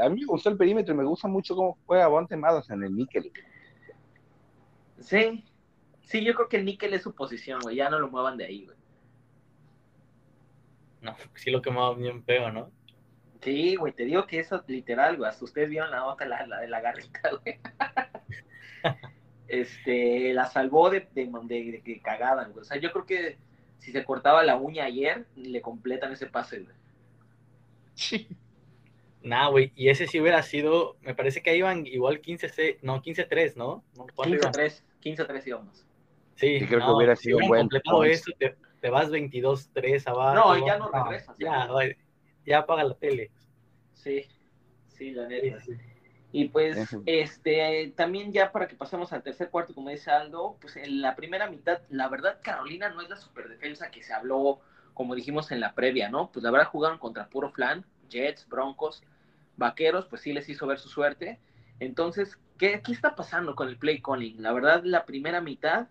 a 0.00 0.08
mí 0.08 0.20
me 0.20 0.26
gustó 0.26 0.48
el 0.48 0.56
perímetro 0.56 0.94
y 0.94 0.96
me 0.96 1.02
gusta 1.02 1.26
mucho 1.26 1.56
cómo 1.56 1.76
juega 1.86 2.06
Bonte 2.06 2.36
Mados 2.36 2.70
en 2.70 2.84
el 2.84 2.94
níquel. 2.94 3.32
Sí, 5.00 5.44
sí, 6.02 6.24
yo 6.24 6.34
creo 6.34 6.48
que 6.48 6.58
el 6.58 6.64
níquel 6.64 6.94
es 6.94 7.02
su 7.02 7.16
posición, 7.16 7.58
güey, 7.62 7.74
ya 7.74 7.90
no 7.90 7.98
lo 7.98 8.08
muevan 8.08 8.36
de 8.36 8.44
ahí, 8.44 8.64
güey. 8.64 8.76
No, 11.00 11.16
sí 11.34 11.50
lo 11.50 11.60
quemaba 11.60 11.96
bien 11.96 12.22
feo, 12.22 12.52
¿no? 12.52 12.70
Sí, 13.44 13.76
güey, 13.76 13.92
te 13.92 14.06
digo 14.06 14.26
que 14.26 14.40
eso 14.40 14.64
literal, 14.66 15.18
güey. 15.18 15.28
Hasta 15.28 15.44
ustedes 15.44 15.68
vieron 15.68 15.90
la 15.90 15.98
nota, 15.98 16.24
la, 16.24 16.46
la 16.46 16.60
de 16.60 16.68
la 16.68 16.80
garrita, 16.80 17.20
güey. 17.42 17.60
este, 19.48 20.32
la 20.32 20.46
salvó 20.46 20.88
de, 20.88 21.06
de, 21.14 21.30
de, 21.42 21.72
de 21.72 21.82
que 21.82 22.00
cagaban, 22.00 22.52
güey. 22.52 22.62
O 22.62 22.64
sea, 22.64 22.78
yo 22.78 22.90
creo 22.90 23.04
que 23.04 23.38
si 23.78 23.92
se 23.92 24.02
cortaba 24.02 24.42
la 24.44 24.56
uña 24.56 24.84
ayer, 24.84 25.26
le 25.36 25.60
completan 25.60 26.12
ese 26.12 26.26
pase, 26.26 26.60
güey. 26.60 26.74
Sí. 27.94 28.28
Nah, 29.22 29.48
güey, 29.48 29.72
y 29.76 29.90
ese 29.90 30.06
sí 30.06 30.20
hubiera 30.20 30.42
sido, 30.42 30.96
me 31.02 31.14
parece 31.14 31.42
que 31.42 31.50
ahí 31.50 31.58
iban 31.58 31.86
igual 31.86 32.20
15, 32.20 32.78
no, 32.80 33.02
15-3, 33.02 33.56
¿no? 33.56 33.84
¿No? 33.94 34.06
¿Cuánto 34.14 34.36
iban? 34.36 34.52
15-3, 34.52 34.82
15-3 35.02 35.46
íbamos. 35.46 35.86
Sí, 36.36 36.60
Sí, 36.60 36.66
creo 36.66 36.80
que 36.80 36.86
no, 36.86 36.96
hubiera 36.96 37.14
si 37.14 37.24
sido 37.24 37.38
buen 37.46 37.62
completado 37.62 38.04
eso, 38.04 38.32
te, 38.38 38.56
te 38.80 38.90
vas 38.90 39.10
22-3 39.10 40.06
abajo. 40.08 40.34
No, 40.34 40.66
ya 40.66 40.78
no 40.78 40.90
regresas, 40.90 41.36
Ya, 41.38 41.68
ya. 41.68 41.96
Ya 42.46 42.58
apaga 42.60 42.84
la 42.84 42.94
tele. 42.94 43.30
Sí, 43.92 44.26
sí, 44.88 45.10
la 45.12 45.28
Sí, 45.28 45.34
neta. 45.42 45.60
sí. 45.60 45.72
Y 46.32 46.48
pues, 46.48 46.76
Eso. 46.76 47.02
este, 47.06 47.92
también 47.96 48.32
ya 48.32 48.50
para 48.50 48.66
que 48.66 48.74
pasemos 48.74 49.12
al 49.12 49.22
tercer 49.22 49.50
cuarto, 49.50 49.72
como 49.74 49.90
dice 49.90 50.10
Aldo, 50.10 50.56
pues 50.60 50.76
en 50.76 51.00
la 51.00 51.14
primera 51.14 51.48
mitad, 51.48 51.82
la 51.90 52.08
verdad, 52.08 52.40
Carolina 52.42 52.88
no 52.90 53.02
es 53.02 53.08
la 53.08 53.16
superdefensa 53.16 53.90
que 53.90 54.02
se 54.02 54.12
habló, 54.12 54.60
como 54.94 55.14
dijimos 55.14 55.52
en 55.52 55.60
la 55.60 55.74
previa, 55.74 56.08
¿no? 56.10 56.32
Pues 56.32 56.42
la 56.42 56.50
verdad 56.50 56.66
jugaron 56.68 56.98
contra 56.98 57.28
puro 57.28 57.50
flan, 57.50 57.84
Jets, 58.10 58.48
Broncos, 58.48 59.04
Vaqueros, 59.56 60.06
pues 60.06 60.22
sí 60.22 60.32
les 60.32 60.48
hizo 60.48 60.66
ver 60.66 60.78
su 60.80 60.88
suerte. 60.88 61.38
Entonces, 61.78 62.36
¿qué, 62.58 62.82
qué 62.82 62.92
está 62.92 63.14
pasando 63.14 63.54
con 63.54 63.68
el 63.68 63.78
play 63.78 64.02
calling? 64.02 64.42
La 64.42 64.52
verdad, 64.52 64.82
la 64.84 65.04
primera 65.06 65.40
mitad, 65.40 65.86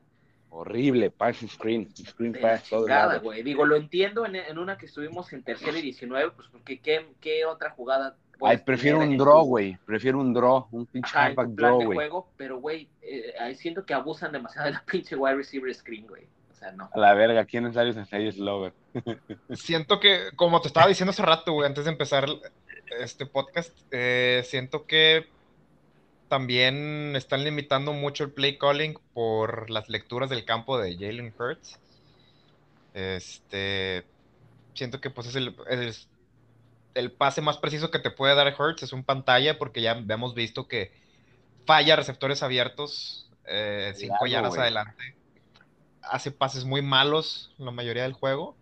Horrible, 0.56 1.10
pass 1.10 1.38
screen, 1.50 1.89
screen 1.96 2.34
pass, 2.39 2.70
todo 2.70 2.88
lado. 2.88 3.22
güey. 3.22 3.42
Digo, 3.42 3.66
lo 3.66 3.76
entiendo 3.76 4.26
en, 4.26 4.36
en 4.36 4.58
una 4.60 4.78
que 4.78 4.86
estuvimos 4.86 5.34
en 5.34 5.42
tercera 5.44 5.78
y 5.80 5.82
19, 5.82 6.32
pues 6.32 6.48
porque 6.50 6.80
¿qué, 6.80 7.08
qué 7.20 7.44
otra 7.46 7.72
jugada? 7.72 8.16
Ay, 8.42 8.58
prefiero 8.58 9.00
un 9.00 9.18
draw, 9.18 9.44
güey. 9.46 9.78
Prefiero 9.86 10.20
un 10.20 10.34
draw, 10.34 10.68
un 10.72 10.86
pinche 10.86 11.10
Ajá, 11.10 11.26
halfback 11.26 11.46
plan 11.48 11.56
draw, 11.56 11.80
de 11.80 11.86
güey. 11.86 11.96
juego, 11.96 12.30
pero 12.38 12.60
güey, 12.60 12.88
eh, 13.02 13.34
siento 13.56 13.84
que 13.86 13.94
abusan 13.96 14.32
demasiado 14.32 14.68
de 14.68 14.74
la 14.74 14.84
pinche 14.92 15.16
wide 15.16 15.36
receiver 15.36 15.74
screen, 15.74 16.06
güey. 16.06 16.28
O 16.52 16.56
sea, 16.56 16.72
no. 16.72 16.88
A 16.94 17.00
la 17.00 17.13
verga, 17.16 17.46
¿quién 17.46 17.66
es 17.66 17.74
Darius 17.74 17.96
Slay 18.08 18.32
Slover? 18.32 18.74
Siento 19.54 20.00
que, 20.00 20.30
como 20.36 20.62
te 20.62 20.68
estaba 20.68 20.88
diciendo 20.88 21.10
hace 21.12 21.24
rato, 21.24 21.54
güey, 21.54 21.68
antes 21.68 21.86
de 21.86 21.92
empezar 21.92 22.26
este 23.00 23.26
podcast. 23.26 23.76
Eh, 23.92 24.44
siento 24.46 24.86
que 24.86 25.26
también 26.28 27.16
están 27.16 27.44
limitando 27.44 27.94
mucho 27.94 28.24
el 28.24 28.32
play 28.32 28.58
calling 28.58 28.98
por 29.14 29.70
las 29.70 29.90
lecturas 29.90 30.30
del 30.30 30.46
campo 30.46 30.78
de 30.78 30.96
Jalen 30.96 31.34
Hurts. 31.38 31.80
Este, 32.94 34.06
siento 34.74 35.02
que 35.02 35.10
pues 35.10 35.36
es 35.36 36.08
el, 36.96 37.12
pase 37.12 37.42
más 37.42 37.58
preciso 37.58 37.92
que 37.92 38.00
te 38.00 38.12
puede 38.12 38.36
dar 38.36 38.56
Hurts, 38.60 38.84
es 38.84 38.94
un 38.94 39.04
pantalla 39.04 39.58
porque 39.58 39.82
ya 39.82 39.92
hemos 39.92 40.34
visto 40.36 40.68
que 40.68 40.92
falla 41.66 41.96
receptores 41.96 42.44
abiertos 42.44 43.30
eh, 43.46 43.94
cinco 43.96 44.16
Claro, 44.20 44.32
yardas 44.32 44.58
adelante. 44.58 45.16
Hace 46.02 46.32
pases 46.32 46.66
muy 46.66 46.82
malos 46.82 47.54
la 47.58 47.72
mayoría 47.72 48.04
del 48.04 48.14
juego. 48.14 48.56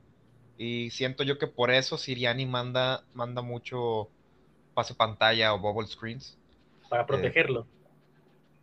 Y 0.57 0.91
siento 0.91 1.23
yo 1.23 1.39
que 1.39 1.47
por 1.47 1.71
eso 1.71 1.97
Siriani 1.97 2.45
manda, 2.45 3.03
manda 3.13 3.41
mucho 3.41 4.09
pase 4.73 4.93
pantalla 4.93 5.53
o 5.53 5.59
bubble 5.59 5.87
screens. 5.87 6.37
Para 6.91 7.05
protegerlo. 7.05 7.65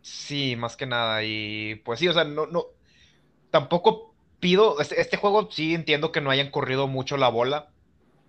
Sí, 0.01 0.55
más 0.55 0.77
que 0.77 0.85
nada. 0.85 1.23
Y 1.23 1.81
pues 1.83 1.99
sí, 1.99 2.07
o 2.07 2.13
sea, 2.13 2.23
no, 2.23 2.45
no. 2.45 2.65
Tampoco 3.51 4.13
pido. 4.39 4.79
Este, 4.79 5.01
este 5.01 5.17
juego 5.17 5.49
sí 5.51 5.73
entiendo 5.73 6.11
que 6.11 6.21
no 6.21 6.29
hayan 6.29 6.51
corrido 6.51 6.87
mucho 6.87 7.17
la 7.17 7.29
bola. 7.29 7.69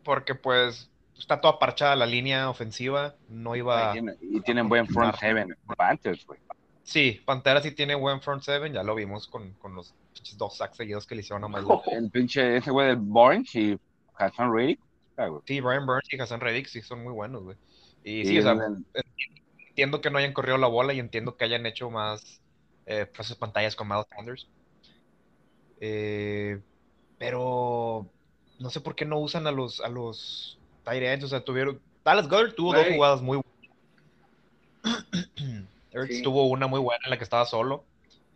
Porque 0.03 0.35
pues 0.35 0.91
está 1.19 1.41
toda 1.43 1.59
parchada 1.59 1.95
la 1.97 2.07
línea 2.07 2.49
ofensiva. 2.49 3.15
No 3.29 3.55
iba. 3.55 3.91
Y 3.91 3.93
tienen- 3.93 4.17
Y 4.23 4.41
tienen 4.41 4.69
buen 4.69 4.87
front 4.87 5.15
seven. 5.17 5.55
Panthers, 5.77 6.27
güey. 6.27 6.41
Sí, 6.83 7.21
Pantera 7.25 7.61
sí 7.61 7.73
tiene 7.73 7.95
buen 7.95 8.21
front 8.23 8.43
seven, 8.43 8.73
ya 8.73 8.83
lo 8.83 8.95
vimos 8.97 9.29
con, 9.29 9.53
con 9.61 9.75
los 9.77 9.95
pinches 10.15 10.37
dos 10.39 10.57
sacks 10.57 10.77
seguidos 10.79 11.07
que 11.07 11.15
le 11.15 11.21
hicieron 11.21 11.45
a 11.45 11.49
Mike. 11.61 11.69
El 11.93 12.11
pinche 12.11 12.57
ese 12.57 12.71
güey 12.71 12.89
del 12.89 12.97
Barnes 12.99 13.55
y 13.55 13.79
Hassan 14.17 14.53
Reddick. 14.53 14.81
ah. 15.19 15.29
Sí, 15.45 15.61
Brian 15.61 15.87
Burns 15.87 16.13
y 16.13 16.19
Hassan 16.21 16.41
Reddick 16.41 16.67
sí 16.67 16.81
son 16.81 17.05
muy 17.05 17.13
buenos, 17.13 17.45
güey. 17.45 17.57
Y 18.03 18.25
sí, 18.25 18.39
o 18.39 18.43
sea, 18.43 18.53
el- 18.53 18.85
entiendo 19.81 20.03
que 20.03 20.11
no 20.11 20.19
hayan 20.19 20.35
corrido 20.35 20.59
la 20.59 20.67
bola 20.67 20.93
y 20.93 20.99
entiendo 20.99 21.37
que 21.37 21.45
hayan 21.47 21.65
hecho 21.65 21.89
más 21.89 22.43
eh, 22.85 23.07
pases 23.07 23.35
pantallas 23.35 23.75
con 23.75 23.89
Miles 23.89 24.05
Sanders. 24.15 24.47
Eh, 25.81 26.61
pero 27.17 28.07
no 28.59 28.69
sé 28.69 28.83
por 28.83 28.95
qué 28.95 29.07
no 29.07 29.19
usan 29.19 29.47
a 29.47 29.53
los 29.53 29.81
a 29.81 29.89
los 29.89 30.59
tight 30.85 31.03
ends, 31.03 31.25
o 31.25 31.29
sea, 31.29 31.41
tuvieron 31.43 31.81
Dallas 32.05 32.29
Goddard 32.29 32.53
tuvo 32.53 32.75
dos 32.75 32.87
jugadas 32.89 33.23
muy 33.23 33.41
buenas. 34.83 35.07
Ertz 35.93 36.17
Sí. 36.17 36.23
tuvo 36.23 36.47
una 36.49 36.67
muy 36.67 36.81
buena 36.81 37.01
en 37.05 37.11
la 37.11 37.17
que 37.17 37.25
estaba 37.25 37.47
solo, 37.47 37.85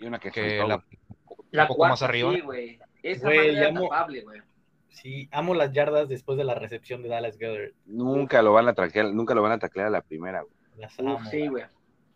y 0.01 0.07
una 0.07 0.19
que, 0.19 0.31
que 0.31 0.59
la, 0.67 0.77
un 0.77 1.69
poco 1.69 1.77
cuarta, 1.77 1.93
más 1.93 2.03
arriba. 2.03 2.33
sí, 2.33 2.41
güey. 2.41 2.79
Esa 3.03 3.27
Güey, 3.27 3.75
tapable, 3.75 4.23
güey. 4.23 4.41
Sí, 4.89 5.29
amo 5.31 5.53
las 5.55 5.73
yardas 5.73 6.09
después 6.09 6.39
de 6.39 6.45
la 6.45 6.55
recepción 6.55 7.03
de 7.03 7.11
Dallas 7.11 7.39
Goddard. 7.39 7.73
Nunca 7.85 8.41
lo 8.41 8.55
van 8.55 8.69
a 8.69 8.73
taclear, 8.73 9.13
nunca 9.13 9.35
lo 9.35 9.43
van 9.43 9.53
a 9.53 9.59
taclear 9.59 9.89
a 9.89 9.91
la 9.91 10.01
primera, 10.01 10.41
güey. 10.41 10.64
Las 10.77 10.99
Uf, 10.99 11.07
amo. 11.07 11.31
sí, 11.31 11.47
güey. 11.49 11.65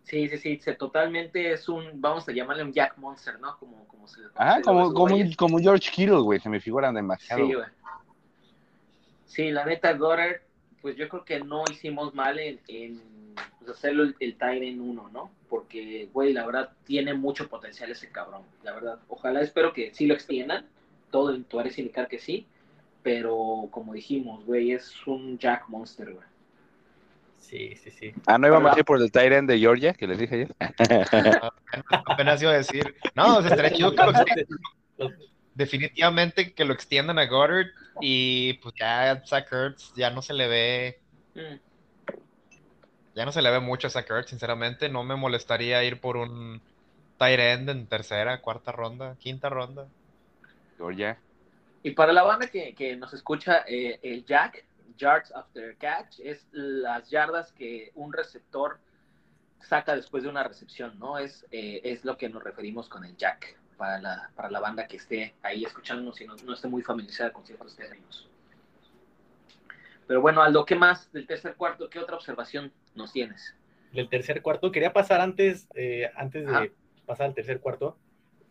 Sí, 0.03 0.27
sí, 0.29 0.39
sí, 0.39 0.59
se- 0.59 0.75
totalmente 0.75 1.53
es 1.53 1.69
un, 1.69 2.01
vamos 2.01 2.27
a 2.29 2.33
llamarle 2.33 2.63
un 2.65 2.73
Jack 2.73 2.97
Monster, 2.97 3.39
¿no? 3.39 3.59
Como, 3.59 3.87
como 3.89 4.09
se 4.09 4.23
Ajá, 4.37 4.63
como, 4.63 4.81
los 4.85 4.93
como, 4.95 5.17
como 5.37 5.59
George 5.59 5.91
Kittle, 5.91 6.21
güey, 6.21 6.41
se 6.41 6.49
me 6.49 6.61
figuran 6.61 6.95
demasiado. 6.95 7.47
Sí, 7.47 7.55
güey. 7.55 7.67
Sí, 9.27 9.51
la 9.51 9.67
neta, 9.67 9.93
Goddard, 9.93 10.41
pues 10.81 10.97
yo 10.97 11.09
creo 11.09 11.25
que 11.25 11.41
no 11.41 11.65
hicimos 11.71 12.15
mal 12.15 12.39
en, 12.39 12.59
en 12.69 13.35
pues, 13.59 13.71
hacerlo 13.71 14.05
el, 14.05 14.17
el 14.21 14.37
Tyren 14.39 14.81
1, 14.81 15.11
¿no? 15.13 15.31
Porque, 15.51 16.09
güey, 16.13 16.33
la 16.33 16.47
verdad, 16.47 16.73
tiene 16.85 17.13
mucho 17.13 17.49
potencial 17.49 17.91
ese 17.91 18.11
cabrón, 18.11 18.43
la 18.63 18.73
verdad. 18.73 18.99
Ojalá, 19.09 19.43
espero 19.43 19.75
que 19.75 19.93
sí 19.93 20.07
lo 20.07 20.15
extiendan, 20.15 20.67
todo 21.11 21.35
en 21.35 21.45
parece 21.45 21.83
indicar 21.83 22.09
que 22.09 22.19
sí, 22.19 22.47
pero 23.03 23.69
como 23.71 23.93
dijimos, 23.93 24.45
güey, 24.47 24.73
es 24.73 25.07
un 25.07 25.39
Jack 25.39 25.69
Monster, 25.69 26.15
güey. 26.15 26.27
Sí, 27.39 27.75
sí, 27.77 27.91
sí. 27.91 28.13
Ah, 28.27 28.37
no 28.39 28.47
íbamos 28.47 28.75
a 28.75 28.79
ir 28.79 28.85
por 28.85 29.01
el 29.01 29.11
Tyrant 29.11 29.49
de 29.49 29.59
Georgia, 29.59 29.95
que 29.95 30.07
les 30.07 30.19
dije 30.19 30.35
ayer. 30.35 30.55
apenas 32.07 32.43
iba 32.43 32.51
a 32.53 32.59
decir, 32.59 32.95
no, 33.15 33.39
o 33.39 33.43
sea, 33.43 33.51
estaría 33.51 33.73
chido 33.73 33.95
que 33.95 34.03
lo 34.03 34.11
extiendan. 34.11 34.47
Definitivamente 35.55 36.53
que 36.53 36.65
lo 36.65 36.73
extiendan 36.73 37.19
a 37.19 37.27
Goddard 37.27 37.67
y 38.01 38.53
pues 38.55 38.75
ya 38.79 39.23
Zach 39.27 39.53
Ertz 39.53 39.93
ya 39.97 40.11
no 40.11 40.23
se 40.23 40.35
le 40.35 40.47
ve 40.49 41.01
Mm. 41.35 41.57
ya 43.15 43.25
no 43.25 43.33
se 43.33 43.43
le 43.43 43.51
ve 43.51 43.61
mucho 43.61 43.87
a 43.87 43.91
Zach 43.91 44.11
Ertz, 44.11 44.31
sinceramente 44.31 44.89
no 44.89 45.05
me 45.05 45.15
molestaría 45.17 45.83
ir 45.85 46.01
por 46.01 46.17
un 46.17 46.61
tight 47.17 47.39
end 47.39 47.71
en 47.71 47.87
tercera, 47.87 48.41
cuarta 48.41 48.73
ronda, 48.73 49.17
quinta 49.19 49.49
ronda. 49.49 49.87
Georgia. 50.77 51.19
Y 51.83 51.91
para 51.93 52.13
la 52.13 52.23
banda 52.23 52.49
que, 52.49 52.75
que 52.75 52.97
nos 52.97 53.13
escucha, 53.13 53.65
eh, 53.69 53.99
el 54.03 54.25
Jack, 54.25 54.65
Yards 54.99 55.33
After 55.33 55.77
Catch, 55.79 56.21
es 56.21 56.47
las 56.53 57.09
yardas 57.09 57.53
que 57.53 57.93
un 57.95 58.13
receptor 58.13 58.79
saca 59.61 59.97
después 59.97 60.23
de 60.23 60.29
una 60.29 60.45
recepción, 60.45 60.99
¿no? 60.99 61.19
Es, 61.19 61.47
eh, 61.51 61.81
es 61.85 62.05
lo 62.05 62.17
que 62.19 62.29
nos 62.29 62.43
referimos 62.43 62.89
con 62.89 63.05
el 63.05 63.17
Jack, 63.17 63.59
para 63.77 64.01
la, 64.01 64.31
para 64.35 64.51
la 64.51 64.61
banda 64.61 64.87
que 64.87 64.97
esté 64.97 65.35
ahí 65.43 65.65
escuchándonos 65.65 66.21
y 66.21 66.27
no, 66.27 66.37
no 66.45 66.53
esté 66.53 66.69
muy 66.69 66.83
familiarizada 66.83 67.33
con 67.33 67.47
ciertos 67.47 67.75
términos. 67.77 68.29
Pero 70.07 70.21
bueno, 70.21 70.43
Aldo, 70.43 70.65
¿qué 70.65 70.75
más 70.75 71.11
del 71.13 71.27
tercer 71.27 71.55
cuarto? 71.55 71.89
¿Qué 71.89 71.99
otra 71.99 72.17
observación 72.17 72.73
nos 72.95 73.13
tienes? 73.13 73.55
del 73.93 74.09
tercer 74.09 74.43
cuarto. 74.43 74.73
Quería 74.73 74.93
pasar 74.93 75.21
antes, 75.21 75.69
eh, 75.75 76.11
antes 76.17 76.47
de 76.47 76.53
Ajá. 76.53 76.67
pasar 77.07 77.27
al 77.27 77.35
tercer 77.35 77.61
cuarto, 77.61 77.97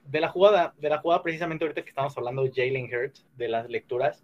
de 0.05 0.21
la 0.21 0.29
jugada, 0.29 0.73
de 0.77 0.89
la 0.89 0.99
jugada 0.99 1.21
precisamente 1.21 1.65
ahorita 1.65 1.83
que 1.83 1.89
estamos 1.89 2.17
hablando 2.17 2.43
de 2.43 2.51
Jalen 2.51 2.85
Hurts, 2.85 3.25
de 3.35 3.47
las 3.49 3.69
lecturas. 3.69 4.23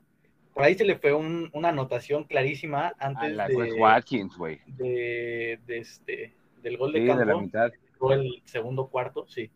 Por 0.53 0.63
ahí 0.63 0.75
se 0.75 0.85
le 0.85 0.97
fue 0.97 1.13
un- 1.13 1.49
una 1.53 1.69
anotación 1.69 2.25
clarísima 2.25 2.93
A 2.99 3.07
antes 3.07 3.31
la 3.33 3.47
de, 3.47 3.73
Watkins, 3.73 4.37
güey. 4.37 4.59
de, 4.67 5.59
de 5.65 5.77
este, 5.79 6.33
del 6.61 6.77
gol 6.77 6.93
de 6.93 7.01
Sí, 7.01 7.07
campo. 7.07 7.19
de 7.21 7.25
la 7.25 7.37
mitad. 7.41 7.71
Fue 7.97 8.15
el 8.15 8.41
segundo 8.45 8.87
cuarto, 8.87 9.25
sí. 9.27 9.49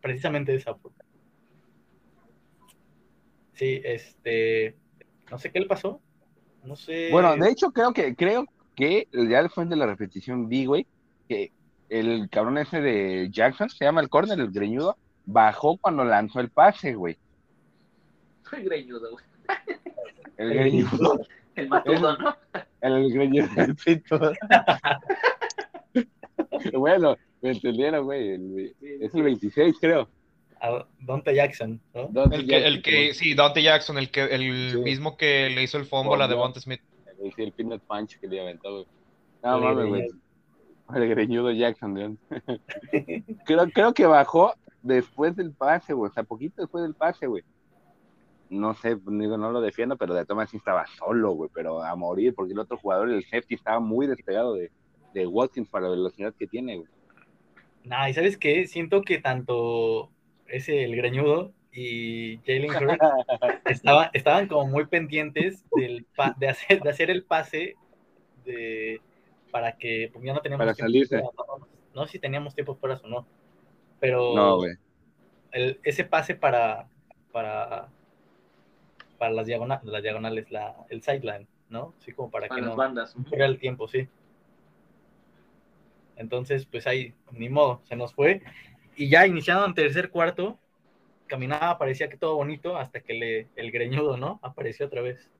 Precisamente 0.00 0.54
esa. 0.54 0.74
fue. 0.74 0.90
Sí, 3.54 3.80
este. 3.84 4.76
No 5.30 5.38
sé 5.38 5.50
qué 5.50 5.60
le 5.60 5.66
pasó. 5.66 6.00
No 6.62 6.76
sé. 6.76 7.08
Bueno, 7.10 7.36
de 7.36 7.50
hecho, 7.50 7.70
creo 7.72 7.92
que, 7.92 8.14
creo 8.14 8.46
que 8.76 9.08
ya 9.12 9.42
después 9.42 9.68
de 9.68 9.76
la 9.76 9.86
repetición 9.86 10.48
vi, 10.48 10.66
güey, 10.66 10.86
que 11.28 11.50
el 11.88 12.28
cabrón 12.30 12.58
ese 12.58 12.80
de 12.80 13.28
Jackson, 13.30 13.68
se 13.70 13.84
llama 13.84 14.00
el 14.00 14.08
corner, 14.08 14.38
el 14.38 14.50
greñudo, 14.52 14.96
bajó 15.26 15.76
cuando 15.78 16.04
lanzó 16.04 16.38
el 16.40 16.50
pase, 16.50 16.94
güey. 16.94 17.16
Soy 18.48 18.62
greñudo, 18.62 19.10
güey. 19.12 19.24
El 20.38 20.52
El 20.52 20.58
greñudo. 20.58 21.20
El 21.56 21.68
matudo, 21.68 22.16
¿no? 22.18 22.36
El 22.80 23.12
greñudo 23.12 23.48
del 23.56 23.74
pito. 23.76 24.32
bueno, 26.74 27.16
me 27.42 27.50
entendieron, 27.50 28.04
güey. 28.04 28.30
el- 28.30 28.74
Es 28.80 29.14
el 29.14 29.22
26, 29.22 29.76
creo. 29.80 30.08
A 30.60 30.84
Dante 31.00 31.34
Jackson, 31.34 31.80
¿no? 31.94 32.24
El 32.32 32.46
que, 32.46 32.66
el 32.66 32.82
que, 32.82 33.14
sí, 33.14 33.34
Dante 33.34 33.62
Jackson, 33.62 33.96
el 33.98 34.10
que, 34.10 34.24
el 34.24 34.72
Sí. 34.72 34.78
mismo 34.78 35.16
que 35.16 35.50
le 35.50 35.62
hizo 35.62 35.78
el 35.78 35.84
fumble 35.84 36.22
a. 36.22 36.26
Devonta 36.28 36.58
Smith. 36.60 36.80
Sí, 37.36 37.42
el 37.42 37.52
peanut 37.52 37.82
punch 37.82 38.18
que 38.18 38.26
le 38.26 38.40
aventó, 38.40 38.72
güey. 38.72 38.86
No 39.42 39.56
El 39.56 39.62
mames, 39.62 39.86
güey. 39.88 40.08
El 40.96 41.08
greñudo 41.10 41.52
Jackson, 41.52 42.18
creo, 43.46 43.70
creo 43.72 43.92
que 43.94 44.06
bajó 44.06 44.54
después 44.82 45.36
del 45.36 45.52
pase, 45.52 45.92
güey. 45.92 46.10
O 46.10 46.14
sea, 46.14 46.22
poquito 46.24 46.62
después 46.62 46.82
del 46.82 46.94
pase, 46.94 47.26
güey. 47.26 47.44
No 48.50 48.74
sé, 48.74 48.96
digo, 49.06 49.36
no 49.36 49.52
lo 49.52 49.60
defiendo, 49.60 49.96
pero 49.98 50.14
de 50.14 50.24
todas 50.26 50.50
sí 50.50 50.56
estaba 50.56 50.86
solo, 50.86 51.32
güey. 51.32 51.50
Pero 51.54 51.82
a 51.82 51.94
morir, 51.96 52.34
porque 52.34 52.52
el 52.52 52.58
otro 52.58 52.78
jugador, 52.78 53.10
el 53.10 53.24
safety, 53.24 53.54
estaba 53.54 53.80
muy 53.80 54.06
despegado 54.06 54.54
de, 54.54 54.72
de 55.12 55.26
Watkins 55.26 55.68
para 55.68 55.84
la 55.86 55.90
velocidad 55.92 56.34
que 56.38 56.46
tiene, 56.48 56.76
güey. 56.78 56.88
Nah, 57.84 58.08
y 58.08 58.14
sabes 58.14 58.36
qué? 58.38 58.66
Siento 58.66 59.02
que 59.02 59.18
tanto 59.18 60.12
ese, 60.46 60.84
el 60.84 60.96
greñudo, 60.96 61.54
y 61.72 62.38
Jalen 62.44 62.76
Hurts 62.76 63.14
estaban, 63.66 64.10
estaban 64.12 64.48
como 64.48 64.66
muy 64.66 64.86
pendientes 64.86 65.66
del 65.72 66.06
pa- 66.16 66.34
de, 66.38 66.48
hacer, 66.48 66.82
de 66.82 66.90
hacer 66.90 67.10
el 67.10 67.24
pase 67.24 67.78
de, 68.44 69.02
para 69.50 69.76
que 69.78 70.10
pues 70.12 70.24
ya 70.24 70.34
no 70.34 70.42
teníamos 70.42 70.66
Para 70.66 70.74
tiempo 70.74 70.92
salirse. 70.92 71.22
no, 71.94 72.06
sé 72.06 72.12
si 72.12 72.18
teníamos 72.20 72.54
tiempo 72.54 72.76
fuera 72.76 73.00
o 73.02 73.08
no, 73.08 73.28
pero 74.00 74.56
No, 74.56 74.64
el- 75.52 75.80
ese 75.84 76.04
pase 76.04 76.34
para 76.36 76.90
para 77.32 77.92
para 79.18 79.32
las 79.32 79.46
diagonales, 79.46 79.84
las 79.84 80.02
diagonales 80.02 80.50
la, 80.50 80.74
el 80.90 81.02
sideline, 81.02 81.46
¿no? 81.68 81.94
Sí, 81.98 82.12
como 82.12 82.30
para 82.30 82.48
Para 82.48 82.56
que 82.60 82.66
las 82.66 82.70
no 82.70 82.76
bandas. 82.76 83.14
fuera 83.28 83.46
el 83.46 83.58
tiempo, 83.58 83.88
sí. 83.88 84.08
Entonces, 86.16 86.66
pues 86.66 86.86
ahí, 86.86 87.14
ni 87.32 87.48
modo, 87.48 87.82
se 87.88 87.96
nos 87.96 88.12
fue. 88.14 88.42
Y 88.96 89.08
ya 89.08 89.26
iniciando 89.26 89.64
en 89.66 89.74
tercer 89.74 90.10
cuarto, 90.10 90.58
caminaba, 91.26 91.78
parecía 91.78 92.08
que 92.08 92.16
todo 92.16 92.34
bonito, 92.36 92.76
hasta 92.76 93.00
que 93.00 93.14
le, 93.14 93.48
el 93.56 93.70
greñudo, 93.70 94.16
¿no? 94.16 94.40
Apareció 94.42 94.86
otra 94.86 95.02
vez. 95.02 95.30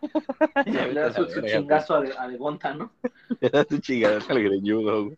Le 0.66 0.94
da 0.94 1.12
su, 1.12 1.26
su 1.28 1.40
chingazo 1.42 1.94
a, 1.96 2.00
de- 2.00 2.18
a 2.18 2.26
Devonta, 2.26 2.74
¿no? 2.74 2.90
Era 3.40 3.64
tu 3.64 3.78
chingadazo 3.78 4.32
al 4.32 4.42
greñudo, 4.42 5.04
güey. 5.04 5.16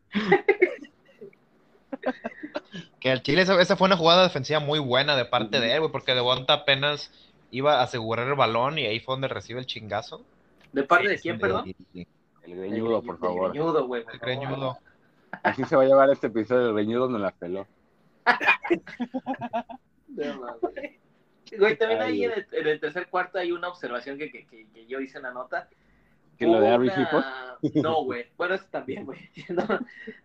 Que 3.00 3.12
el 3.12 3.22
Chile, 3.22 3.42
esa, 3.42 3.61
esa 3.61 3.76
fue 3.76 3.87
una 3.87 3.96
jugada 3.96 4.24
defensiva 4.24 4.61
muy 4.61 4.79
buena 4.79 5.16
de 5.16 5.24
parte 5.24 5.61
de 5.61 5.72
él, 5.72 5.81
güey, 5.81 5.92
porque 5.92 6.14
Devonta 6.14 6.52
apenas 6.52 7.11
iba 7.51 7.81
a 7.81 7.83
asegurar 7.83 8.27
el 8.29 8.35
balón 8.35 8.79
y 8.79 8.87
ahí 8.87 9.01
fue 9.01 9.15
donde 9.15 9.29
recibe 9.29 9.61
el 9.61 9.67
chingazo. 9.67 10.25
¿De 10.73 10.83
parte 10.83 11.09
de 11.09 11.19
quién, 11.19 11.39
perdón? 11.39 11.75
El 11.95 12.57
greñudo, 12.57 13.03
por 13.03 13.19
favor. 13.19 13.47
El 13.47 13.53
greñudo, 13.53 13.87
güey. 13.87 14.05
El 14.13 14.19
greñudo. 14.19 14.79
Así 15.43 15.65
se 15.65 15.77
va 15.77 15.83
a 15.83 15.87
llevar 15.87 16.11
este 16.11 16.29
episodio. 16.29 16.69
El 16.69 16.75
greñudo 16.75 17.09
nos 17.09 17.21
la 17.21 17.31
peló. 17.33 17.67
No. 20.09 20.59
Güey, 21.59 21.77
también 21.77 22.01
ahí 22.01 22.25
en 22.25 22.33
el, 22.33 22.47
en 22.53 22.67
el 22.67 22.81
tercer 22.81 23.09
cuarto 23.09 23.39
hay 23.39 23.53
una 23.53 23.69
observación 23.69 24.17
que, 24.17 24.33
que, 24.33 24.47
que, 24.47 24.67
que 24.69 24.87
yo 24.87 24.99
hice 24.99 25.19
en 25.19 25.25
la 25.25 25.31
nota. 25.31 25.69
¿Que 26.38 26.46
lo 26.46 26.61
de 26.61 26.68
Harry 26.68 26.88
una-? 26.88 27.59
No, 27.83 28.05
güey. 28.05 28.27
Bueno, 28.37 28.55
eso 28.55 28.66
también, 28.70 29.05
güey. 29.07 29.31
No, 29.49 29.64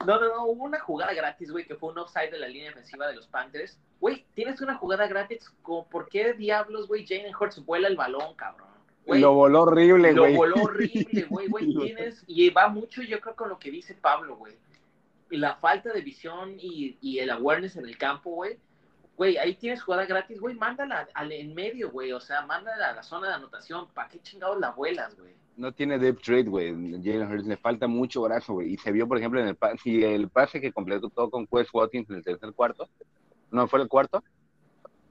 no, 0.06 0.19
no, 0.19 0.45
Hubo 0.45 0.63
una 0.65 0.80
jugada 0.80 1.13
gratis, 1.13 1.52
güey, 1.52 1.65
que 1.65 1.76
fue 1.76 1.89
un 1.91 1.97
offside 2.00 2.32
de 2.32 2.39
la 2.39 2.47
línea 2.47 2.69
defensiva 2.69 3.08
de 3.08 3.15
los 3.15 3.28
Panthers. 3.28 3.80
Güey, 4.00 4.26
tienes 4.34 4.60
una 4.62 4.76
jugada 4.76 5.08
gratis. 5.08 5.50
como, 5.62 5.88
¿Por 5.88 6.10
qué 6.10 6.34
diablos, 6.34 6.88
güey, 6.88 7.06
Jalen 7.08 7.34
Hurts 7.36 7.63
vuela 7.65 7.88
el 7.88 7.95
balón, 7.95 8.36
cabrón? 8.36 8.67
Lo 9.08 9.34
voló 9.34 9.62
horrible, 9.63 10.13
lo 10.13 10.24
güey. 10.24 10.36
voló 10.36 10.56
horrible, 10.63 11.24
güey, 11.30 11.47
güey. 11.47 11.71
Lo- 11.71 11.82
Tienes, 11.84 12.24
y 12.28 12.50
va 12.50 12.67
mucho, 12.67 13.02
yo 13.02 13.19
creo, 13.19 13.36
con 13.36 13.50
lo 13.50 13.58
que 13.60 13.71
dice 13.71 13.95
Pablo, 13.95 14.36
güey. 14.36 14.58
La 15.30 15.56
falta 15.56 15.93
de 15.93 16.02
visión 16.02 16.56
y, 16.60 16.97
y 17.02 17.19
el 17.19 17.30
awareness 17.30 17.78
en 17.78 17.86
el 17.86 17.97
campo, 17.97 18.32
güey. 18.32 18.58
Güey, 19.22 19.38
ahí 19.38 19.54
tienes 19.54 19.84
jugada 19.84 20.08
gratis, 20.08 20.40
güey, 20.40 20.56
mándala 20.56 21.08
al 21.14 21.32
en 21.32 21.54
medio, 21.54 21.92
güey. 21.92 22.12
O 22.12 22.20
sea, 22.20 22.44
mándala 22.44 22.90
a 22.90 22.94
la 22.96 23.04
zona 23.04 23.28
de 23.28 23.36
anotación. 23.36 23.88
¿Para 23.94 24.10
qué 24.10 24.20
chingados 24.20 24.60
la 24.60 24.72
vuelas, 24.72 25.16
güey? 25.16 25.36
No 25.58 25.72
tiene 25.72 26.00
depth 26.00 26.24
trade, 26.24 26.46
güey. 26.46 26.72
Jalen 27.04 27.32
Hurts 27.32 27.46
le 27.46 27.56
falta 27.56 27.86
mucho 27.86 28.24
brazo, 28.24 28.54
güey. 28.54 28.74
Y 28.74 28.78
se 28.78 28.92
vio, 28.92 29.08
por 29.08 29.20
ejemplo, 29.20 29.40
en 29.40 29.50
el 29.50 29.56
pase, 29.56 29.78
si 29.78 30.04
el 30.04 30.28
pase 30.30 30.60
que 30.60 30.74
completó 30.74 31.12
todo 31.12 31.30
con 31.30 31.46
Quest 31.46 31.70
Watkins 31.72 32.10
en 32.10 32.16
el 32.16 32.24
tercer 32.24 32.52
cuarto. 32.54 32.90
No, 33.52 33.68
fue 33.68 33.84
el 33.84 33.88
cuarto. 33.88 34.24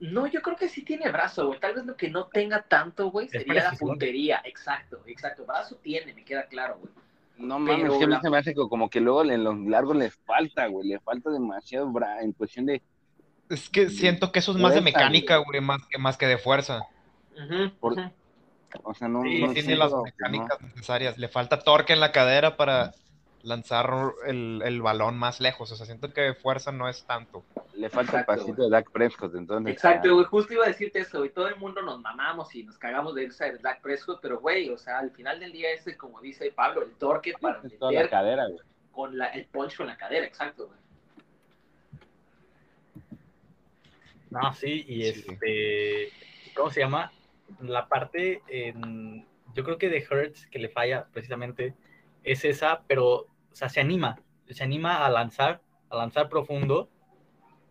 No, 0.01 0.27
yo 0.27 0.43
creo 0.43 0.57
que 0.57 0.69
sí 0.69 0.83
tiene 0.83 1.09
brazo, 1.13 1.47
güey. 1.47 1.61
Tal 1.61 1.77
vez 1.77 1.87
lo 1.87 1.97
que 1.97 2.11
no 2.11 2.27
tenga 2.27 2.63
tanto, 2.63 3.13
güey, 3.13 3.29
sería 3.29 3.63
la 3.63 3.73
puntería. 3.79 4.43
Exacto, 4.45 5.05
exacto. 5.07 5.47
Brazo 5.47 5.77
tiene, 5.77 6.15
me 6.15 6.25
queda 6.25 6.47
claro, 6.47 6.79
güey. 6.81 6.93
No 7.39 7.65
Pero 7.65 7.79
mames, 7.79 7.93
a 8.03 8.07
mí 8.09 8.13
la- 8.13 8.21
se 8.21 8.31
me 8.31 8.39
hace 8.39 8.55
como 8.57 8.91
que 8.91 9.01
luego 9.01 9.23
en 9.23 9.45
los 9.45 9.57
largos 9.57 9.95
les 9.95 10.17
falta, 10.27 10.67
güey. 10.67 10.89
Le 10.89 10.99
falta 10.99 11.31
demasiado 11.31 11.89
bra 11.93 12.21
en 12.23 12.33
cuestión 12.33 12.67
de. 12.67 12.83
Es 13.51 13.69
que 13.69 13.91
siento 13.91 14.33
que 14.33 14.39
eso 14.39 14.53
es 14.53 14.59
más 14.59 14.75
de 14.75 14.81
mecánica, 14.81 15.37
güey, 15.39 15.61
más 15.61 15.87
que, 15.87 15.99
más 15.99 16.17
que 16.17 16.27
de 16.27 16.39
fuerza. 16.39 16.81
Por-. 17.81 18.13
O 18.85 18.95
sea, 18.95 19.09
no. 19.09 19.23
Sí, 19.23 19.43
no 19.43 19.53
tiene 19.53 19.77
las 19.77 19.91
no. 19.91 20.03
mecánicas 20.03 20.61
necesarias. 20.63 21.19
Le 21.19 21.29
falta 21.29 21.59
torque 21.59 21.93
en 21.93 22.01
la 22.01 22.13
cadera 22.13 22.57
para 22.57 22.93
lanzar 23.43 23.91
el, 24.27 24.63
el 24.65 24.83
balón 24.83 25.19
más 25.19 25.41
lejos. 25.41 25.73
O 25.73 25.77
sea, 25.77 25.87
siento 25.87 26.13
que 26.13 26.35
fuerza 26.35 26.71
no 26.73 26.89
es 26.89 27.05
tanto. 27.05 27.43
Le 27.75 27.89
falta 27.89 28.21
Exacto, 28.21 28.33
el 28.33 28.39
pasito 28.39 28.57
güey. 28.57 28.69
de 28.69 28.77
Dak 28.77 28.91
Prescott, 28.91 29.35
entonces. 29.35 29.73
Exacto, 29.73 30.15
güey, 30.15 30.27
justo 30.27 30.55
iba 30.55 30.65
a 30.65 30.69
decirte 30.69 31.01
eso, 31.01 31.19
güey. 31.19 31.31
Todo 31.31 31.49
el 31.49 31.57
mundo 31.57 31.83
nos 31.83 32.01
mamamos 32.01 32.55
y 32.55 32.63
nos 32.63 32.79
cagamos 32.79 33.15
de 33.15 33.25
irse 33.25 33.51
de 33.51 33.59
Dak 33.59 33.81
Prescott, 33.81 34.21
pero, 34.21 34.39
güey, 34.41 34.69
o 34.71 34.79
sea, 34.79 34.99
al 34.99 35.11
final 35.11 35.41
del 35.41 35.53
día 35.53 35.73
ese, 35.73 35.97
como 35.97 36.21
dice 36.21 36.53
Pablo, 36.53 36.83
el 36.83 36.93
torque 36.93 37.33
para 37.41 37.61
toda 37.79 37.93
la 37.93 37.99
meter 38.01 38.11
cadera, 38.11 38.47
güey. 38.47 38.61
con 38.93 39.17
la, 39.19 39.27
el 39.29 39.47
poncho 39.47 39.83
en 39.83 39.89
la 39.89 39.97
cadera, 39.97 40.27
exacto, 40.27 40.67
güey. 40.67 40.79
No, 44.31 44.53
sí, 44.55 44.85
y 44.89 45.07
este, 45.07 46.09
¿cómo 46.55 46.71
se 46.71 46.81
llama? 46.81 47.13
La 47.61 47.89
parte, 47.89 48.43
en- 48.49 49.27
yo 49.55 49.65
creo 49.65 49.77
que 49.79 49.89
de 49.89 50.07
Hertz 50.09 50.47
que 50.47 50.59
le 50.61 50.69
falla 50.69 51.07
precisamente 51.13 51.75
es 52.23 52.45
esa, 52.45 52.83
pero, 52.87 53.07
o 53.09 53.27
sea, 53.53 53.69
se 53.69 53.81
anima, 53.81 54.21
se 54.49 54.63
anima 54.63 55.05
a 55.05 55.11
lanzar, 55.11 55.61
a 55.89 55.97
lanzar 55.97 56.29
profundo, 56.29 56.89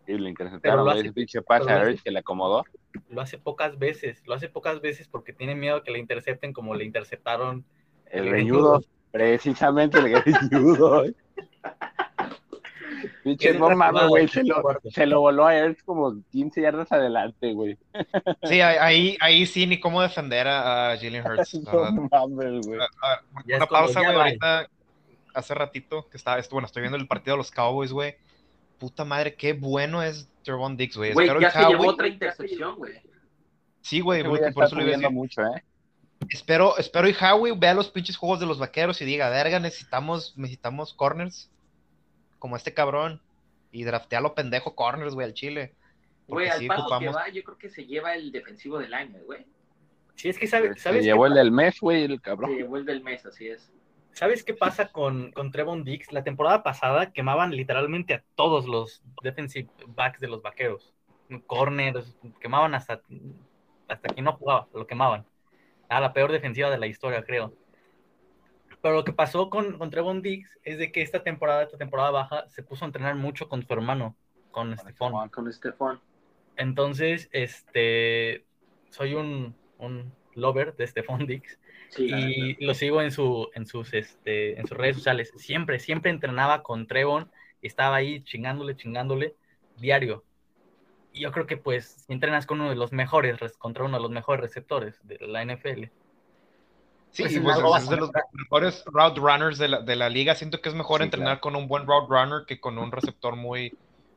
Y 0.06 0.18
le 0.18 0.28
interceptaron, 0.30 0.84
lo 0.84 0.90
hace- 0.90 1.00
Ese 1.02 1.12
pinche 1.12 1.40
pase 1.42 1.64
pero 1.64 1.74
lo 1.74 1.78
a 1.78 1.82
hace- 1.82 1.90
Hurts 1.92 2.02
que 2.02 2.10
le 2.10 2.18
acomodó. 2.18 2.64
lo 3.08 3.20
hace 3.20 3.38
pocas 3.38 3.78
veces, 3.78 4.22
lo 4.26 4.34
hace 4.34 4.48
pocas 4.48 4.80
veces 4.80 5.06
porque 5.08 5.32
tiene 5.32 5.54
miedo 5.54 5.82
que 5.84 5.92
le 5.92 5.98
intercepten 6.00 6.52
como 6.52 6.74
le 6.74 6.84
interceptaron. 6.84 7.64
El 8.06 8.24
El 8.24 8.30
greñudo. 8.30 8.82
Precisamente 9.12 9.98
el 9.98 10.08
greñudo. 10.10 11.04
Pinche, 13.24 13.54
no 13.54 13.70
mames, 13.76 14.06
güey. 14.08 14.28
Se 14.28 14.42
lo, 14.44 14.60
cuarto. 14.62 14.90
se 14.90 15.06
lo 15.06 15.20
voló 15.20 15.46
a 15.46 15.54
Hurts 15.64 15.82
como 15.82 16.22
15 16.30 16.60
yardas 16.62 16.90
adelante, 16.92 17.52
güey. 17.52 17.78
Sí, 18.44 18.60
ahí, 18.60 19.16
ahí 19.20 19.46
sí, 19.46 19.66
ni 19.66 19.78
cómo 19.80 20.02
defender 20.02 20.46
a, 20.48 20.92
a 20.92 20.96
Jalen 20.96 21.26
Hurts. 21.26 21.54
No 21.72 22.08
mames, 22.10 22.66
güey. 22.66 22.80
A- 22.80 22.84
a- 23.12 23.22
Ya 23.46 23.56
una 23.56 23.66
pausa, 23.66 24.00
güey, 24.00 24.14
ahorita, 24.14 24.68
hace 25.34 25.54
ratito, 25.54 26.08
que 26.10 26.16
estaba, 26.16 26.38
esto, 26.38 26.54
bueno, 26.54 26.66
estoy 26.66 26.82
viendo 26.82 26.98
el 26.98 27.06
partido 27.06 27.34
de 27.34 27.38
los 27.38 27.50
Cowboys, 27.50 27.92
güey. 27.92 28.16
Puta 28.78 29.04
madre, 29.04 29.34
qué 29.34 29.52
bueno 29.52 30.02
es 30.02 30.28
Trevon 30.42 30.76
Dix, 30.76 30.96
güey. 30.96 31.12
Güey, 31.12 31.26
Espero 31.26 31.40
ya 31.40 31.50
se 31.50 31.66
llevó 31.68 31.88
otra 31.88 32.08
intercepción, 32.08 32.76
güey. 32.76 32.94
Sí, 33.82 34.00
güey, 34.00 34.22
por 34.22 34.38
eso 34.38 34.44
lo 34.44 34.50
iba 34.52 34.64
a 34.64 34.68
subiendo 34.68 34.96
decir. 34.98 35.10
mucho, 35.10 35.42
¿eh? 35.42 35.62
Espero, 36.28 36.76
espero 36.76 37.08
y 37.08 37.14
Howie 37.18 37.54
vea 37.56 37.72
los 37.74 37.88
pinches 37.88 38.16
juegos 38.16 38.40
de 38.40 38.46
los 38.46 38.58
vaqueros 38.58 39.00
y 39.00 39.06
diga, 39.06 39.30
verga, 39.30 39.58
necesitamos, 39.58 40.34
necesitamos 40.36 40.92
corners 40.92 41.50
como 42.40 42.56
este 42.56 42.74
cabrón. 42.74 43.22
Y 43.70 43.84
draftea 43.84 44.18
a 44.18 44.22
lo 44.22 44.34
pendejo 44.34 44.74
corners, 44.74 45.14
güey, 45.14 45.26
al 45.28 45.34
Chile. 45.34 45.76
Güey, 46.26 46.48
al 46.48 46.58
sí 46.58 46.66
paso 46.66 46.98
que 46.98 47.08
va, 47.08 47.28
yo 47.28 47.44
creo 47.44 47.56
que 47.56 47.68
se 47.70 47.86
lleva 47.86 48.14
el 48.16 48.32
defensivo 48.32 48.78
del 48.80 48.92
año, 48.94 49.20
güey. 49.26 49.46
Sí, 50.16 50.28
es 50.28 50.38
que 50.38 50.48
sabe- 50.48 50.74
Se 50.74 50.80
¿sabes, 50.80 51.04
llevó 51.04 51.22
qué, 51.22 51.28
el 51.28 51.34
del 51.34 51.52
mes, 51.52 51.78
güey, 51.80 52.02
el 52.02 52.16
Se 52.16 52.20
cabrón. 52.20 52.50
llevó 52.56 52.76
el 52.78 52.84
del 52.84 53.02
mes, 53.04 53.24
así 53.26 53.48
es. 53.48 53.72
¿sabes 54.12 54.42
qué 54.42 54.54
pasa 54.54 54.90
con, 54.90 55.30
con 55.30 55.52
Trevon 55.52 55.84
Dix? 55.84 56.10
La 56.12 56.24
temporada 56.24 56.64
pasada 56.64 57.12
quemaban 57.12 57.52
literalmente 57.52 58.14
a 58.14 58.24
todos 58.34 58.66
los 58.66 59.02
defensive 59.22 59.68
backs 59.86 60.18
de 60.18 60.26
los 60.26 60.42
vaqueros. 60.42 60.92
Corners, 61.46 62.16
quemaban 62.40 62.74
hasta, 62.74 63.00
hasta 63.88 64.08
quien 64.12 64.24
no 64.24 64.32
jugaba, 64.32 64.66
lo 64.74 64.84
quemaban. 64.86 65.24
Era 65.88 66.00
la 66.00 66.12
peor 66.12 66.32
defensiva 66.32 66.70
de 66.70 66.78
la 66.78 66.88
historia, 66.88 67.22
creo. 67.22 67.54
Pero 68.82 68.94
lo 68.94 69.04
que 69.04 69.12
pasó 69.12 69.50
con, 69.50 69.78
con 69.78 69.90
Trevon 69.90 70.22
Dix 70.22 70.48
es 70.62 70.78
de 70.78 70.90
que 70.92 71.02
esta 71.02 71.22
temporada, 71.22 71.62
esta 71.64 71.78
temporada 71.78 72.10
baja, 72.10 72.48
se 72.48 72.62
puso 72.62 72.84
a 72.84 72.88
entrenar 72.88 73.14
mucho 73.16 73.48
con 73.48 73.62
su 73.66 73.72
hermano, 73.72 74.16
con 74.50 74.76
Stephon. 74.76 75.12
Con 75.30 75.48
Estefan. 75.48 76.00
Entonces, 76.56 77.28
este, 77.32 78.46
soy 78.90 79.14
un, 79.14 79.56
un 79.78 80.12
lover 80.34 80.76
de 80.76 80.86
Stephon 80.86 81.26
Dix 81.26 81.58
Sí, 81.88 82.06
y 82.06 82.64
lo 82.64 82.74
sigo 82.74 83.02
en, 83.02 83.10
su, 83.10 83.50
en, 83.54 83.66
sus, 83.66 83.92
este, 83.94 84.58
en 84.58 84.66
sus 84.66 84.76
redes 84.76 84.96
sociales. 84.96 85.32
Siempre, 85.36 85.78
siempre 85.80 86.10
entrenaba 86.10 86.62
con 86.62 86.86
Trevon 86.86 87.30
y 87.60 87.66
estaba 87.66 87.96
ahí 87.96 88.22
chingándole, 88.22 88.76
chingándole 88.76 89.36
diario. 89.76 90.24
Y 91.12 91.20
yo 91.22 91.32
creo 91.32 91.46
que 91.46 91.56
pues 91.56 92.04
si 92.06 92.12
entrenas 92.12 92.46
con 92.46 92.60
uno 92.60 92.70
de 92.70 92.76
los 92.76 92.92
mejores, 92.92 93.40
res- 93.40 93.56
contra 93.58 93.84
uno 93.84 93.96
de 93.96 94.02
los 94.02 94.10
mejores 94.12 94.40
receptores 94.42 95.00
de 95.04 95.18
la 95.20 95.42
NFL. 95.42 95.92
Sí, 97.12 97.22
Pues 97.22 97.34
pues, 97.42 97.56
es 97.82 97.88
de 97.90 97.96
los 97.96 98.10
mejores 98.32 98.84
route 98.86 99.20
runners 99.20 99.58
de 99.58 99.68
la, 99.68 99.80
de 99.82 99.96
la 99.96 100.08
liga. 100.08 100.34
Siento 100.34 100.60
que 100.60 100.68
es 100.68 100.74
mejor 100.74 101.00
Sí, 101.00 101.04
entrenar 101.04 101.40
con 101.40 101.56
un 101.56 101.66
buen 101.68 101.86
route 101.86 102.06
runner 102.08 102.44
que 102.46 102.60
con 102.60 102.78
un 102.78 102.92
receptor 102.92 103.36
muy, 103.36 103.72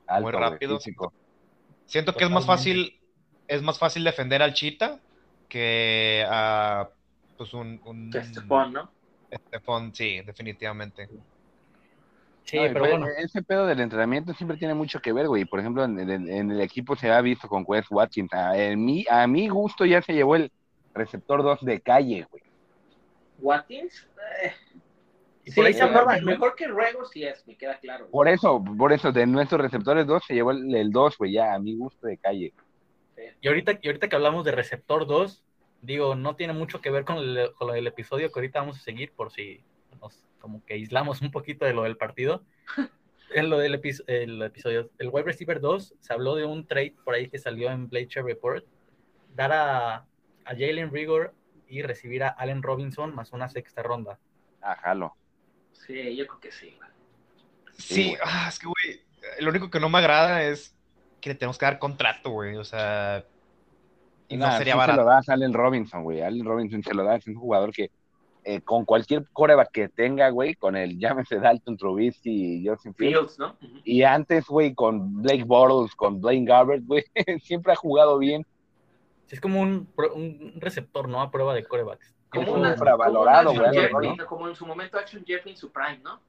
Alto, 0.07 0.31
muy 0.31 0.39
rápido. 0.39 0.77
físico. 0.77 1.13
Siento 1.85 2.15
que 2.15 2.25
es 2.25 2.29
más 2.29 2.45
fácil, 2.45 2.99
es 3.47 3.61
más 3.61 3.79
fácil 3.79 4.03
defender 4.03 4.41
al 4.41 4.53
Chita 4.53 4.99
que 5.47 6.25
a 6.29 6.89
pues 7.37 7.53
un, 7.53 7.81
un 7.85 8.11
que 8.11 8.19
Estefan, 8.19 8.73
¿no? 8.73 8.93
Stephon, 9.47 9.93
sí, 9.95 10.21
definitivamente. 10.21 11.09
Sí, 12.45 12.57
No, 12.57 12.63
pero 12.73 12.79
pues, 12.79 12.91
bueno, 12.91 13.07
Ese 13.17 13.41
pedo 13.43 13.65
del 13.65 13.79
entrenamiento 13.79 14.33
siempre 14.33 14.57
tiene 14.57 14.73
mucho 14.73 14.99
que 14.99 15.13
ver, 15.13 15.27
güey. 15.27 15.45
Por 15.45 15.59
ejemplo, 15.59 15.83
en, 15.85 15.97
en- 15.99 16.29
en 16.29 16.51
el 16.51 16.61
equipo 16.61 16.95
se 16.95 17.09
ha 17.11 17.21
visto 17.21 17.47
con 17.47 17.65
Quest 17.65 17.87
Watkins. 17.91 18.33
A, 18.33 18.57
en 18.57 18.83
mi, 18.83 19.05
a 19.09 19.25
mi 19.27 19.47
gusto 19.47 19.85
ya 19.85 20.01
se 20.01 20.13
llevó 20.13 20.35
el 20.35 20.51
receptor 20.93 21.41
2 21.43 21.59
de 21.61 21.81
calle, 21.81 22.25
güey. 22.29 22.43
Watkins, 23.39 24.07
eh, 24.43 24.53
y 25.45 25.51
sí, 25.51 25.55
por 25.55 25.65
ahí 25.65 25.73
se 25.73 25.85
mejor, 26.23 26.55
que 26.55 26.67
Ruego 26.67 27.05
sí 27.05 27.23
es, 27.23 27.45
me 27.45 27.55
queda 27.57 27.77
claro. 27.79 28.07
Por 28.09 28.27
eso, 28.27 28.63
por 28.77 28.93
eso, 28.93 29.11
de 29.11 29.25
nuestros 29.27 29.59
receptores 29.61 30.07
2 30.07 30.23
se 30.25 30.33
llevó 30.33 30.51
el, 30.51 30.73
el 30.73 30.91
2, 30.91 31.17
güey, 31.17 31.33
ya, 31.33 31.53
a 31.53 31.59
mi 31.59 31.75
gusto 31.75 32.07
de 32.07 32.17
calle. 32.17 32.53
Y 33.41 33.47
ahorita, 33.47 33.79
y 33.81 33.87
ahorita 33.87 34.07
que 34.07 34.15
hablamos 34.15 34.45
de 34.45 34.51
receptor 34.51 35.05
2, 35.05 35.43
digo, 35.81 36.15
no 36.15 36.35
tiene 36.35 36.53
mucho 36.53 36.79
que 36.81 36.89
ver 36.91 37.03
con, 37.03 37.17
el, 37.17 37.51
con 37.53 37.67
lo 37.67 37.73
del 37.73 37.87
episodio 37.87 38.31
que 38.31 38.39
ahorita 38.39 38.59
vamos 38.61 38.77
a 38.77 38.81
seguir, 38.81 39.11
por 39.11 39.31
si 39.31 39.61
nos 40.01 40.23
como 40.39 40.63
que 40.65 40.73
aislamos 40.75 41.21
un 41.21 41.31
poquito 41.31 41.65
de 41.65 41.73
lo 41.73 41.83
del 41.83 41.97
partido. 41.97 42.43
En 43.35 43.49
lo 43.49 43.57
del 43.57 43.81
epi- 43.81 44.03
el 44.05 44.39
episodio, 44.43 44.91
el 44.99 45.09
wide 45.11 45.23
receiver 45.23 45.59
2, 45.59 45.95
se 45.99 46.13
habló 46.13 46.35
de 46.35 46.45
un 46.45 46.67
trade 46.67 46.93
por 47.03 47.15
ahí 47.15 47.29
que 47.29 47.39
salió 47.39 47.71
en 47.71 47.89
Bleacher 47.89 48.23
Report, 48.23 48.63
dar 49.33 49.51
a, 49.51 49.95
a 49.95 50.49
Jalen 50.51 50.91
Rigor 50.91 51.33
y 51.73 51.81
recibir 51.81 52.23
a 52.23 52.29
Allen 52.29 52.61
Robinson 52.61 53.15
más 53.15 53.33
una 53.33 53.49
sexta 53.49 53.81
ronda. 53.81 54.19
Ah, 54.61 54.75
jalo. 54.75 55.15
Sí, 55.71 56.15
yo 56.15 56.27
creo 56.27 56.39
que 56.39 56.51
sí. 56.51 56.77
Sí, 57.77 58.15
ah, 58.23 58.45
es 58.47 58.59
que, 58.59 58.67
güey, 58.67 59.01
lo 59.39 59.49
único 59.49 59.69
que 59.69 59.79
no 59.79 59.89
me 59.89 59.97
agrada 59.97 60.43
es 60.43 60.75
que 61.19 61.29
le 61.29 61.35
tenemos 61.35 61.57
que 61.57 61.65
dar 61.65 61.79
contrato, 61.79 62.29
güey. 62.29 62.55
O 62.57 62.63
sea, 62.63 63.25
y 64.27 64.37
no 64.37 64.45
sería 64.57 64.57
sí 64.57 64.69
se 64.69 64.71
lo 64.71 64.77
barato. 64.77 65.05
das 65.05 65.29
a 65.29 65.33
Allen 65.33 65.53
Robinson, 65.53 66.03
güey. 66.03 66.21
Allen 66.21 66.45
Robinson 66.45 66.83
se 66.83 66.93
lo 66.93 67.03
da, 67.03 67.15
es 67.15 67.25
un 67.27 67.35
jugador 67.35 67.71
que 67.73 67.89
eh, 68.45 68.61
con 68.61 68.83
cualquier 68.85 69.25
coreback 69.31 69.71
que 69.71 69.89
tenga, 69.89 70.29
güey, 70.29 70.53
con 70.55 70.75
el 70.75 70.99
llámese 70.99 71.39
Dalton 71.39 71.77
Trubisky 71.77 72.57
y 72.57 72.67
Justin 72.67 72.93
Fields, 72.93 73.35
Fields, 73.35 73.39
¿no? 73.39 73.57
Y 73.85 74.03
antes, 74.03 74.45
güey, 74.45 74.73
con 74.75 75.21
Blake 75.21 75.45
Bortles, 75.45 75.95
con 75.95 76.21
Blaine 76.21 76.45
Gabbert, 76.45 76.85
güey, 76.85 77.03
siempre 77.41 77.71
ha 77.71 77.75
jugado 77.75 78.17
bien. 78.19 78.45
Es 79.33 79.41
como 79.41 79.59
un, 79.61 79.87
pro- 79.87 80.13
un 80.13 80.53
receptor, 80.57 81.09
¿no? 81.09 81.19
A 81.19 81.31
prueba 81.31 81.55
de 81.55 81.63
corebacks. 81.65 82.13
Como, 82.29 82.53
un 82.53 82.67
infravalorado, 82.67 83.51
güey, 83.53 84.17
como 84.27 84.47
en 84.47 84.53
su 84.55 84.63
momento 84.67 84.99
Action 84.99 85.23
Jeffrey 85.25 85.53
en 85.53 85.57
su 85.57 85.71
prime, 85.71 85.97
¿no? 86.03 86.21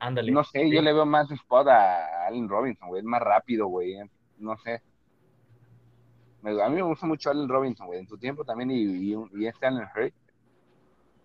Ándale. 0.00 0.32
No 0.32 0.42
sé, 0.42 0.64
Sí. 0.64 0.74
yo 0.74 0.82
le 0.82 0.92
veo 0.92 1.06
más 1.06 1.30
spot 1.30 1.68
a 1.68 2.26
Allen 2.26 2.48
Robinson, 2.48 2.88
güey. 2.88 2.98
Es 3.00 3.04
más 3.06 3.22
rápido, 3.22 3.68
güey. 3.68 3.96
No 4.38 4.56
sé. 4.58 4.82
Me- 6.42 6.60
a 6.60 6.68
mí 6.68 6.74
me 6.74 6.82
gusta 6.82 7.06
mucho 7.06 7.30
Allen 7.30 7.48
Robinson, 7.48 7.86
güey. 7.86 8.00
En 8.00 8.08
su 8.08 8.18
tiempo 8.18 8.44
también, 8.44 8.70
y, 8.72 8.82
y, 8.82 9.14
y 9.34 9.46
este 9.46 9.66
Allen 9.66 9.86
Hurts, 9.94 10.16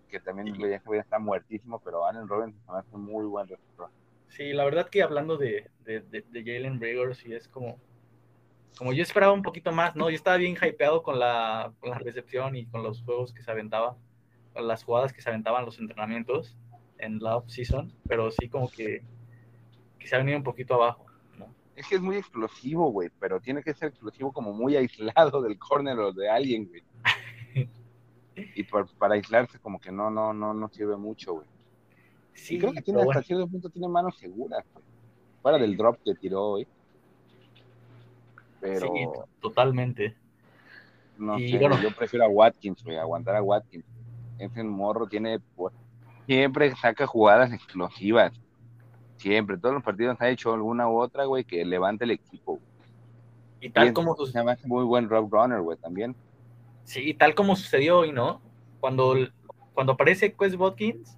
que 0.09 0.19
también 0.19 0.55
güey, 0.57 0.99
está 0.99 1.17
muertísimo, 1.17 1.79
pero 1.79 2.05
Allen 2.05 2.27
Robinson 2.27 2.75
hace 2.75 2.95
un 2.95 3.03
muy 3.05 3.25
buen 3.25 3.47
receptor. 3.47 3.89
Sí, 4.27 4.53
la 4.53 4.63
verdad 4.63 4.87
que 4.89 5.01
hablando 5.01 5.37
de, 5.37 5.71
de, 5.85 6.01
de, 6.01 6.23
de 6.29 6.43
Jalen 6.43 6.79
Rager, 6.79 7.15
sí 7.15 7.33
es 7.33 7.47
como, 7.47 7.77
como 8.77 8.93
yo 8.93 9.03
esperaba 9.03 9.33
un 9.33 9.41
poquito 9.41 9.71
más, 9.71 9.95
¿no? 9.95 10.09
Yo 10.09 10.15
estaba 10.15 10.37
bien 10.37 10.55
hypeado 10.61 11.03
con 11.03 11.19
la, 11.19 11.73
con 11.79 11.89
la 11.89 11.97
recepción 11.99 12.55
y 12.55 12.65
con 12.65 12.83
los 12.83 13.01
juegos 13.03 13.33
que 13.33 13.41
se 13.41 13.51
aventaba, 13.51 13.97
con 14.53 14.67
las 14.67 14.83
jugadas 14.83 15.11
que 15.13 15.21
se 15.21 15.29
aventaban 15.29 15.65
los 15.65 15.79
entrenamientos 15.79 16.57
en 16.97 17.19
la 17.19 17.37
off-season, 17.37 17.93
pero 18.07 18.31
sí 18.31 18.47
como 18.49 18.69
que, 18.69 19.03
que 19.97 20.07
se 20.07 20.15
ha 20.15 20.19
venido 20.19 20.37
un 20.37 20.43
poquito 20.43 20.75
abajo, 20.75 21.05
¿no? 21.37 21.53
Es 21.75 21.87
que 21.87 21.95
es 21.95 22.01
muy 22.01 22.15
explosivo, 22.17 22.91
güey, 22.91 23.09
pero 23.19 23.39
tiene 23.39 23.63
que 23.63 23.73
ser 23.73 23.89
explosivo 23.89 24.31
como 24.31 24.53
muy 24.53 24.75
aislado 24.75 25.41
del 25.41 25.57
corner 25.57 25.97
o 25.99 26.11
de 26.13 26.29
alguien, 26.29 26.67
güey. 26.67 26.83
Y 28.55 28.63
por- 28.63 28.89
para 28.95 29.15
aislarse 29.15 29.59
como 29.59 29.81
que 29.81 29.91
no, 29.91 30.09
no, 30.09 30.33
no, 30.33 30.53
no 30.53 30.69
sirve 30.69 30.95
mucho, 30.95 31.33
güey. 31.33 31.47
Sí, 32.33 32.55
y 32.55 32.59
creo 32.59 32.71
que 32.71 32.81
tiene 32.81 32.99
hasta 33.01 33.05
bueno, 33.05 33.21
cierto 33.23 33.47
punto 33.47 33.69
tiene 33.69 33.89
manos 33.89 34.17
seguras, 34.17 34.63
güey. 34.73 34.85
Fuera 35.41 35.57
del 35.57 35.75
drop 35.75 35.97
que 36.05 36.15
tiró 36.15 36.43
hoy. 36.51 36.67
Pero 38.61 38.87
sí, 38.87 39.07
totalmente. 39.41 40.15
no 41.17 41.39
y 41.39 41.49
sé, 41.49 41.57
bueno. 41.59 41.81
yo 41.81 41.91
prefiero 41.91 42.25
a 42.25 42.29
Watkins, 42.29 42.83
güey, 42.83 42.97
aguantar 42.97 43.35
a 43.35 43.43
Watkins. 43.43 43.85
Ese 44.37 44.63
morro 44.63 45.07
tiene 45.07 45.39
siempre 46.25 46.75
saca 46.75 47.07
jugadas 47.07 47.51
explosivas. 47.51 48.33
Siempre, 49.17 49.57
todos 49.57 49.75
los 49.75 49.83
partidos 49.83 50.15
ha 50.21 50.29
hecho 50.29 50.53
alguna 50.53 50.87
u 50.87 50.97
otra, 50.97 51.25
güey, 51.25 51.43
que 51.43 51.65
levante 51.65 52.05
el 52.05 52.11
equipo. 52.11 52.53
güey. 52.53 52.63
Y 53.61 53.69
tal 53.69 53.87
Y 53.89 53.93
como, 53.93 54.15
sus- 54.15 54.33
muy 54.65 54.85
buen 54.85 55.09
rock 55.09 55.31
runner, 55.31 55.59
güey, 55.61 55.77
también. 55.77 56.15
sí, 56.83 57.13
tal 57.13 57.35
como 57.35 57.55
sucedió 57.55 57.99
hoy, 57.99 58.11
¿no? 58.13 58.41
Cuando, 58.79 59.15
cuando 59.73 59.93
aparece 59.93 60.33
Quest 60.33 60.55
Watkins, 60.55 61.17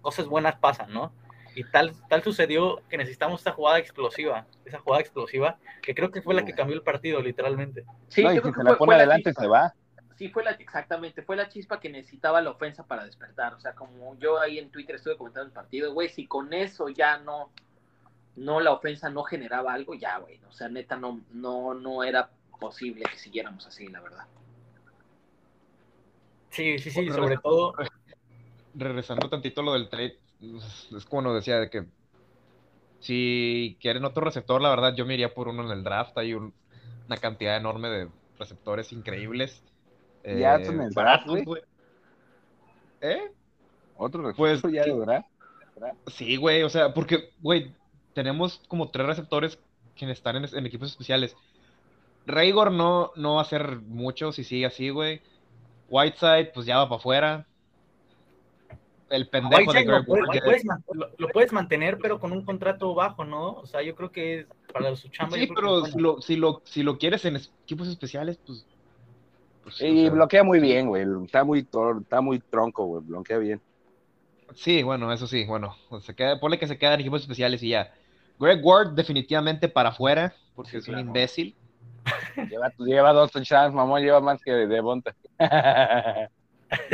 cosas 0.00 0.26
buenas 0.26 0.56
pasan, 0.56 0.92
¿no? 0.92 1.12
Y 1.60 1.64
tal, 1.64 1.92
tal 2.08 2.22
sucedió 2.22 2.80
que 2.88 2.96
necesitamos 2.96 3.40
esta 3.40 3.52
jugada 3.52 3.78
explosiva, 3.78 4.46
esa 4.64 4.78
jugada 4.78 5.02
explosiva, 5.02 5.58
que 5.82 5.94
creo 5.94 6.10
que 6.10 6.22
fue 6.22 6.34
la 6.34 6.42
que 6.42 6.54
cambió 6.54 6.74
el 6.74 6.82
partido, 6.82 7.20
literalmente. 7.20 7.84
Sí, 8.08 8.22
no, 8.24 8.32
y 8.32 8.36
yo 8.36 8.42
si 8.42 8.42
creo 8.44 8.54
se 8.54 8.58
que 8.60 8.64
la 8.64 8.70
fue- 8.70 8.78
pone 8.78 8.86
fue 8.88 8.94
la 8.96 9.02
adelante, 9.02 9.34
se 9.34 9.46
va. 9.46 9.74
Sí, 10.16 10.28
fue 10.30 10.42
la, 10.42 10.52
exactamente, 10.52 11.20
fue 11.20 11.36
la 11.36 11.50
chispa 11.50 11.78
que 11.78 11.90
necesitaba 11.90 12.40
la 12.40 12.48
ofensa 12.50 12.86
para 12.86 13.04
despertar. 13.04 13.52
O 13.52 13.60
sea, 13.60 13.74
como 13.74 14.18
yo 14.18 14.40
ahí 14.40 14.58
en 14.58 14.70
Twitter 14.70 14.96
estuve 14.96 15.18
comentando 15.18 15.48
el 15.48 15.52
partido, 15.52 15.92
güey, 15.92 16.08
si 16.08 16.26
con 16.26 16.54
eso 16.54 16.88
ya 16.88 17.18
no, 17.18 17.50
no 18.36 18.60
la 18.60 18.72
ofensa 18.72 19.10
no 19.10 19.22
generaba 19.22 19.74
algo, 19.74 19.92
ya, 19.94 20.16
güey. 20.16 20.40
O 20.48 20.52
sea, 20.52 20.68
neta, 20.70 20.96
no, 20.96 21.20
no, 21.32 21.74
no 21.74 22.04
era 22.04 22.30
posible 22.58 23.04
que 23.10 23.18
siguiéramos 23.18 23.66
así, 23.66 23.86
la 23.88 24.00
verdad. 24.00 24.24
Sí, 26.48 26.78
sí, 26.78 26.90
sí, 26.90 27.10
sobre 27.10 27.36
todo, 27.36 27.74
regresando 28.74 29.28
tantito 29.28 29.60
a 29.60 29.64
lo 29.64 29.72
del 29.74 29.88
trade, 29.90 30.18
es 30.40 31.04
como 31.06 31.22
nos 31.22 31.34
decía, 31.34 31.58
de 31.60 31.70
que 31.70 31.84
si 33.00 33.76
quieren 33.80 34.04
otro 34.04 34.24
receptor, 34.24 34.60
la 34.60 34.70
verdad, 34.70 34.94
yo 34.94 35.06
me 35.06 35.14
iría 35.14 35.32
por 35.32 35.48
uno 35.48 35.64
en 35.64 35.70
el 35.70 35.84
draft. 35.84 36.16
Hay 36.18 36.34
un- 36.34 36.52
una 37.06 37.16
cantidad 37.16 37.56
enorme 37.56 37.88
de 37.88 38.08
receptores 38.38 38.92
increíbles. 38.92 39.62
Ya 40.24 40.56
Eh, 40.56 40.66
en 40.66 40.80
el 40.80 40.90
draft, 40.90 40.94
baratos, 41.26 41.44
güey. 41.44 41.62
¿Eh? 43.00 43.32
Otro 43.96 44.22
Pues, 44.22 44.32
refuerzo 44.32 44.68
ya 44.68 44.84
sí. 44.84 44.90
de 44.90 44.98
verdad. 44.98 45.24
Sí, 46.08 46.36
güey, 46.36 46.62
o 46.62 46.68
sea, 46.68 46.92
porque, 46.92 47.30
güey, 47.40 47.74
tenemos 48.12 48.60
como 48.68 48.90
tres 48.90 49.06
receptores 49.06 49.58
que 49.96 50.10
están 50.10 50.36
en, 50.36 50.44
en 50.54 50.66
equipos 50.66 50.90
especiales. 50.90 51.34
Raygor 52.26 52.70
no, 52.70 53.12
no 53.16 53.34
va 53.34 53.40
a 53.40 53.44
hacer 53.44 53.80
mucho 53.80 54.32
si 54.32 54.44
sigue 54.44 54.66
así, 54.66 54.90
güey. 54.90 55.22
Whiteside, 55.88 56.52
pues 56.52 56.66
ya 56.66 56.76
va 56.78 56.88
para 56.88 56.98
afuera. 56.98 57.46
El 59.10 59.28
pendejo 59.28 59.72
de 59.72 59.80
Whiteside 59.80 59.86
lo, 59.90 60.02
Greg 60.04 60.42
puedes- 60.44 60.64
lo- 60.92 61.10
lo 61.18 61.28
puedes 61.28 61.52
mantener, 61.52 61.98
pero 62.00 62.18
con 62.20 62.30
un 62.32 62.44
contrato 62.44 62.94
bajo, 62.94 63.24
¿no? 63.24 63.54
O 63.54 63.66
sea, 63.66 63.82
yo 63.82 63.94
creo 63.96 64.10
que 64.12 64.40
es 64.40 64.46
para 64.72 64.94
su 64.96 65.08
chamba. 65.08 65.36
Sí, 65.36 65.48
pero 65.54 65.84
si 65.84 65.98
lo, 65.98 66.20
si, 66.22 66.36
lo, 66.36 66.62
si 66.64 66.82
lo 66.84 66.96
quieres 66.96 67.24
en 67.24 67.36
equipos 67.36 67.88
especiales, 67.88 68.38
pues. 68.46 68.64
pues 69.64 69.74
sí, 69.76 69.84
o 69.84 69.88
Y 69.92 70.00
sea, 70.02 70.10
bloquea 70.12 70.44
muy 70.44 70.60
bien, 70.60 70.86
güey. 70.86 71.04
Está 71.24 71.42
muy, 71.44 71.64
tor- 71.64 72.02
está 72.02 72.20
muy 72.20 72.38
tronco, 72.38 72.84
güey. 72.86 73.02
Bloquea 73.04 73.38
bien. 73.38 73.60
Sí, 74.54 74.82
bueno, 74.82 75.12
eso 75.12 75.26
sí, 75.26 75.44
bueno. 75.44 75.76
Se 76.02 76.14
queda, 76.14 76.38
ponle 76.40 76.58
que 76.58 76.66
se 76.68 76.78
queda 76.78 76.94
en 76.94 77.00
equipos 77.00 77.22
especiales 77.22 77.62
y 77.62 77.70
ya. 77.70 77.92
Greg 78.38 78.60
Ward, 78.64 78.92
definitivamente 78.94 79.68
para 79.68 79.90
afuera, 79.90 80.34
porque 80.54 80.70
Sí, 80.70 80.76
es 80.78 80.88
un 80.88 80.98
imbécil. 80.98 81.54
Lleva, 82.48 82.72
lleva 82.78 83.12
dos 83.12 83.30
touchdowns, 83.32 83.74
mamón. 83.74 84.02
Lleva 84.02 84.20
más 84.20 84.40
que 84.42 84.52
de 84.52 84.80
Bonta. 84.80 85.14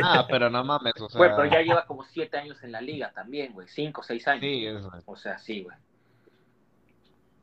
Ah, 0.03 0.25
pero 0.29 0.49
no 0.49 0.63
mames, 0.63 0.93
o 0.99 1.09
sea. 1.09 1.17
Güey, 1.17 1.31
pero 1.35 1.45
ya 1.51 1.61
lleva 1.61 1.85
como 1.85 2.03
siete 2.03 2.37
años 2.37 2.61
en 2.63 2.71
la 2.71 2.81
liga 2.81 3.11
también, 3.13 3.53
güey. 3.53 3.67
Cinco, 3.67 4.01
seis 4.03 4.27
años. 4.27 4.41
Sí, 4.41 4.65
es- 4.65 4.85
O 5.05 5.15
sea, 5.15 5.37
sí, 5.37 5.63
güey. 5.63 5.77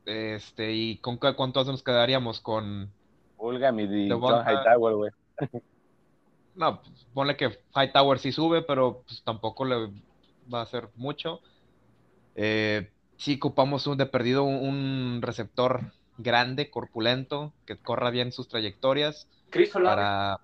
este, 0.07 0.73
¿y 0.73 0.97
con 0.99 1.17
cu- 1.17 1.35
cuántos 1.37 1.67
nos 1.67 1.83
quedaríamos? 1.83 2.41
Con. 2.41 2.91
Ulga, 3.39 3.73
mi 3.73 3.87
De 3.87 4.09
John 4.11 4.21
Bonta. 4.21 4.51
Hightower, 4.53 4.95
güey. 4.95 5.11
No, 6.55 6.81
pues, 6.83 7.07
ponle 7.13 7.37
que 7.37 7.59
Hightower 7.75 8.19
sí 8.19 8.31
sube, 8.33 8.63
pero 8.63 9.03
pues 9.07 9.23
tampoco 9.25 9.65
le 9.65 9.91
va 10.53 10.61
a 10.61 10.63
hacer 10.63 10.89
mucho. 10.97 11.41
Eh, 12.37 12.91
sí 13.17 13.37
ocupamos 13.37 13.87
un 13.87 13.97
de 13.99 14.07
perdido 14.07 14.45
un, 14.45 14.57
un 14.69 15.23
receptor 15.23 15.93
grande, 16.19 16.71
corpulento, 16.71 17.53
que 17.67 17.77
corra 17.77 18.11
bien 18.11 18.31
sus 18.33 18.49
trayectorias. 18.49 19.29
Chris 19.51 19.75
Olave. 19.75 19.97
Para 19.97 20.41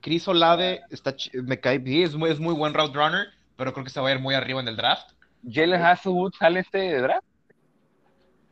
Chris 0.00 0.26
Olave 0.28 0.80
está 0.90 1.14
ch- 1.14 1.30
me 1.42 1.60
cae 1.60 1.80
es 2.02 2.14
muy, 2.16 2.30
es 2.30 2.40
muy 2.40 2.54
buen 2.54 2.74
route 2.74 2.94
runner, 2.96 3.26
pero 3.56 3.72
creo 3.72 3.84
que 3.84 3.90
se 3.90 4.00
va 4.00 4.08
a 4.08 4.12
ir 4.12 4.18
muy 4.20 4.34
arriba 4.34 4.60
en 4.60 4.68
el 4.68 4.76
draft. 4.76 5.10
Jalen 5.48 5.82
Hasselwood 5.82 6.32
sale 6.38 6.60
este 6.60 7.00
draft. 7.00 7.26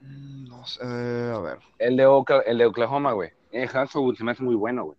Mm, 0.01 0.49
No 0.49 0.65
sé, 0.67 0.81
eh, 0.83 1.33
a 1.35 1.39
ver. 1.41 1.59
El 1.79 1.97
de, 1.97 2.07
Oka- 2.07 2.43
el 2.47 2.59
de 2.59 2.67
Oklahoma, 2.67 3.13
güey. 3.13 3.31
Eh, 3.53 3.69
Hasselwood 3.73 4.17
se 4.17 4.25
me 4.25 4.33
hace 4.33 4.43
muy 4.43 4.55
bueno, 4.55 4.85
güey. 4.85 4.99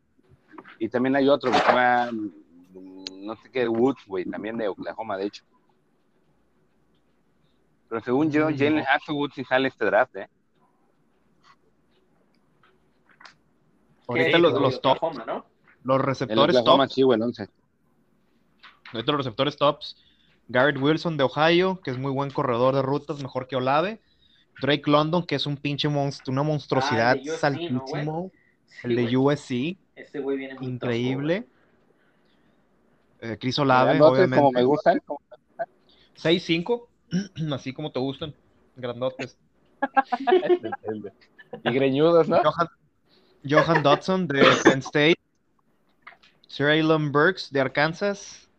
Y 0.79 0.89
también 0.89 1.15
hay 1.15 1.27
otro 1.29 1.51
que 1.51 1.59
se 1.59 1.65
llama, 1.67 2.09
mm, 2.11 3.25
no 3.25 3.35
sé 3.35 3.51
qué, 3.51 3.67
Woods, 3.67 4.01
güey, 4.07 4.25
también 4.25 4.57
de 4.57 4.67
Oklahoma, 4.67 5.17
de 5.17 5.25
hecho. 5.25 5.43
Pero 7.89 8.01
según 8.01 8.31
yo, 8.31 8.49
Mm, 8.49 8.57
Jalen. 8.57 8.85
Hasselwood 8.87 9.31
sí 9.33 9.43
sale 9.43 9.67
este 9.67 9.85
draft, 9.85 10.15
¿eh? 10.15 10.27
Ahorita 14.07 14.37
los, 14.39 14.53
de 14.53 14.59
los 14.59 14.81
top, 14.81 14.97
Oklahoma, 15.03 15.25
¿no? 15.25 15.45
Los 15.83 16.01
receptores 16.01 16.55
Oklahoma 16.55 16.87
top, 16.87 16.93
sí, 16.93 17.01
güey, 17.03 17.17
el 17.17 17.23
11. 17.23 17.47
ahorita 18.93 19.11
los 19.11 19.19
receptores 19.19 19.57
tops, 19.57 19.95
Garrett 20.47 20.77
Wilson 20.81 21.17
de 21.17 21.23
Ohio, 21.23 21.79
que 21.81 21.91
es 21.91 21.97
muy 21.97 22.11
buen 22.11 22.31
corredor 22.31 22.75
de 22.75 22.81
rutas, 22.81 23.21
mejor 23.21 23.47
que 23.47 23.55
Olave. 23.55 24.01
Drake 24.61 24.89
London, 24.89 25.23
que 25.25 25.35
es 25.35 25.45
un 25.45 25.55
pinche 25.55 25.87
monstruo, 25.87 26.33
una 26.33 26.43
monstruosidad 26.43 27.11
Ah, 27.11 27.13
el 27.13 27.23
de 27.23 27.31
USC, 27.31 27.43
¿no, 27.71 27.79
güey? 27.79 27.93
saltísimo. 27.93 28.31
Sí, 28.65 28.77
el 28.83 28.95
de 28.95 29.01
güey. 29.03 29.15
USC, 29.15 29.77
Este 29.95 30.19
güey 30.19 30.37
viene 30.37 30.57
increíble. 30.61 31.47
Eh, 33.21 33.37
Chris 33.39 33.57
Olave, 33.59 34.01
obviamente. 34.01 34.37
como 34.37 34.51
me 34.51 34.63
gustan. 34.63 35.01
6'5", 36.15 36.87
así 37.53 37.73
como 37.73 37.91
te 37.91 37.99
gustan, 37.99 38.33
grandotes. 38.75 39.37
y 41.63 41.71
greñudos, 41.71 42.27
¿no? 42.27 42.41
Johan, 42.43 42.67
Johan 43.49 43.83
Dodson 43.83 44.27
de 44.27 44.45
Penn 44.63 44.79
State. 44.79 45.15
Traylon 46.55 47.11
Burks 47.11 47.51
de 47.51 47.61
Arkansas. 47.61 48.49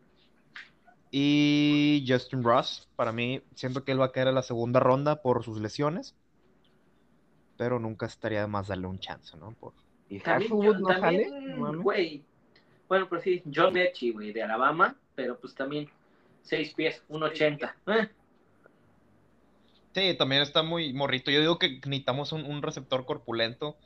Y 1.11 2.05
Justin 2.07 2.43
Ross. 2.43 2.87
Para 2.95 3.11
mí, 3.11 3.41
siento 3.55 3.83
que 3.83 3.91
él 3.91 3.99
va 4.01 4.05
a 4.05 4.11
caer 4.11 4.29
a 4.29 4.31
la 4.31 4.43
segunda 4.43 4.79
ronda 4.79 5.21
por 5.21 5.43
sus 5.43 5.59
lesiones. 5.59 6.15
Pero 7.57 7.79
nunca 7.79 8.05
estaría 8.05 8.41
de 8.41 8.47
más 8.47 8.67
darle 8.67 8.87
un 8.87 8.99
chance, 8.99 9.35
¿no? 9.37 9.51
Por... 9.59 9.73
Y 10.09 10.19
También, 10.19 10.51
Hasselwood 10.51 10.77
no 10.79 10.87
sale. 10.99 11.29
también, 11.29 11.81
güey. 11.81 12.23
Bueno, 12.87 13.07
pero 13.09 13.21
sí, 13.21 13.43
John 13.53 13.73
Mechie, 13.73 14.11
güey, 14.11 14.33
de 14.33 14.43
Alabama, 14.43 14.95
pero 15.15 15.39
pues 15.39 15.53
también 15.55 15.89
6 16.43 16.73
pies, 16.73 17.03
1.80. 17.09 17.73
Eh, 17.87 18.09
Sí, 19.93 20.15
también 20.17 20.41
está 20.41 20.63
muy 20.63 20.93
morrito. 20.93 21.31
Yo 21.31 21.41
digo 21.41 21.59
que 21.59 21.79
necesitamos 21.85 22.31
un, 22.31 22.45
un 22.45 22.61
receptor 22.61 23.05
corpulento, 23.05 23.77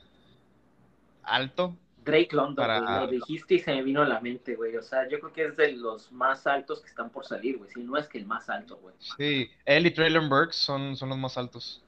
alto. 1.22 1.76
Drake 2.06 2.28
London, 2.30 2.84
güey, 2.84 3.00
lo 3.00 3.06
dijiste 3.08 3.54
y 3.56 3.58
se 3.58 3.74
me 3.74 3.82
vino 3.82 4.00
a 4.00 4.06
la 4.06 4.20
mente, 4.20 4.54
güey. 4.54 4.76
O 4.76 4.82
sea, 4.82 5.08
yo 5.08 5.18
creo 5.18 5.32
que 5.32 5.44
es 5.46 5.56
de 5.56 5.72
los 5.72 6.12
más 6.12 6.46
altos 6.46 6.80
que 6.80 6.88
están 6.88 7.10
por 7.10 7.26
salir, 7.26 7.58
güey. 7.58 7.68
Si 7.70 7.82
no 7.82 7.96
es 7.96 8.08
que 8.08 8.18
el 8.18 8.26
más 8.26 8.48
alto, 8.48 8.76
güey. 8.76 8.94
Sí, 9.18 9.50
él 9.64 9.86
y 9.86 9.90
Traylon 9.90 10.28
Burks 10.28 10.56
son, 10.56 10.96
son 10.96 11.08
los 11.08 11.18
más 11.18 11.36
altos. 11.36 11.82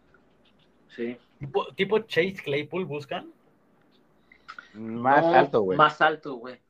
Sí. 0.94 1.16
¿Tipo, 1.76 2.00
Chase 2.00 2.36
Claypool 2.42 2.84
buscan? 2.84 3.32
Más 4.74 5.24
alto, 5.24 5.62
güey. 5.62 5.78
Más 5.78 6.00
alto, 6.00 6.34
güey. 6.34 6.60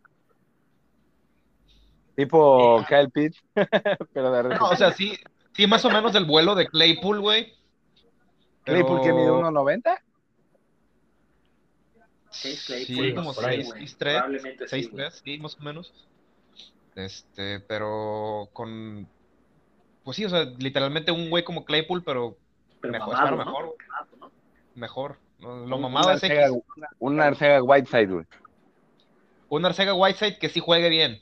Tipo 2.14 2.80
eh, 2.80 2.82
ah. 2.82 2.86
Kyle 2.86 3.10
Pitt, 3.10 3.36
pero 4.12 4.30
de 4.32 4.56
no, 4.56 4.70
o 4.70 4.76
sea, 4.76 4.92
sí, 4.92 5.16
sí, 5.52 5.66
más 5.66 5.84
o 5.84 5.90
menos 5.90 6.12
del 6.12 6.24
vuelo 6.24 6.54
de 6.54 6.66
Claypool, 6.66 7.20
güey. 7.20 7.54
¿Claypool 8.64 9.00
que 9.00 9.12
mide 9.12 9.30
1.90? 9.30 10.00
6 12.38 12.64
Claypool. 12.66 13.06
Sí, 13.06 13.14
como 13.14 13.34
6-3. 13.34 14.68
6-3, 14.70 15.10
sí, 15.10 15.38
más 15.38 15.56
o 15.56 15.62
menos. 15.62 15.92
Este, 16.94 17.60
pero 17.60 18.48
con. 18.52 19.08
Pues 20.04 20.16
sí, 20.16 20.24
o 20.24 20.28
sea, 20.28 20.44
literalmente 20.44 21.12
un 21.12 21.30
güey 21.30 21.44
como 21.44 21.64
Claypool, 21.64 22.02
pero, 22.02 22.36
pero 22.80 22.92
mejor, 22.92 23.14
mamado, 23.14 23.36
¿no? 23.36 23.44
mejor, 23.44 23.76
¿no? 24.20 24.32
mejor. 24.74 25.18
Lo 25.40 25.76
un, 25.76 25.82
mamado 25.82 26.08
un 26.08 26.14
es 26.14 26.22
Arcega, 26.24 26.46
X. 26.48 26.58
Un 26.98 27.20
Arcega 27.20 27.62
Whiteside, 27.62 28.12
güey. 28.12 28.26
Un 29.48 29.64
Arcega 29.64 29.94
Whiteside 29.94 30.38
que 30.38 30.48
sí 30.48 30.60
juegue 30.60 30.88
bien. 30.88 31.20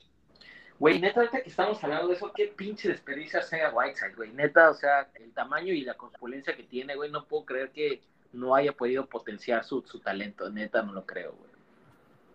Güey, 0.79 1.01
neta, 1.01 1.21
ahorita 1.21 1.43
que 1.43 1.49
estamos 1.49 1.83
hablando 1.83 2.09
de 2.09 2.15
eso, 2.15 2.33
qué 2.35 2.49
pinche 2.49 2.89
desperdicia 2.89 3.41
Arcega 3.41 3.73
Whiteside, 3.75 4.15
güey. 4.15 4.31
Neta, 4.33 4.71
o 4.71 4.75
sea, 4.75 5.09
el 5.15 5.33
tamaño 5.33 5.73
y 5.73 5.83
la 5.83 5.95
corpulencia 5.95 6.57
que 6.57 6.63
tiene, 6.63 6.95
güey, 6.97 7.11
no 7.11 7.27
puedo 7.27 7.45
creer 7.47 7.71
que 7.71 8.03
no 8.33 8.55
haya 8.55 8.73
podido 8.73 9.07
potenciar 9.07 9.65
su, 9.65 9.83
su 9.83 10.01
talento. 10.01 10.49
Neta, 10.51 10.83
no 10.83 10.93
lo 10.93 11.05
creo, 11.07 11.33
güey. 11.33 11.51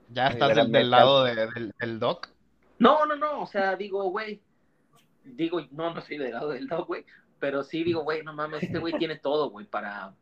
Ya 0.10 0.28
estás 0.28 0.56
del, 0.70 0.90
lado 0.90 1.24
de- 1.24 1.48
del, 1.48 1.74
del 1.80 2.00
Doc. 2.00 2.30
No, 2.80 3.06
no, 3.06 3.16
no, 3.16 3.42
o 3.42 3.46
sea, 3.48 3.76
digo, 3.76 4.04
güey. 4.10 4.42
Digo, 5.24 5.62
no, 5.72 5.94
no 5.94 6.02
soy 6.02 6.18
del 6.18 6.32
lado 6.32 6.50
del 6.50 6.68
dog, 6.68 6.88
güey. 6.88 7.06
Pero 7.40 7.64
sí 7.64 7.84
digo, 7.84 8.04
güey, 8.04 8.24
no 8.24 8.34
mames, 8.34 8.64
este 8.64 8.80
güey 8.80 8.94
tiene 8.98 9.18
todo, 9.18 9.50
güey, 9.52 9.66
para. 9.68 10.14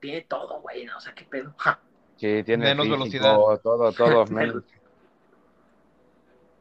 Tiene 0.00 0.22
todo, 0.22 0.60
güey, 0.60 0.88
o 0.88 1.00
sea, 1.00 1.14
qué 1.14 1.24
pedo. 1.24 1.54
Ja. 1.58 1.78
Sí, 2.16 2.44
tiene 2.44 2.66
Menos 2.66 2.86
físico, 2.86 2.96
velocidad. 2.96 3.60
Todo, 3.60 3.92
todo, 3.92 4.24
menos. 4.30 4.62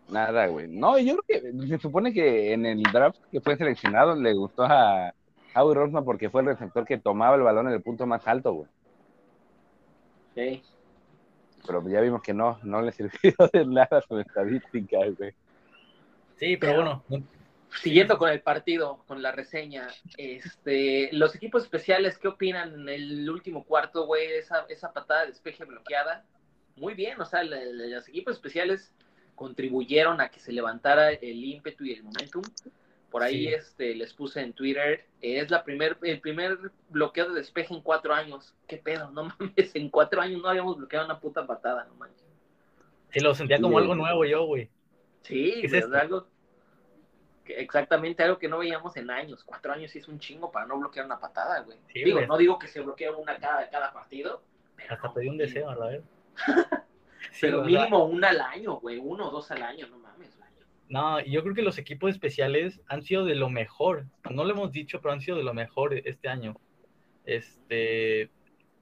Nada, 0.10 0.48
güey. 0.48 0.68
No, 0.68 0.98
yo 0.98 1.16
creo 1.18 1.42
que 1.42 1.68
se 1.68 1.78
supone 1.78 2.12
que 2.12 2.54
en 2.54 2.66
el 2.66 2.82
draft 2.84 3.20
que 3.32 3.40
fue 3.40 3.56
seleccionado 3.56 4.16
le 4.16 4.34
gustó 4.34 4.64
a 4.64 5.14
Howie 5.56 5.76
Roseman 5.76 6.06
porque 6.06 6.30
fue 6.30 6.42
el 6.42 6.48
receptor 6.48 6.86
que 6.86 6.98
tomaba 6.98 7.36
el 7.36 7.42
balón 7.42 7.68
en 7.68 7.74
el 7.74 7.82
punto 7.82 8.06
más 8.06 8.28
alto, 8.28 8.54
güey. 8.54 8.70
Sí. 10.36 10.64
Pero 11.66 11.88
ya 11.88 12.02
vimos 12.02 12.22
que 12.22 12.34
no, 12.34 12.60
no 12.64 12.82
le 12.82 12.92
sirvió 12.92 13.34
de 13.54 13.66
nada 13.66 14.02
su 14.02 14.20
estadística, 14.20 14.98
güey. 15.18 15.34
Sí, 16.38 16.58
pero 16.58 16.76
bueno, 16.76 17.04
Siguiendo 17.82 18.18
con 18.18 18.30
el 18.30 18.42
partido, 18.42 19.04
con 19.08 19.22
la 19.22 19.32
reseña, 19.32 19.88
este, 20.18 21.10
los 21.12 21.36
equipos 21.36 21.64
especiales, 21.64 22.18
¿qué 22.18 22.28
opinan 22.28 22.82
en 22.82 22.90
el 22.90 23.30
último 23.30 23.64
cuarto, 23.64 24.06
güey? 24.06 24.28
Esa, 24.34 24.66
esa 24.70 24.94
patada 24.94 25.22
de 25.22 25.28
despeje 25.28 25.66
bloqueada. 25.66 26.24
Muy 26.76 26.94
bien, 26.94 27.20
o 27.20 27.26
sea, 27.26 27.44
los 27.44 28.08
equipos 28.08 28.36
especiales 28.36 28.94
contribuyeron 29.36 30.22
a 30.22 30.30
que 30.30 30.40
se 30.40 30.52
levantara 30.52 31.12
el 31.12 31.44
ímpetu 31.44 31.84
y 31.84 31.94
el 31.94 32.04
momentum. 32.04 32.44
Por 33.14 33.22
ahí 33.22 33.46
Sí. 33.48 33.54
este, 33.54 33.94
les 33.96 34.12
puse 34.12 34.42
en 34.42 34.54
Twitter, 34.54 35.06
es 35.22 35.52
la 35.52 35.64
primer, 35.64 36.00
el 36.02 36.20
primer 36.20 36.58
bloqueo 36.90 37.30
de 37.30 37.36
despeje 37.36 37.72
en 37.72 37.82
cuatro 37.82 38.12
años. 38.12 38.56
¿Qué 38.68 38.78
pedo? 38.78 39.12
No 39.12 39.24
mames, 39.40 39.76
en 39.76 39.90
cuatro 39.92 40.20
años 40.20 40.42
no 40.42 40.50
habíamos 40.50 40.78
bloqueado 40.78 41.06
una 41.06 41.20
puta 41.20 41.46
patada, 41.46 41.84
no 41.86 41.94
manches. 41.94 42.26
sí 43.12 43.20
lo 43.20 43.36
sentía 43.36 43.62
como 43.62 43.78
Sí. 43.78 43.84
algo 43.84 43.94
nuevo 43.94 44.26
yo, 44.26 44.46
güey. 44.46 44.68
Sí, 45.22 45.60
¿Qué 45.62 45.68
es 45.78 45.94
algo 45.94 46.26
que- 47.46 47.60
exactamente 47.62 48.24
algo 48.24 48.40
que 48.40 48.48
no 48.48 48.58
veíamos 48.58 48.98
en 48.98 49.12
años. 49.12 49.44
Cuatro 49.44 49.72
años 49.74 49.92
sí 49.92 50.00
es 50.00 50.08
un 50.08 50.18
chingo 50.18 50.52
para 50.52 50.66
no 50.66 50.80
bloquear 50.80 51.06
una 51.06 51.20
patada, 51.20 51.60
güey. 51.60 51.78
Sí, 51.94 52.04
digo, 52.04 52.18
güey. 52.18 52.28
no 52.28 52.36
digo 52.38 52.58
que 52.58 52.68
se 52.68 52.82
bloquee 52.82 53.12
una 53.12 53.38
cada, 53.38 53.70
cada 53.70 53.94
partido, 53.94 54.42
pero, 54.76 54.96
Hasta 54.96 55.08
no, 55.08 55.14
pedí 55.14 55.30
un 55.30 55.38
deseo, 55.38 55.70
a 55.70 55.76
la 55.76 55.86
vez. 55.86 56.04
Sí, 57.32 57.40
Pero 57.42 57.64
mínimo 57.64 58.04
una 58.06 58.30
al 58.30 58.42
año, 58.42 58.76
güey, 58.80 58.98
uno 58.98 59.28
o 59.30 59.32
dos 59.32 59.50
al 59.52 59.62
año, 59.64 59.88
no 59.88 59.98
mames, 60.00 60.36
güey. 60.38 60.43
No, 60.94 61.20
yo 61.22 61.42
creo 61.42 61.56
que 61.56 61.64
los 61.64 61.80
equipos 61.80 62.12
especiales 62.12 62.80
han 62.88 63.02
sido 63.02 63.26
de 63.26 63.34
lo 63.34 63.50
mejor. 63.50 64.06
No 64.30 64.44
lo 64.44 64.52
hemos 64.52 64.72
dicho, 64.72 65.02
pero 65.02 65.12
han 65.12 65.22
sido 65.22 65.38
de 65.38 65.44
lo 65.44 65.56
mejor 65.56 65.96
este 65.96 66.30
año. 66.30 66.56
Este, 67.26 68.30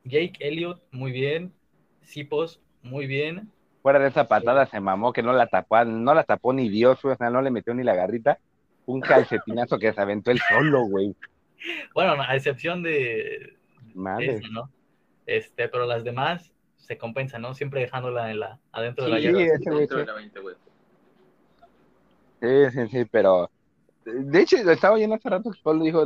Jake 0.03 0.33
Elliott, 0.41 0.83
muy 0.91 1.13
bien. 1.13 1.53
Sipos, 2.01 2.59
muy 2.83 3.07
bien. 3.07 3.49
Fuera 3.81 3.97
de 3.99 4.09
esa 4.09 4.27
patada 4.27 4.65
se 4.65 4.81
mamó 4.81 5.13
que 5.13 5.23
no 5.23 5.31
la 5.31 5.47
tapó, 5.47 5.85
no 5.85 6.13
la 6.13 6.25
tapó 6.25 6.51
ni 6.51 6.67
Dios, 6.67 6.99
o 7.05 7.15
sea, 7.15 7.29
no 7.29 7.41
le 7.41 7.49
metió 7.49 7.73
ni 7.73 7.85
la 7.85 7.95
garrita. 7.95 8.39
Un 8.85 8.99
calcetinazo 8.99 9.79
que 9.79 9.93
se 9.93 10.01
aventó 10.01 10.31
él 10.31 10.41
solo, 10.49 10.81
güey. 10.81 11.15
Bueno, 11.93 12.21
a 12.21 12.35
excepción 12.35 12.83
de 12.83 13.55
Madre. 13.93 14.35
eso, 14.35 14.49
¿no? 14.51 14.69
Este, 15.25 15.69
pero 15.69 15.85
las 15.85 16.03
demás 16.03 16.51
se 16.75 16.97
compensan, 16.97 17.41
¿no? 17.41 17.53
Siempre 17.53 17.79
dejándola 17.79 18.29
en 18.31 18.41
la, 18.41 18.59
adentro 18.73 19.05
de 19.05 19.11
la 19.11 19.19
yarda. 19.21 19.37
sí, 19.39 19.45
ese 19.45 19.69
güey 19.69 19.79
dentro 19.79 19.97
sí. 19.97 20.01
de 20.01 20.07
la 20.07 20.13
20, 20.15 20.39
güey. 20.41 20.55
Sí, 22.41 22.71
sí, 22.71 22.87
sí, 22.89 23.05
pero 23.11 23.49
de 24.05 24.41
hecho 24.41 24.57
lo 24.63 24.71
estaba 24.71 24.95
oyendo 24.95 25.15
hace 25.15 25.29
rato 25.29 25.51
que 25.51 25.59
Pablo 25.61 25.83
dijo, 25.83 26.03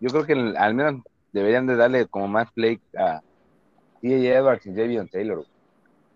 yo 0.00 0.10
creo 0.10 0.24
que 0.26 0.32
el- 0.34 0.56
al 0.56 0.74
menos 0.74 1.02
deberían 1.32 1.66
de 1.66 1.76
darle 1.76 2.06
como 2.06 2.28
más 2.28 2.50
play 2.52 2.78
a 2.96 3.20
T.A. 4.00 4.38
Edwards 4.38 4.66
y 4.66 4.72
Davion 4.72 5.08
Taylor. 5.08 5.44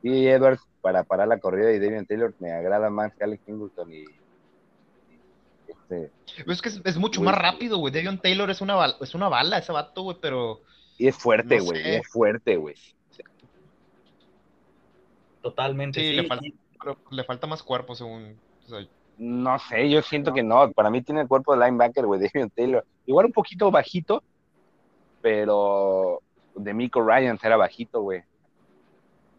T.A. 0.02 0.34
Edwards 0.36 0.62
para 0.80 1.02
parar 1.04 1.26
la 1.28 1.38
corrida 1.38 1.72
y 1.72 1.78
Davion 1.80 2.06
Taylor 2.06 2.32
me 2.38 2.52
agrada 2.52 2.88
más 2.90 3.12
que 3.14 3.24
Alex 3.24 3.42
Singleton 3.44 3.92
y, 3.92 4.04
este, 5.68 6.10
Es 6.46 6.62
que 6.62 6.68
es, 6.68 6.80
es 6.84 6.96
mucho 6.96 7.20
Güey. 7.20 7.32
más 7.32 7.40
rápido, 7.40 7.78
güey. 7.78 7.92
Devion 7.92 8.18
Taylor 8.20 8.48
es 8.50 8.60
una, 8.60 8.76
es 9.00 9.14
una 9.14 9.28
bala 9.28 9.58
ese 9.58 9.72
vato, 9.72 10.02
güey, 10.02 10.16
pero 10.20 10.60
y 10.98 11.08
es 11.08 11.16
fuerte, 11.16 11.58
No 11.58 11.64
güey, 11.64 11.82
sé. 11.82 11.96
es 11.96 12.08
fuerte, 12.08 12.56
güey. 12.56 12.74
Totalmente. 15.42 16.00
sí, 16.00 16.06
Sí, 16.10 16.12
le, 16.16 16.26
falta, 16.26 16.46
le 17.10 17.24
falta 17.24 17.46
más 17.46 17.62
cuerpo, 17.62 17.94
según. 17.94 18.36
o 18.66 18.68
sea, 18.68 18.86
No 19.18 19.58
sé, 19.58 19.88
yo 19.88 20.02
siento 20.02 20.34
que 20.34 20.42
no, 20.42 20.70
para 20.72 20.90
mí 20.90 21.00
tiene 21.02 21.22
el 21.22 21.28
cuerpo 21.28 21.56
de 21.56 21.64
linebacker, 21.64 22.04
güey, 22.04 22.20
Davion 22.20 22.50
Taylor. 22.50 22.84
Igual 23.06 23.26
un 23.26 23.32
poquito 23.32 23.70
bajito, 23.70 24.22
pero 25.22 26.20
de 26.54 26.74
Miko 26.74 27.00
Ryan 27.00 27.38
era 27.42 27.56
bajito, 27.56 28.02
güey. 28.02 28.22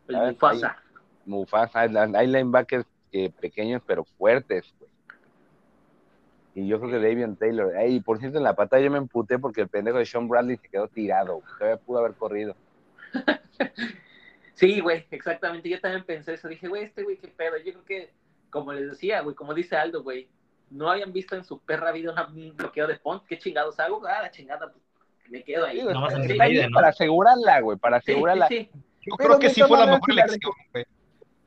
Mufasa. 0.09 0.77
Mufasa, 1.25 1.81
hay, 1.81 1.95
hay 2.15 2.27
linebackers 2.27 2.85
eh, 3.11 3.29
pequeños 3.39 3.81
pero 3.85 4.03
fuertes, 4.03 4.73
güey. 4.79 4.91
Y 6.55 6.67
yo 6.67 6.79
creo 6.79 6.89
que 6.89 7.07
Davion 7.07 7.35
Taylor. 7.35 7.75
Ey, 7.77 7.99
por 7.99 8.17
cierto, 8.17 8.39
en 8.39 8.43
la 8.43 8.55
pata 8.55 8.79
yo 8.79 8.89
me 8.89 8.97
emputé 8.97 9.37
porque 9.37 9.61
el 9.61 9.67
pendejo 9.67 9.99
de 9.99 10.07
Sean 10.07 10.27
Bradley 10.27 10.57
se 10.57 10.67
quedó 10.67 10.87
tirado. 10.87 11.35
güey. 11.35 11.45
Todavía 11.59 11.77
pudo 11.77 11.99
haber 11.99 12.13
corrido. 12.13 12.55
Sí, 14.57 14.79
güey, 14.79 15.05
exactamente. 15.11 15.69
Yo 15.69 15.79
también 15.79 16.03
pensé 16.03 16.33
eso. 16.33 16.47
Dije, 16.47 16.67
güey, 16.67 16.85
este 16.85 17.03
güey, 17.03 17.17
qué 17.17 17.27
pedo. 17.27 17.57
Yo 17.57 17.73
creo 17.73 17.85
que, 17.85 18.09
como 18.59 18.73
les 18.73 18.89
decía, 18.91 19.21
güey, 19.21 19.35
como 19.35 19.53
dice 19.53 19.75
Aldo, 19.75 20.03
güey, 20.03 20.27
no 20.69 20.89
habían 20.89 21.13
visto 21.13 21.35
en 21.35 21.43
su 21.43 21.59
perra 21.59 21.91
vida 21.91 22.13
un 22.29 22.55
bloqueo 22.55 22.87
de 22.87 22.95
punt. 22.97 23.23
¿Qué 23.25 23.37
chingados 23.37 23.79
hago? 23.79 24.01
Ah, 24.05 24.21
la 24.21 24.31
chingada, 24.31 24.71
pues 24.71 24.83
me 25.29 25.43
quedo 25.43 25.65
ahí. 25.65 25.85
Para 26.73 26.89
asegurarla, 26.89 27.61
güey, 27.61 27.77
para 27.77 27.99
Sí, 27.99 28.05
sí, 28.07 28.11
asegurarla. 28.11 28.47
sí. 28.47 28.69
yo 29.01 29.15
Pero 29.17 29.29
creo 29.29 29.39
que 29.39 29.49
sí 29.49 29.61
fue 29.61 29.77
la 29.77 29.85
mejor 29.85 30.11
elección, 30.11 30.53
güey. 30.71 30.85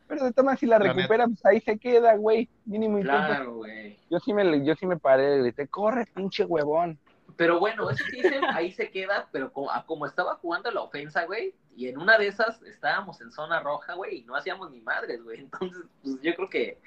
Pero 0.09 0.25
de 0.25 0.33
todas 0.33 0.59
si 0.59 0.67
la 0.67 0.79
La 0.81 0.93
recupera, 0.93 1.27
pues 1.29 1.45
ahí 1.47 1.61
se 1.61 1.79
queda, 1.79 2.17
güey. 2.17 2.49
Mínimo 2.65 2.99
intento. 2.99 3.27
Claro, 3.27 3.55
güey. 3.57 3.97
Yo 4.11 4.19
sí 4.19 4.35
me, 4.35 4.65
yo 4.65 4.75
sí 4.75 4.85
me 4.87 4.97
paré, 4.97 5.37
le 5.37 5.43
grité, 5.43 5.69
corre, 5.69 6.07
pinche 6.07 6.45
huevón. 6.45 6.99
Pero 7.37 7.61
bueno, 7.61 7.89
eso 7.89 8.05
que 8.11 8.23
dicen, 8.23 8.45
ahí 8.45 8.73
se 8.73 8.91
queda, 8.91 9.29
pero 9.31 9.53
como, 9.53 9.71
como 9.87 10.07
estaba 10.07 10.35
jugando 10.35 10.71
la 10.73 10.83
ofensa, 10.83 11.25
güey, 11.27 11.55
y 11.77 11.89
en 11.89 11.97
una 11.97 12.19
de 12.19 12.27
esas 12.27 12.61
estábamos 12.65 13.21
en 13.21 13.31
zona 13.31 13.61
roja, 13.61 13.95
güey, 13.95 14.19
y 14.19 14.23
no 14.25 14.35
hacíamos 14.35 14.71
ni 14.73 14.81
madres, 14.81 15.23
güey. 15.23 15.39
Entonces, 15.41 15.85
pues 16.03 16.21
yo 16.23 16.35
creo 16.35 16.51
que 16.51 16.79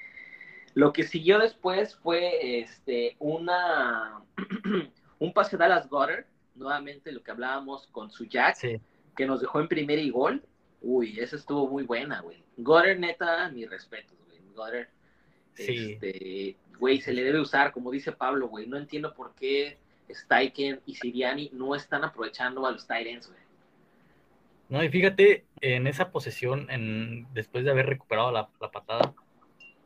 lo 0.74 0.92
que 0.92 1.04
siguió 1.04 1.38
después 1.38 1.94
fue 1.96 2.60
este 2.60 3.16
una 3.18 4.22
un 5.18 5.32
pase 5.32 5.56
a 5.56 5.58
Dallas 5.60 5.88
Goddard, 5.88 6.26
nuevamente 6.54 7.12
lo 7.12 7.22
que 7.22 7.30
hablábamos 7.30 7.86
con 7.88 8.10
su 8.10 8.24
Jack, 8.26 8.56
sí. 8.56 8.80
que 9.16 9.26
nos 9.26 9.40
dejó 9.40 9.60
en 9.60 9.68
primera 9.68 10.00
y 10.02 10.10
gol. 10.10 10.44
Uy, 10.82 11.18
esa 11.18 11.36
estuvo 11.36 11.66
muy 11.68 11.84
buena, 11.84 12.20
güey. 12.20 12.42
Goddard, 12.58 12.98
neta, 12.98 13.48
mis 13.50 13.70
respetos, 13.70 14.16
güey. 14.26 14.40
Goddard, 14.54 14.88
Sí. 15.54 15.92
este, 15.92 16.56
güey, 16.78 17.00
se 17.00 17.12
le 17.12 17.22
debe 17.22 17.40
usar, 17.40 17.72
como 17.72 17.90
dice 17.90 18.10
Pablo, 18.12 18.48
güey. 18.48 18.66
No 18.66 18.76
entiendo 18.76 19.14
por 19.14 19.34
qué 19.34 19.78
Steichen 20.10 20.80
y 20.84 20.96
Siriani 20.96 21.50
no 21.52 21.74
están 21.74 22.04
aprovechando 22.04 22.66
a 22.66 22.72
los 22.72 22.86
Tyrants, 22.86 23.28
güey. 23.28 23.40
No, 24.68 24.82
y 24.82 24.88
fíjate, 24.88 25.44
en 25.60 25.86
esa 25.86 26.10
posesión, 26.10 26.68
en, 26.70 27.26
después 27.32 27.64
de 27.64 27.70
haber 27.70 27.86
recuperado 27.86 28.32
la, 28.32 28.48
la 28.60 28.70
patada, 28.70 29.14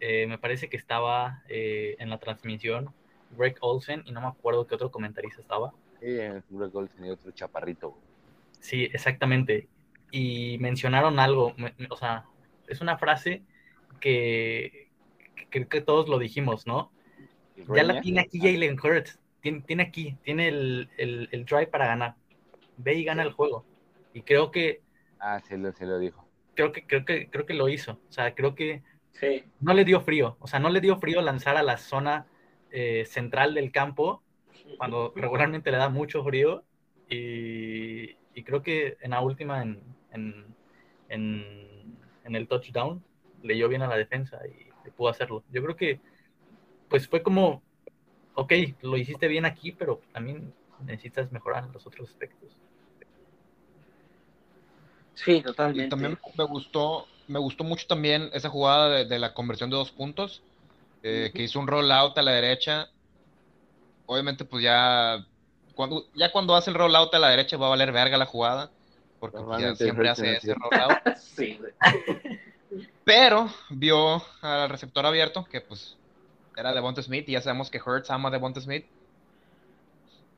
eh, 0.01 0.27
me 0.27 0.39
parece 0.39 0.69
que 0.69 0.77
estaba 0.77 1.43
eh, 1.49 1.97
en 1.99 2.11
la 2.11 2.19
transmisión 2.19 2.95
Greg 3.31 3.57
Olsen 3.61 4.03
y 4.07 4.13
no 4.13 4.21
me 4.21 4.29
acuerdo 4.29 4.67
qué 4.67 4.75
otro 4.77 4.91
comentarista 4.91 5.41
estaba. 5.41 5.75
Sí, 6.01 6.07
Greg 6.49 6.75
Olsen 6.75 7.05
y 7.05 7.11
otro 7.11 7.31
chaparrito. 7.33 8.03
Sí, 8.61 8.85
exactamente. 8.93 9.69
Y 10.11 10.59
mencionaron 10.59 11.19
algo, 11.19 11.55
me- 11.57 11.75
me- 11.79 11.89
o 11.91 11.97
sea, 11.97 12.27
es 12.67 12.81
una 12.81 12.99
frase 12.99 13.45
que 14.01 14.89
que 15.37 15.47
creo 15.51 15.69
que 15.69 15.81
todos 15.83 16.09
lo 16.09 16.19
dijimos, 16.19 16.67
¿no? 16.67 16.93
Ya 17.57 17.85
la 17.85 18.01
tiene 18.01 18.21
aquí 18.23 18.41
Jalen 18.41 18.79
Hurts, 18.83 19.21
tiene, 19.41 19.63
tiene 19.63 19.85
aquí, 19.85 20.19
tiene 20.25 20.49
el, 20.49 20.91
el, 20.99 21.29
el 21.33 21.45
drive 21.47 21.69
para 21.69 21.87
ganar. 21.89 22.17
Ve 22.77 22.95
y 22.97 23.05
gana 23.05 23.23
el 23.25 23.33
juego. 23.33 23.67
Y 24.15 24.23
creo 24.23 24.51
que 24.53 24.83
Ah, 25.21 25.41
se 25.41 25.57
lo, 25.57 25.73
se 25.73 25.87
lo 25.87 25.99
dijo. 26.01 26.29
creo 26.55 26.73
que, 26.73 26.87
creo 26.87 27.05
que, 27.05 27.31
creo 27.31 27.47
que 27.47 27.55
lo 27.55 27.69
hizo. 27.69 27.93
O 28.09 28.13
sea, 28.13 28.35
creo 28.35 28.55
que 28.55 28.83
Sí. 29.13 29.45
no 29.61 29.75
le 29.75 29.85
dio 29.85 30.01
frío. 30.01 30.37
O 30.41 30.47
sea, 30.47 30.59
no 30.61 30.71
le 30.71 30.81
dio 30.81 30.99
frío 30.99 31.21
lanzar 31.23 31.57
a 31.57 31.63
la 31.63 31.79
zona 31.79 32.27
eh, 32.71 33.05
central 33.07 33.55
del 33.55 33.73
campo 33.73 34.23
cuando 34.77 35.13
regularmente 35.17 35.71
le 35.71 35.79
da 35.79 35.89
mucho 35.89 36.25
frío. 36.25 36.65
Y, 37.09 38.11
y 38.35 38.45
creo 38.45 38.63
que 38.63 38.97
en 39.01 39.11
la 39.13 39.21
última, 39.21 39.63
en, 39.63 39.83
en, 40.13 40.55
en, 41.09 41.99
en 42.25 42.37
el 42.37 42.49
touchdown, 42.49 43.05
leyó 43.43 43.69
bien 43.69 43.83
a 43.83 43.89
la 43.89 43.97
defensa 43.97 44.41
y, 44.47 44.69
y 44.87 44.91
pudo 44.91 45.09
hacerlo. 45.09 45.45
Yo 45.51 45.63
creo 45.63 45.77
que, 45.77 46.01
pues 46.89 47.09
fue 47.09 47.23
como, 47.23 47.63
ok, 48.35 48.53
lo 48.83 48.97
hiciste 48.97 49.29
bien 49.29 49.45
aquí, 49.47 49.73
pero 49.73 50.05
también 50.13 50.55
necesitas 50.81 51.33
mejorar 51.33 51.65
en 51.67 51.73
los 51.73 51.87
otros 51.87 52.09
aspectos. 52.11 52.63
Sí, 55.15 55.43
Y 55.43 55.43
totalmente. 55.43 55.89
también 55.89 56.19
me 56.35 56.45
gustó, 56.45 57.07
me 57.29 57.39
gustó 57.39 57.65
mucho 57.65 57.87
también 57.87 58.31
esa 58.33 58.49
jugada 58.49 58.89
de, 58.89 59.05
de 59.05 59.19
la 59.19 59.35
conversión 59.35 59.71
de 59.71 59.77
dos 59.77 59.91
puntos, 59.91 60.43
eh, 61.03 61.31
que 61.33 61.43
hizo 61.43 61.61
un 61.61 61.67
rollout 61.67 62.17
a 62.19 62.23
la 62.23 62.33
derecha. 62.33 62.89
Obviamente, 64.07 64.45
pues 64.45 64.65
ya 64.65 65.25
cuando, 65.75 66.07
ya 66.15 66.33
cuando 66.33 66.57
hace 66.57 66.71
el 66.71 66.77
rollout 66.77 67.15
a 67.15 67.19
la 67.19 67.31
derecha 67.31 67.57
va 67.57 67.67
a 67.67 67.71
valer 67.71 67.93
verga 67.93 68.17
la 68.17 68.27
jugada, 68.27 68.71
porque 69.21 69.39
pues, 69.39 69.61
ya 69.61 69.75
siempre 69.77 70.09
hace 70.09 70.37
ese 70.37 70.55
rollout. 70.55 70.99
Sí, 71.17 71.57
güey. 71.59 71.73
Pero 73.05 73.49
vio 73.71 74.23
al 74.43 74.69
receptor 74.69 75.07
abierto, 75.07 75.45
que 75.45 75.61
pues 75.61 75.97
era 76.57 76.75
Devonta 76.75 77.01
Smith, 77.01 77.29
y 77.29 77.33
ya 77.33 77.41
sabemos 77.41 77.71
que 77.71 77.81
Hurts 77.81 78.11
ama 78.11 78.29
a 78.29 78.33
Devonta 78.33 78.61
Smith. 78.61 78.87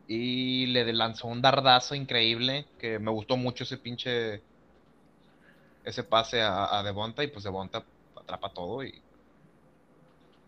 Y 0.07 0.67
le 0.67 0.93
lanzó 0.93 1.29
un 1.29 1.41
dardazo 1.41 1.95
increíble, 1.95 2.67
que 2.79 2.99
me 2.99 3.11
gustó 3.11 3.37
mucho 3.37 3.65
ese 3.65 3.79
pinche, 3.79 4.43
ese 5.85 6.03
pase 6.05 6.41
a, 6.43 6.79
a 6.79 6.83
Devonta, 6.83 7.23
y 7.25 7.29
pues 7.29 7.45
Devonta 7.45 7.85
atrapa 8.17 8.53
todo 8.53 8.83
y 8.85 9.01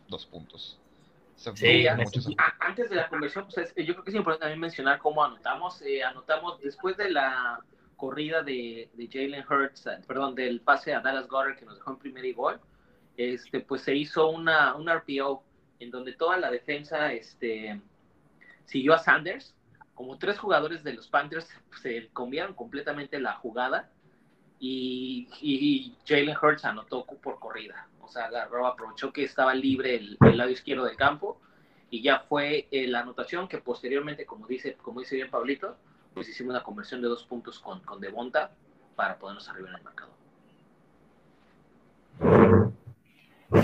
dos 0.09 0.27
puntos. 0.27 0.79
Se- 1.37 1.57
Sí, 1.57 1.87
Antes 2.61 2.91
de 2.91 2.97
la 2.97 3.09
conversión, 3.09 3.45
pues 3.47 3.59
es- 3.59 3.87
yo 3.87 3.95
creo 3.95 4.05
que 4.05 4.11
es 4.11 4.17
importante 4.17 4.43
también 4.43 4.61
mencionar 4.61 4.99
cómo 4.99 5.25
anotamos. 5.25 5.81
Eh, 5.83 6.03
anotamos 6.03 6.61
después 6.61 6.97
de 6.97 7.11
la 7.11 7.61
corrida 7.97 8.43
de, 8.43 8.91
de 8.95 9.09
Jalen 9.11 9.45
Hurts, 9.49 9.87
eh, 9.87 9.99
perdón, 10.07 10.35
del 10.35 10.61
pase 10.61 10.95
a 10.95 11.01
Dallas 11.01 11.29
Goddard 11.29 11.57
que 11.57 11.65
nos 11.65 11.77
dejó 11.77 11.93
en 11.93 11.99
primer 11.99 12.25
y 12.25 12.33
gol, 12.33 12.61
este, 13.17 13.61
pues 13.61 13.83
se 13.83 13.95
hizo 13.95 14.29
una, 14.29 14.75
un 14.75 14.89
RPO 14.89 15.43
en 15.81 15.91
donde 15.91 16.13
toda 16.15 16.37
la 16.37 16.51
defensa 16.51 17.13
este, 17.13 17.81
siguió 18.67 18.95
a 18.95 18.99
Sanders. 18.99 19.55
Como 19.95 20.19
tres 20.19 20.39
jugadores 20.39 20.83
de 20.85 20.95
los 20.95 21.09
Panthers 21.09 21.49
se 21.83 22.09
cambiaron 22.15 22.55
completamente 22.55 23.21
la 23.21 23.35
jugada 23.35 23.91
y, 24.65 25.97
Jalen 26.07 26.37
Hurts 26.41 26.65
anotó 26.65 27.05
por 27.05 27.41
corrida. 27.41 27.89
O 28.01 28.07
sea, 28.07 28.27
agarró, 28.27 28.67
aprovechó 28.67 29.13
que 29.13 29.25
estaba 29.25 29.55
libre 29.55 29.97
el, 29.97 30.37
lado 30.37 30.51
izquierdo 30.51 30.85
del 30.85 30.97
campo 30.97 31.41
y 31.91 32.01
ya 32.01 32.21
fue 32.21 32.69
eh, 32.71 32.87
la 32.87 33.01
anotación 33.01 33.49
que 33.49 33.59
posteriormente, 33.59 34.25
como 34.25 34.47
dice, 34.47 34.75
como 34.75 35.01
dice 35.01 35.17
bien 35.17 35.31
Pablito, 35.31 35.77
pues 36.15 36.29
hicimos 36.29 36.51
una 36.51 36.63
conversión 36.63 37.03
de 37.03 37.09
dos 37.09 37.25
puntos 37.25 37.59
con, 37.59 37.81
con 37.81 38.01
Devonta 38.01 38.53
para 38.95 39.19
ponernos 39.19 39.49
arriba 39.49 39.71
en 39.71 39.77
el 39.77 39.83
marcador. 39.83 40.15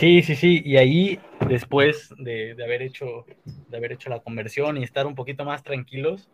Sí, 0.01 0.22
sí, 0.22 0.34
sí. 0.34 0.62
Y 0.64 0.78
ahí, 0.78 1.20
después 1.46 2.12
de, 2.18 2.55
de 2.57 2.64
haber 2.64 2.82
hecho, 2.82 3.24
de 3.68 3.76
haber 3.76 3.92
hecho 3.92 4.11
la 4.11 4.20
conversión 4.20 4.76
y 4.76 4.82
estar 4.82 5.07
un 5.07 5.14
poquito 5.14 5.44
más 5.44 5.62
tranquilos, 5.62 6.28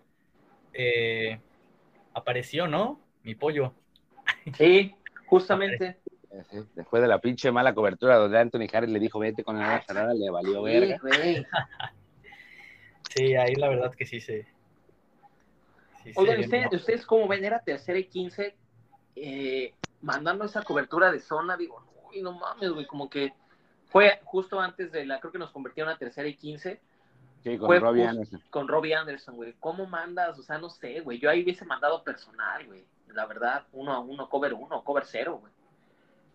eh, 0.72 1.38
apareció, 2.14 2.66
¿no? 2.66 3.00
Mi 3.22 3.34
pollo. 3.34 3.74
Sí, 4.52 4.94
justamente. 5.26 5.98
Sí, 6.50 6.58
Después 6.74 7.00
de 7.00 7.08
la 7.08 7.20
pinche 7.20 7.50
mala 7.52 7.74
cobertura 7.74 8.16
donde 8.16 8.38
Anthony 8.38 8.66
Harris 8.72 8.90
le 8.90 8.98
dijo 8.98 9.18
vete 9.20 9.44
con 9.44 9.58
la 9.58 9.74
ala 9.74 9.84
cerrada, 9.84 10.12
le 10.14 10.30
valió 10.30 10.64
Sí, 10.66 10.72
verga. 10.72 11.00
Sí, 13.10 13.36
ahí 13.36 13.54
la 13.54 13.68
verdad 13.68 13.94
que 13.94 14.04
sí 14.04 14.20
se. 14.20 14.42
sí 16.02 16.12
Oigan, 16.16 16.40
¿ustedes, 16.40 16.72
¿no? 16.72 16.76
ustedes 16.76 17.06
cómo 17.06 17.28
ven? 17.28 17.44
Era 17.44 17.60
tercera 17.60 17.98
y 17.98 18.04
quince, 18.06 18.56
eh, 19.14 19.72
mandando 20.02 20.44
esa 20.44 20.62
cobertura 20.62 21.12
de 21.12 21.20
zona, 21.20 21.56
digo, 21.56 21.80
uy, 22.10 22.20
no 22.22 22.32
mames, 22.32 22.70
güey, 22.72 22.86
como 22.86 23.08
que 23.08 23.32
fue 23.86 24.18
justo 24.24 24.60
antes 24.60 24.90
de 24.90 25.06
la, 25.06 25.20
creo 25.20 25.30
que 25.30 25.38
nos 25.38 25.52
convirtieron 25.52 25.92
a 25.92 25.96
tercera 25.96 26.26
y 26.26 26.34
quince 26.34 26.80
Sí, 27.44 27.58
con 27.58 27.78
Robbie 27.78 28.06
Anderson. 28.06 28.42
con 28.48 28.68
Robbie 28.68 28.94
Anderson, 28.94 29.36
güey. 29.36 29.54
¿Cómo 29.60 29.84
mandas? 29.86 30.38
O 30.38 30.42
sea, 30.42 30.56
no 30.56 30.70
sé, 30.70 31.00
güey. 31.00 31.18
Yo 31.18 31.28
ahí 31.28 31.42
hubiese 31.42 31.66
mandado 31.66 32.02
personal, 32.02 32.66
güey. 32.66 32.82
La 33.14 33.26
verdad, 33.26 33.64
uno 33.72 33.92
a 33.92 34.00
uno, 34.00 34.28
cover 34.28 34.54
uno, 34.54 34.82
cover 34.82 35.04
cero, 35.06 35.38
güey. 35.40 35.52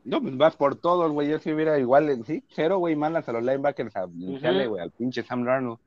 No, 0.06 0.22
pues 0.22 0.38
vas 0.38 0.56
por 0.56 0.76
todos, 0.76 1.12
güey. 1.12 1.30
Yo 1.30 1.40
si 1.40 1.52
hubiera 1.52 1.78
igual, 1.78 2.10
eh, 2.10 2.18
sí, 2.26 2.44
cero, 2.50 2.78
güey, 2.78 2.96
mandas 2.96 3.28
a 3.28 3.34
los 3.34 3.44
linebackers 3.44 3.96
a 3.96 4.06
limpiarle, 4.08 4.68
güey, 4.68 4.82
al 4.82 4.92
pinche 4.92 5.24
Sam 5.24 5.44
Darnold. 5.44 5.80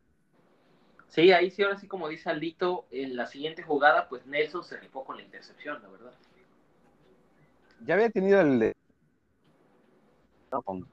Sí, 1.09 1.33
ahí 1.33 1.51
sí, 1.51 1.63
ahora 1.63 1.79
sí, 1.79 1.89
como 1.89 2.09
dice 2.09 2.31
Aldito, 2.31 2.87
en 2.91 3.17
la 3.17 3.27
siguiente 3.27 3.63
jugada, 3.63 4.09
pues 4.09 4.27
Nelson 4.27 4.65
se 4.65 4.79
rifó 4.79 5.05
con 5.05 5.17
la 5.17 5.23
intercepción, 5.23 5.83
la 5.83 5.89
verdad. 5.89 6.13
Ya 7.85 7.95
había 7.95 8.11
tenido 8.11 8.41
el 8.41 8.59
de... 8.59 8.77
No, 10.51 10.63
con... 10.63 10.87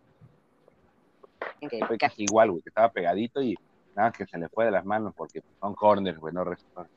fue 1.88 1.98
casi 1.98 2.24
igual, 2.24 2.52
güey, 2.52 2.62
que 2.64 2.70
estaba 2.70 2.92
pegadito 2.92 3.42
y 3.42 3.56
nada, 3.96 4.12
que 4.12 4.26
se 4.26 4.38
le 4.38 4.50
fue 4.50 4.66
de 4.66 4.72
las 4.72 4.86
manos 4.86 5.14
porque 5.16 5.42
son 5.60 5.74
corners, 5.74 6.20
güey, 6.20 6.34
no 6.34 6.44
receptores. 6.44 6.92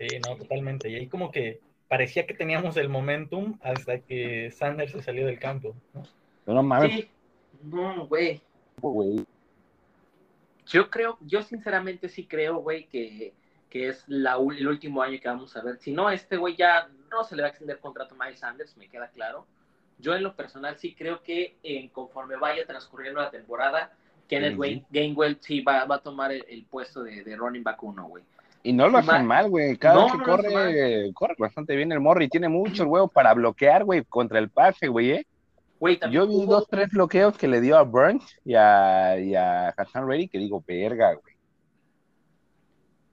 Sí, 0.00 0.18
no, 0.26 0.34
totalmente. 0.36 0.88
Y 0.88 0.94
ahí 0.96 1.06
como 1.08 1.30
que 1.30 1.60
parecía 1.88 2.26
que 2.26 2.32
teníamos 2.34 2.76
el 2.78 2.88
momentum 2.88 3.58
hasta 3.62 3.98
que 4.00 4.50
Sanders 4.50 4.92
se 4.92 5.02
salió 5.02 5.26
del 5.26 5.38
campo. 5.38 5.74
¿no? 5.92 6.02
Pero 6.44 6.54
no 6.56 6.62
mames, 6.62 6.90
Sí, 6.92 7.10
no, 7.64 8.06
güey. 8.06 8.40
güey. 8.80 9.26
Yo 10.66 10.88
creo, 10.88 11.18
yo 11.20 11.42
sinceramente 11.42 12.08
sí 12.08 12.26
creo, 12.26 12.56
güey, 12.58 12.86
que, 12.86 13.34
que 13.68 13.88
es 13.88 14.04
la, 14.06 14.36
el 14.56 14.68
último 14.68 15.02
año 15.02 15.18
que 15.20 15.28
vamos 15.28 15.54
a 15.56 15.62
ver. 15.62 15.78
Si 15.78 15.92
no, 15.92 16.10
este 16.10 16.36
güey 16.36 16.56
ya 16.56 16.88
no 17.10 17.24
se 17.24 17.34
le 17.36 17.42
va 17.42 17.48
a 17.48 17.50
extender 17.50 17.78
contrato 17.80 18.14
a 18.18 18.24
Miles 18.24 18.40
Sanders, 18.40 18.76
me 18.76 18.88
queda 18.88 19.08
claro. 19.10 19.46
Yo 19.98 20.14
en 20.14 20.22
lo 20.22 20.34
personal 20.34 20.78
sí 20.78 20.94
creo 20.94 21.22
que 21.22 21.56
eh, 21.62 21.90
conforme 21.92 22.36
vaya 22.36 22.64
transcurriendo 22.66 23.20
la 23.20 23.30
temporada, 23.30 23.92
Kenneth 24.28 24.52
Sí. 24.52 24.58
Wayne- 24.58 24.84
Gainwell 24.90 25.38
sí 25.40 25.60
va, 25.60 25.84
va 25.84 25.96
a 25.96 26.02
tomar 26.02 26.30
el, 26.32 26.44
el 26.48 26.64
puesto 26.64 27.02
de, 27.02 27.22
de 27.24 27.36
running 27.36 27.64
back 27.64 27.82
uno, 27.82 28.06
güey. 28.08 28.22
Y 28.62 28.72
no 28.72 28.88
lo 28.88 28.98
hacen 28.98 29.24
mal. 29.24 29.24
mal, 29.24 29.48
güey. 29.50 29.76
Cada 29.76 29.94
No, 29.94 30.02
vez 30.04 30.12
que 30.12 30.18
no 30.18 30.24
corre, 30.24 31.12
corre 31.14 31.34
bastante 31.38 31.74
bien 31.76 31.92
el 31.92 32.00
morro 32.00 32.22
y 32.22 32.28
tiene 32.28 32.48
mucho 32.48 32.82
el 32.82 32.88
huevo 32.88 33.08
para 33.08 33.32
bloquear, 33.32 33.84
güey, 33.84 34.04
contra 34.04 34.38
el 34.38 34.50
pase, 34.50 34.88
güey, 34.88 35.12
¿eh? 35.12 35.26
Yo 36.10 36.26
vi 36.26 36.34
hubo- 36.34 36.46
dos, 36.46 36.68
tres 36.68 36.90
bloqueos 36.90 37.38
que 37.38 37.48
le 37.48 37.60
dio 37.62 37.78
a 37.78 37.82
Burns 37.82 38.36
y 38.44 38.54
a, 38.54 39.18
y 39.18 39.34
a 39.34 39.68
Hassan 39.70 40.06
Reddy 40.06 40.28
que 40.28 40.38
digo, 40.38 40.62
verga, 40.66 41.14
güey. 41.14 41.34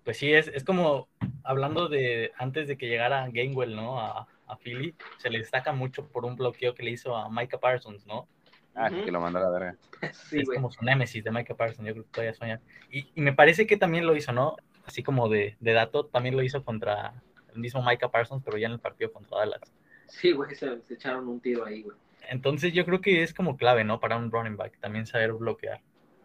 Pues 0.03 0.17
sí, 0.17 0.33
es, 0.33 0.47
es 0.49 0.63
como 0.65 1.07
hablando 1.43 1.87
de 1.87 2.31
antes 2.37 2.67
de 2.67 2.77
que 2.77 2.87
llegara 2.87 3.27
Gainwell, 3.29 3.73
¿no? 3.75 3.99
A, 3.99 4.27
a 4.47 4.57
Philly, 4.57 4.95
se 5.17 5.29
le 5.29 5.39
destaca 5.39 5.71
mucho 5.71 6.07
por 6.09 6.25
un 6.25 6.35
bloqueo 6.35 6.73
que 6.75 6.83
le 6.83 6.91
hizo 6.91 7.15
a 7.15 7.29
Micah 7.29 7.57
Parsons, 7.59 8.05
¿no? 8.05 8.27
Ah, 8.75 8.89
sí 8.89 8.95
Ujú. 8.95 9.05
que 9.05 9.11
lo 9.11 9.19
mandó 9.21 9.39
a 9.39 9.43
la 9.43 9.49
verga. 9.49 9.75
Sí, 10.13 10.39
es 10.39 10.49
como 10.49 10.69
su 10.71 10.83
némesis 10.83 11.23
de 11.23 11.31
Micah 11.31 11.55
Parsons, 11.55 11.87
yo 11.87 11.93
creo 11.93 12.05
que 12.05 12.11
todavía 12.11 12.33
sueña. 12.33 12.61
Y, 12.91 13.09
y 13.15 13.21
me 13.21 13.33
parece 13.33 13.65
que 13.65 13.77
también 13.77 14.05
lo 14.05 14.15
hizo, 14.15 14.31
¿no? 14.31 14.55
Así 14.87 15.03
como 15.03 15.27
de, 15.29 15.55
de 15.59 15.73
dato, 15.73 16.05
también 16.05 16.35
lo 16.35 16.41
hizo 16.43 16.63
contra 16.63 17.13
el 17.53 17.59
mismo 17.59 17.83
Micah 17.83 18.09
Parsons, 18.09 18.41
pero 18.43 18.57
ya 18.57 18.67
en 18.67 18.73
el 18.73 18.79
partido 18.79 19.11
contra 19.11 19.39
Dallas. 19.39 19.61
Sí, 20.07 20.31
güey, 20.31 20.55
se, 20.55 20.81
se 20.81 20.93
echaron 20.93 21.27
un 21.27 21.39
tiro 21.41 21.65
ahí, 21.65 21.83
güey. 21.83 21.95
Entonces 22.29 22.73
yo 22.73 22.85
creo 22.85 23.01
que 23.01 23.21
es 23.21 23.33
como 23.33 23.57
clave, 23.57 23.83
¿no? 23.83 23.99
Para 23.99 24.15
un 24.17 24.31
running 24.31 24.55
back, 24.57 24.79
también 24.79 25.05
saber 25.05 25.33
bloquear. 25.33 25.81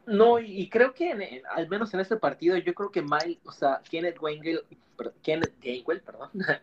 No, 0.06 0.38
y, 0.40 0.68
creo 0.68 0.94
que 0.94 1.10
en- 1.10 1.22
en- 1.22 1.42
al 1.50 1.68
menos 1.68 1.92
en 1.94 2.00
este 2.00 2.16
partido, 2.16 2.56
yo 2.56 2.72
creo 2.74 2.90
que 2.90 3.02
Miles, 3.02 3.38
o 3.44 3.52
sea, 3.52 3.80
Kenneth 3.88 4.18
Gainwell, 4.20 4.60
per- 4.96 5.12
Kenneth 5.22 5.54
Gainwell, 5.60 6.00
perdón, 6.00 6.30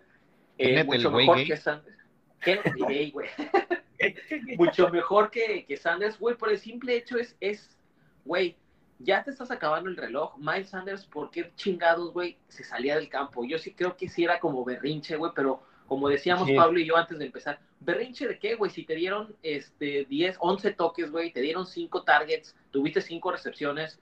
eh, 0.58 0.68
Kenneth 0.70 0.86
mucho 0.88 1.12
mejor 1.12 1.44
que 1.44 1.58
Sanders. 1.58 1.98
Kenneth 2.42 3.12
güey. 3.14 3.28
mucho 4.58 4.90
mejor 4.90 5.30
que, 5.30 5.66
que 5.66 5.78
Sanders, 5.78 6.18
güey, 6.20 6.36
por 6.36 6.50
el 6.50 6.58
simple 6.60 6.96
hecho 6.96 7.18
es, 7.18 7.36
es, 7.40 7.78
güey, 8.26 8.56
ya 9.00 9.24
te 9.24 9.32
estás 9.32 9.50
acabando 9.50 9.90
el 9.90 9.98
reloj. 9.98 10.38
Miles 10.38 10.70
Sanders, 10.70 11.06
¿por 11.06 11.32
qué 11.32 11.52
chingados, 11.56 12.14
güey, 12.14 12.38
se 12.50 12.64
salía 12.64 12.96
del 12.96 13.10
campo? 13.10 13.46
Yo 13.46 13.58
sí 13.58 13.74
creo 13.74 13.96
que 13.96 14.10
sí 14.10 14.26
era 14.26 14.40
como 14.40 14.64
berrinche, 14.66 15.16
güey, 15.16 15.32
pero 15.34 15.64
como 15.88 16.08
decíamos 16.08 16.48
Sí. 16.48 16.56
Pablo 16.56 16.80
y 16.80 16.86
yo 16.86 16.96
antes 16.96 17.18
de 17.18 17.26
empezar, 17.26 17.60
berrinche 17.80 18.28
de 18.28 18.38
qué, 18.38 18.56
güey, 18.56 18.70
si 18.70 18.84
te 18.86 18.94
dieron 18.94 19.36
este 19.42 20.06
10, 20.06 20.38
11 20.40 20.74
toques, 20.74 21.10
güey, 21.12 21.32
te 21.32 21.42
dieron 21.42 21.66
5 21.66 22.04
targets, 22.04 22.56
tuviste 22.72 23.02
5 23.02 23.32
recepciones, 23.32 24.00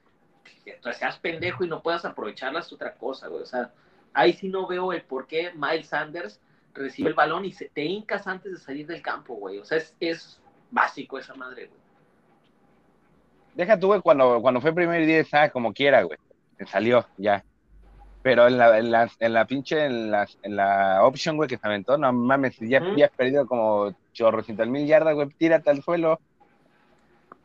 tú 0.81 0.91
seas 0.91 1.17
pendejo 1.19 1.63
y 1.63 1.69
no 1.69 1.81
puedas 1.81 2.03
aprovecharlas 2.03 2.67
es 2.67 2.73
otra 2.73 2.95
cosa, 2.95 3.27
güey, 3.27 3.43
o 3.43 3.45
sea, 3.45 3.71
ahí 4.13 4.33
sí 4.33 4.49
no 4.49 4.67
veo 4.67 4.91
el 4.91 5.03
por 5.03 5.27
qué 5.27 5.53
Miles 5.55 5.87
Sanders 5.87 6.41
recibe 6.73 7.09
el 7.09 7.15
balón 7.15 7.45
y 7.45 7.53
se 7.53 7.69
te 7.69 7.85
hincas 7.85 8.27
antes 8.27 8.51
de 8.51 8.57
salir 8.57 8.85
del 8.85 9.01
campo, 9.01 9.35
güey, 9.35 9.59
o 9.59 9.63
sea, 9.63 9.77
es, 9.77 9.95
es 10.01 10.41
básico 10.71 11.17
esa 11.17 11.35
madre, 11.35 11.67
güey. 11.67 11.86
Deja 13.57 13.79
tú, 13.79 13.87
güey, 13.87 14.01
cuando, 14.01 14.39
cuando 14.39 14.61
fue 14.61 14.71
primer 14.71 15.03
día, 15.07 15.23
ah, 15.31 15.49
como 15.49 15.73
quiera, 15.73 16.03
güey. 16.03 16.19
Se 16.59 16.67
salió, 16.67 17.07
ya. 17.17 17.43
Pero 18.21 18.47
en 18.47 18.57
la, 18.59 18.77
en 18.77 18.91
la, 18.91 19.09
en 19.19 19.33
la 19.33 19.45
pinche, 19.45 19.83
en 19.85 20.11
la, 20.11 20.27
en 20.43 20.55
la 20.55 20.99
option, 21.03 21.37
güey, 21.37 21.49
que 21.49 21.57
se 21.57 21.65
aventó, 21.65 21.97
no 21.97 22.13
mames, 22.13 22.55
ya, 22.59 22.81
Ujú. 22.83 22.95
ya 22.95 23.05
has 23.07 23.11
perdido 23.11 23.47
como 23.47 23.95
chorrocientas 24.13 24.67
mil 24.67 24.85
yardas, 24.85 25.15
güey, 25.15 25.27
tírate 25.37 25.69
al 25.71 25.81
suelo, 25.81 26.19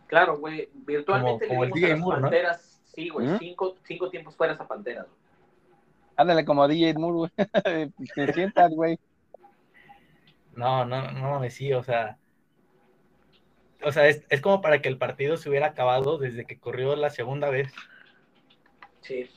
Claro, 0.06 0.36
güey, 0.38 0.68
virtualmente 0.74 1.46
Como- 1.48 1.60
como 1.62 1.64
le 1.64 1.70
el 1.70 1.74
dimos 1.74 1.88
a 1.88 1.94
las 1.94 2.00
Moore, 2.00 2.20
¿no? 2.20 2.22
Panteras, 2.26 2.82
sí, 2.94 3.08
güey, 3.08 3.26
¿Mm? 3.28 3.38
cinco, 3.38 3.76
cinco 3.84 4.10
tiempos 4.10 4.36
fuera 4.36 4.52
a 4.52 4.68
Panteras. 4.68 5.06
güey. 5.06 5.16
Ándale 6.16 6.44
como 6.44 6.68
DJ 6.68 6.92
Moore, 6.98 7.16
güey. 7.16 7.30
Te 8.14 8.32
sientas, 8.34 8.70
güey. 8.74 8.98
No, 10.54 10.84
no, 10.84 11.10
no 11.12 11.30
mames, 11.30 11.54
sí, 11.54 11.72
o 11.72 11.82
sea. 11.82 12.18
O 13.84 13.92
sea, 13.92 14.08
es, 14.08 14.22
es 14.28 14.40
como 14.40 14.60
para 14.60 14.80
que 14.80 14.88
el 14.88 14.98
partido 14.98 15.36
se 15.36 15.48
hubiera 15.48 15.68
acabado 15.68 16.18
desde 16.18 16.44
que 16.46 16.58
corrió 16.58 16.94
la 16.96 17.10
segunda 17.10 17.50
vez. 17.50 17.72
Sí. 19.02 19.28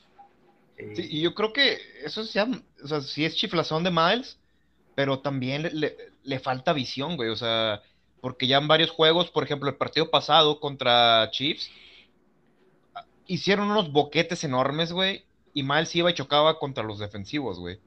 Sí, 0.94 1.06
y 1.10 1.22
yo 1.22 1.34
creo 1.34 1.52
que 1.54 1.78
eso 2.04 2.20
es 2.20 2.32
ya, 2.34 2.46
o 2.84 2.86
sea, 2.86 3.00
sí 3.00 3.24
es 3.24 3.34
chiflazón 3.34 3.82
de 3.82 3.90
Miles, 3.90 4.38
pero 4.94 5.20
también 5.20 5.62
le, 5.62 5.70
le- 5.70 5.96
le 6.22 6.38
falta 6.38 6.74
visión, 6.74 7.16
güey, 7.16 7.30
o 7.30 7.36
sea, 7.36 7.80
porque 8.20 8.46
ya 8.46 8.58
en 8.58 8.68
varios 8.68 8.90
juegos, 8.90 9.30
por 9.30 9.42
ejemplo, 9.44 9.70
el 9.70 9.76
partido 9.76 10.10
pasado 10.10 10.60
contra 10.60 11.30
Chiefs, 11.30 11.70
ah, 12.94 13.06
hicieron 13.26 13.70
unos 13.70 13.90
boquetes 13.90 14.44
enormes, 14.44 14.92
güey, 14.92 15.24
y 15.54 15.62
Miles 15.62 15.96
iba 15.96 16.10
y 16.10 16.14
chocaba 16.14 16.58
contra 16.58 16.84
los 16.84 16.98
defensivos, 16.98 17.58
güey. 17.58 17.78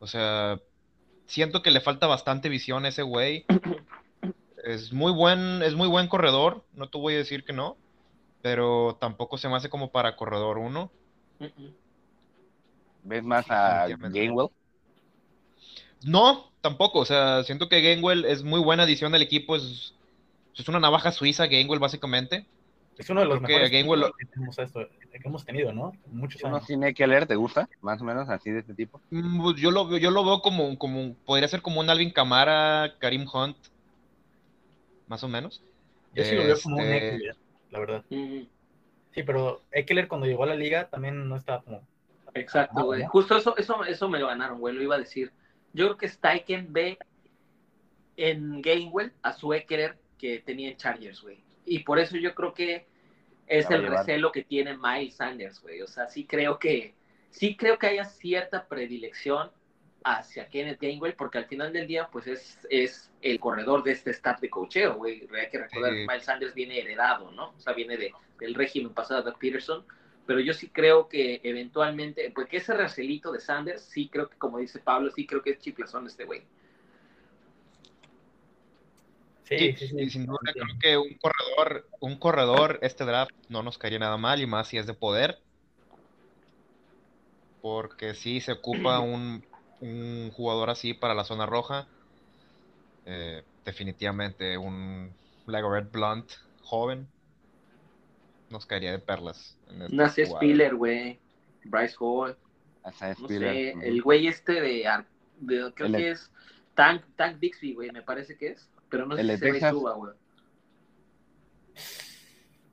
O 0.00 0.08
sea, 0.08 0.58
siento 1.26 1.62
que 1.62 1.70
le 1.70 1.80
falta 1.80 2.08
bastante 2.08 2.48
visión 2.48 2.84
a 2.84 2.88
ese 2.88 3.02
güey. 3.02 3.44
Es 4.68 4.92
muy 4.92 5.12
buen, 5.12 5.62
es 5.62 5.74
muy 5.74 5.88
buen 5.88 6.08
corredor, 6.08 6.62
no 6.74 6.88
te 6.90 6.98
voy 6.98 7.14
a 7.14 7.18
decir 7.18 7.42
que 7.44 7.54
no, 7.54 7.76
pero 8.42 8.98
tampoco 9.00 9.38
se 9.38 9.48
me 9.48 9.56
hace 9.56 9.70
como 9.70 9.90
para 9.90 10.14
corredor 10.14 10.58
uno. 10.58 10.90
¿Ves 13.02 13.22
más 13.24 13.46
a. 13.50 13.86
Gainwell? 13.88 14.48
No, 16.04 16.50
tampoco. 16.60 16.98
O 17.00 17.04
sea, 17.06 17.42
siento 17.44 17.68
que 17.68 17.80
Gainwell 17.80 18.26
es 18.26 18.42
muy 18.42 18.60
buena 18.60 18.82
adición 18.82 19.12
del 19.12 19.22
equipo. 19.22 19.56
Es, 19.56 19.94
es 20.54 20.68
una 20.68 20.80
navaja 20.80 21.12
suiza, 21.12 21.46
Gainwell, 21.46 21.78
básicamente. 21.80 22.46
Es 22.98 23.08
uno 23.08 23.20
de 23.20 23.26
los 23.26 23.38
Creo 23.38 23.46
que 23.46 23.82
mejores 23.84 24.00
lo- 24.00 24.12
que, 24.12 24.26
tenemos 24.26 24.58
esto- 24.58 24.86
que 25.10 25.20
hemos 25.24 25.44
tenido, 25.46 25.72
¿no? 25.72 25.92
Muchos 26.08 26.42
¿Uno 26.42 26.56
años. 26.56 26.66
sin 26.66 26.82
Eckler 26.84 27.26
te 27.26 27.36
gusta? 27.36 27.68
Más 27.80 28.00
o 28.02 28.04
menos 28.04 28.28
así 28.28 28.50
de 28.50 28.58
este 28.60 28.74
tipo. 28.74 29.00
Mm, 29.10 29.40
pues 29.42 29.56
Yo 29.56 29.70
lo, 29.70 29.86
veo- 29.86 29.98
yo 29.98 30.10
lo 30.10 30.24
veo 30.24 30.42
como, 30.42 30.76
como 30.76 31.14
podría 31.24 31.48
ser 31.48 31.62
como 31.62 31.80
un 31.80 31.88
Alvin 31.88 32.10
Kamara, 32.10 32.96
Karim 32.98 33.24
Hunt, 33.32 33.56
más 35.08 35.24
o 35.24 35.28
menos. 35.28 35.62
Yo 36.14 36.24
sí 36.24 36.34
lo 36.36 36.44
veo 36.44 36.56
como 36.62 36.76
un 36.76 36.82
Este- 36.82 37.14
Eckler, 37.16 37.36
la 37.70 37.78
verdad. 37.80 38.04
Mm, 38.10 38.42
Sí, 39.14 39.22
pero 39.24 39.62
Eckler 39.72 40.06
cuando 40.06 40.26
llegó 40.26 40.44
a 40.44 40.48
la 40.48 40.54
liga 40.54 40.88
también 40.88 41.28
no 41.28 41.34
estaba 41.36 41.62
como... 41.62 41.82
Exacto, 42.34 42.78
Ah, 42.78 42.82
güey. 42.82 43.04
Justo 43.06 43.36
eso, 43.36 43.56
eso, 43.56 43.84
eso 43.84 44.08
me 44.08 44.18
lo 44.20 44.28
ganaron, 44.28 44.60
güey. 44.60 44.74
Lo 44.74 44.82
iba 44.82 44.94
a 44.94 44.98
decir. 44.98 45.32
Yo 45.72 45.86
creo 45.86 45.96
que 45.96 46.08
Steichen 46.08 46.72
ve 46.72 46.98
en 48.16 48.60
Gainwell 48.62 49.12
a 49.22 49.32
su 49.32 49.52
Eckler 49.54 49.96
que 50.18 50.40
tenía 50.40 50.70
en 50.70 50.76
Chargers, 50.76 51.22
güey. 51.22 51.38
Y 51.64 51.80
por 51.80 51.98
eso 51.98 52.16
yo 52.16 52.34
creo 52.34 52.54
que 52.54 52.86
es 53.46 53.68
el 53.70 53.82
llevar. 53.82 53.98
recelo 54.00 54.30
que 54.30 54.44
tiene 54.44 54.76
Miles 54.76 55.16
Sanders, 55.16 55.60
güey. 55.60 55.80
O 55.82 55.86
sea, 55.86 56.08
sí 56.08 56.24
creo 56.26 56.58
que 56.58 56.94
sí 57.30 57.56
creo 57.56 57.78
que 57.78 57.86
haya 57.88 58.04
cierta 58.04 58.66
predilección 58.68 59.50
hacia 60.16 60.48
Kenneth 60.48 60.80
Gainwell, 60.80 61.14
porque 61.14 61.38
al 61.38 61.46
final 61.46 61.72
del 61.72 61.86
día, 61.86 62.08
pues 62.10 62.26
es, 62.26 62.66
es 62.70 63.10
el 63.22 63.38
corredor 63.40 63.82
de 63.82 63.92
este 63.92 64.10
staff 64.12 64.40
de 64.40 64.50
cocheo, 64.50 64.94
güey. 64.96 65.28
Hay 65.40 65.50
que 65.50 65.58
recordar 65.58 65.92
Sí. 65.92 65.98
que 65.98 66.06
Miles 66.06 66.24
Sanders 66.24 66.54
viene 66.54 66.78
heredado, 66.78 67.30
¿no? 67.32 67.50
O 67.50 67.60
sea, 67.60 67.72
viene 67.74 67.96
de, 67.96 68.12
del 68.38 68.54
régimen 68.54 68.94
pasado 68.94 69.22
de 69.22 69.30
Doug 69.30 69.38
Peterson. 69.38 69.84
Pero 70.26 70.40
yo 70.40 70.52
sí 70.54 70.68
creo 70.70 71.08
que 71.08 71.40
eventualmente, 71.42 72.30
porque 72.34 72.58
ese 72.58 72.74
recelito 72.74 73.32
de 73.32 73.40
Sanders, 73.40 73.82
sí 73.82 74.08
creo 74.10 74.28
que, 74.28 74.36
como 74.36 74.58
dice 74.58 74.78
Pablo, 74.80 75.10
sí 75.10 75.26
creo 75.26 75.42
que 75.42 75.50
es 75.50 75.58
chiflazón 75.58 76.06
este 76.06 76.24
güey. 76.24 76.46
Sí, 79.44 79.72
Sí, 79.72 79.72
sí, 79.76 79.88
sí. 79.88 79.96
y 79.98 80.10
sin 80.10 80.26
duda 80.26 80.38
creo 80.52 80.66
que 80.80 80.98
un 80.98 81.16
corredor, 81.18 81.90
un 82.00 82.18
corredor, 82.18 82.78
este 82.82 83.04
draft 83.04 83.32
no 83.48 83.62
nos 83.62 83.78
caería 83.78 83.98
nada 84.00 84.18
mal, 84.18 84.40
y 84.42 84.46
más 84.46 84.68
si 84.68 84.76
es 84.78 84.86
de 84.86 84.94
poder. 84.94 85.42
Porque 87.60 88.14
sí 88.14 88.40
se 88.40 88.52
ocupa 88.52 89.00
un, 89.00 89.47
un 89.80 90.30
jugador 90.32 90.70
así 90.70 90.94
para 90.94 91.14
la 91.14 91.24
zona 91.24 91.46
roja. 91.46 91.86
Eh, 93.06 93.42
definitivamente 93.64 94.58
un 94.58 95.12
Legoret 95.46 95.90
Blunt 95.90 96.30
joven 96.62 97.08
nos 98.50 98.66
caería 98.66 98.92
de 98.92 98.98
perlas. 98.98 99.58
Nace 99.90 100.26
jugada. 100.26 100.40
Spiller, 100.40 100.74
güey. 100.74 101.18
Bryce 101.64 101.96
Hall. 101.98 102.36
Hasta 102.82 103.08
No 103.10 103.14
Spiller. 103.26 103.52
sé, 103.52 103.86
el 103.86 104.02
güey 104.02 104.26
este 104.26 104.60
de, 104.60 104.84
creo 105.74 105.86
El 105.86 105.92
que 105.96 106.10
es 106.10 106.30
Tank, 106.74 107.02
Tank 107.16 107.38
Bixby, 107.38 107.74
güey, 107.74 107.90
me 107.90 108.02
parece 108.02 108.36
que 108.36 108.48
es. 108.48 108.70
Pero 108.88 109.06
no 109.06 109.16
sé 109.16 109.22
El 109.22 109.38
si 109.38 109.60
se 109.60 109.70
suba, 109.70 109.94
güey. 109.94 110.14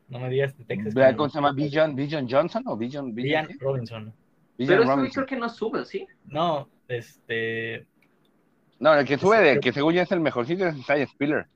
No 0.08 0.20
me 0.20 0.30
digas 0.30 0.58
de 0.58 0.64
Texas. 0.66 0.94
¿Cómo 1.16 1.30
se 1.30 1.36
llama? 1.36 1.52
¿Bijan, 1.52 1.96
Bijan 1.96 2.30
Johnson 2.30 2.64
o 2.68 2.80
Ian 2.80 3.14
qué? 3.48 3.56
Robinson. 3.60 4.14
Bijan 4.58 4.78
Pero 4.78 4.84
ese 4.84 4.94
güey 4.94 5.12
creo 5.12 5.26
que 5.26 5.36
no 5.36 5.50
sube, 5.50 5.84
¿sí? 5.86 6.08
No, 6.26 6.70
este... 6.88 7.86
No, 8.80 8.94
el 8.94 9.06
que 9.06 9.18
sube, 9.18 9.40
de, 9.40 9.60
que 9.60 9.72
según 9.72 9.94
yo 9.94 10.02
es 10.02 10.12
el 10.12 10.20
mejorcito 10.20 10.68
es 10.68 10.78
Isaiah 10.78 11.08
Spiller. 11.08 11.48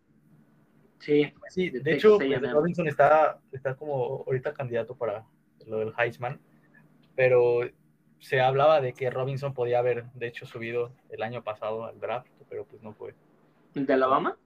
Sí. 0.99 1.33
Sí, 1.49 1.69
De 1.69 1.93
hecho, 1.93 2.17
pues, 2.17 2.51
Robinson 2.51 2.87
está, 2.87 3.39
está 3.51 3.75
como 3.75 4.23
ahorita 4.25 4.53
candidato 4.53 4.95
para 4.95 5.25
lo 5.65 5.79
del 5.79 5.93
Heisman, 5.97 6.39
pero 7.15 7.61
se 8.19 8.41
hablaba 8.41 8.81
de 8.81 8.93
que 8.93 9.09
Robinson 9.09 9.53
podía 9.53 9.79
haber, 9.79 10.05
de 10.13 10.27
hecho, 10.27 10.45
subido 10.45 10.91
el 11.09 11.23
año 11.23 11.43
pasado 11.43 11.85
al 11.85 11.99
draft, 11.99 12.27
pero 12.49 12.65
pues 12.65 12.81
no 12.83 12.93
fue. 12.93 13.15
¿El 13.75 13.85
de 13.85 13.93
Alabama? 13.93 14.37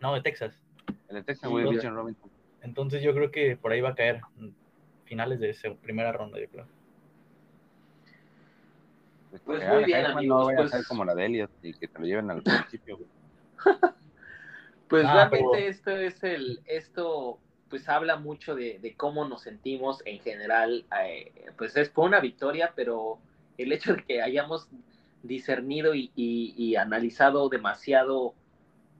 No, 0.00 0.14
de 0.14 0.22
Texas. 0.22 0.60
El 1.08 1.16
de 1.16 1.22
Texas, 1.24 1.48
Sí, 1.48 1.52
güey, 1.52 1.64
Robinson. 1.64 2.30
Entonces 2.62 3.02
yo 3.02 3.12
creo 3.12 3.30
que 3.30 3.56
por 3.56 3.72
ahí 3.72 3.80
va 3.80 3.90
a 3.90 3.94
caer 3.94 4.20
finales 5.04 5.40
de 5.40 5.50
esa 5.50 5.74
primera 5.74 6.12
ronda, 6.12 6.40
yo 6.40 6.48
creo. 6.48 6.66
Pues 9.44 9.60
que 9.60 9.66
muy 9.68 9.84
bien, 9.84 9.98
Heisman, 9.98 10.18
amigos, 10.18 10.38
No 10.40 10.44
vaya 10.46 10.56
pues- 10.58 10.74
a 10.74 10.76
ser 10.78 10.86
como 10.86 11.04
la 11.04 11.14
de 11.14 11.26
Elliot 11.26 11.50
y 11.62 11.74
que 11.74 11.88
te 11.88 11.98
lo 11.98 12.04
lleven 12.06 12.30
al 12.30 12.42
principio. 12.70 12.98
Pues 14.88 15.04
Ah, 15.06 15.14
realmente 15.30 15.48
pero- 15.52 15.68
esto 15.68 15.90
es 15.90 16.22
el, 16.24 16.60
esto 16.66 17.38
pues 17.70 17.88
habla 17.88 18.16
mucho 18.16 18.54
de, 18.54 18.78
de 18.80 18.94
cómo 18.94 19.26
nos 19.26 19.42
sentimos 19.42 20.02
en 20.04 20.20
general. 20.20 20.84
eh, 21.04 21.32
pues 21.56 21.74
es 21.76 21.88
fue 21.90 22.04
una 22.04 22.20
victoria, 22.20 22.72
pero 22.76 23.18
el 23.56 23.72
hecho 23.72 23.94
de 23.94 24.04
que 24.04 24.20
hayamos 24.22 24.68
discernido 25.22 25.94
y, 25.94 26.10
y- 26.14 26.52
y 26.56 26.76
analizado 26.76 27.48
demasiado, 27.48 28.34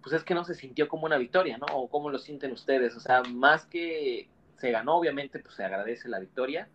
pues 0.02 0.14
es 0.14 0.24
que 0.24 0.34
no 0.34 0.44
se 0.44 0.54
sintió 0.54 0.88
como 0.88 1.04
una 1.04 1.18
victoria, 1.18 1.58
¿no? 1.58 1.66
O 1.74 1.88
cómo 1.88 2.08
lo 2.10 2.18
sienten 2.18 2.52
ustedes. 2.52 2.96
O 2.96 3.00
sea, 3.00 3.22
más 3.24 3.66
que 3.66 4.28
se 4.56 4.70
ganó, 4.70 4.96
obviamente, 4.96 5.38
pues 5.40 5.54
se 5.56 5.64
agradece 5.64 6.08
la 6.08 6.18
victoria, 6.20 6.68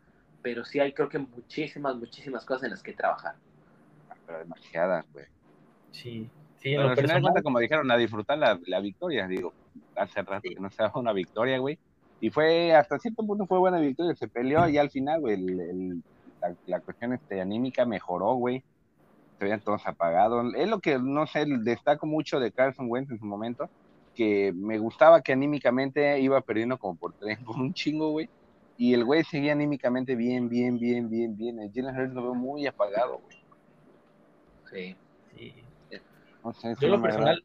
pero 0.44 0.64
sí 0.66 0.80
hay 0.80 0.94
creo 0.94 1.10
que 1.10 1.18
muchísimas, 1.18 1.96
muchísimas 1.96 2.46
cosas 2.46 2.66
en 2.66 2.72
las 2.72 2.84
que 2.84 2.94
trabajar. 2.94 3.36
Pero 4.28 4.40
demasiadas, 4.40 5.06
güey. 5.14 5.26
Sí, 5.92 6.30
sí, 6.58 6.70
en 6.70 6.76
Pero 6.76 6.84
lo 6.84 6.90
al 6.90 6.98
final 6.98 7.22
cuentas, 7.22 7.44
como 7.44 7.60
dijeron, 7.60 7.90
a 7.90 7.98
disfrutar 7.98 8.38
la, 8.38 8.60
la 8.68 8.80
victoria, 8.82 9.28
digo, 9.28 9.54
hace 9.96 10.22
rato 10.22 10.42
que 10.44 10.60
no 10.60 10.70
se 10.70 10.84
daba 10.84 11.00
una 11.00 11.14
victoria, 11.14 11.58
güey. 11.58 11.80
Y 12.20 12.30
fue, 12.30 12.74
hasta 12.76 13.00
cierto 13.00 13.26
punto 13.26 13.46
fue 13.48 13.58
buena 13.58 13.80
victoria, 13.80 14.16
se 14.16 14.28
peleó 14.28 14.68
y 14.68 14.78
al 14.78 14.90
final, 14.92 15.22
güey, 15.22 15.36
el- 15.36 15.60
el- 15.60 16.04
la, 16.42 16.56
la 16.66 16.80
cuestión 16.82 17.14
este, 17.14 17.42
anímica 17.42 17.86
mejoró, 17.86 18.34
güey. 18.36 18.64
Se 19.40 19.46
veían 19.46 19.62
todos 19.62 19.86
apagados. 19.88 20.54
Es 20.56 20.68
lo 20.68 20.80
que, 20.80 21.00
no 21.00 21.26
sé, 21.28 21.46
destaco 21.62 22.06
mucho 22.06 22.40
de 22.40 22.52
Carson 22.52 22.88
Wentz 22.90 23.12
en 23.12 23.20
su 23.20 23.26
momento, 23.26 23.70
que 24.14 24.52
me 24.56 24.78
gustaba 24.80 25.22
que 25.22 25.34
anímicamente 25.34 26.20
iba 26.20 26.42
perdiendo 26.42 26.78
como 26.78 26.96
por 26.98 27.14
tres, 27.14 27.38
por 27.46 27.56
un 27.56 27.74
chingo, 27.74 28.12
güey. 28.12 28.30
Y 28.78 28.94
el 28.94 29.06
güey 29.06 29.24
seguía 29.24 29.54
anímicamente 29.54 30.16
bien, 30.16 30.50
bien, 30.50 30.78
bien, 30.80 31.10
bien, 31.10 31.36
bien. 31.38 31.60
El 31.60 31.72
Jalen 31.74 31.96
Hurts 31.98 32.14
lo 32.14 32.22
veo 32.24 32.34
muy 32.36 32.68
apagado, 32.68 33.20
güey. 33.20 33.38
Sí. 34.70 34.96
Yo 36.80 36.88
lo 36.90 37.02
personal- 37.02 37.44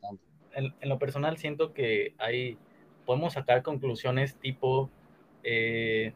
en, 0.55 0.75
en 0.81 0.89
lo 0.89 0.99
personal 0.99 1.37
siento 1.39 1.73
que 1.73 2.14
hay, 2.18 2.59
podemos 3.07 3.33
sacar 3.33 3.62
conclusiones 3.62 4.37
tipo, 4.37 4.91
eh, 5.43 6.12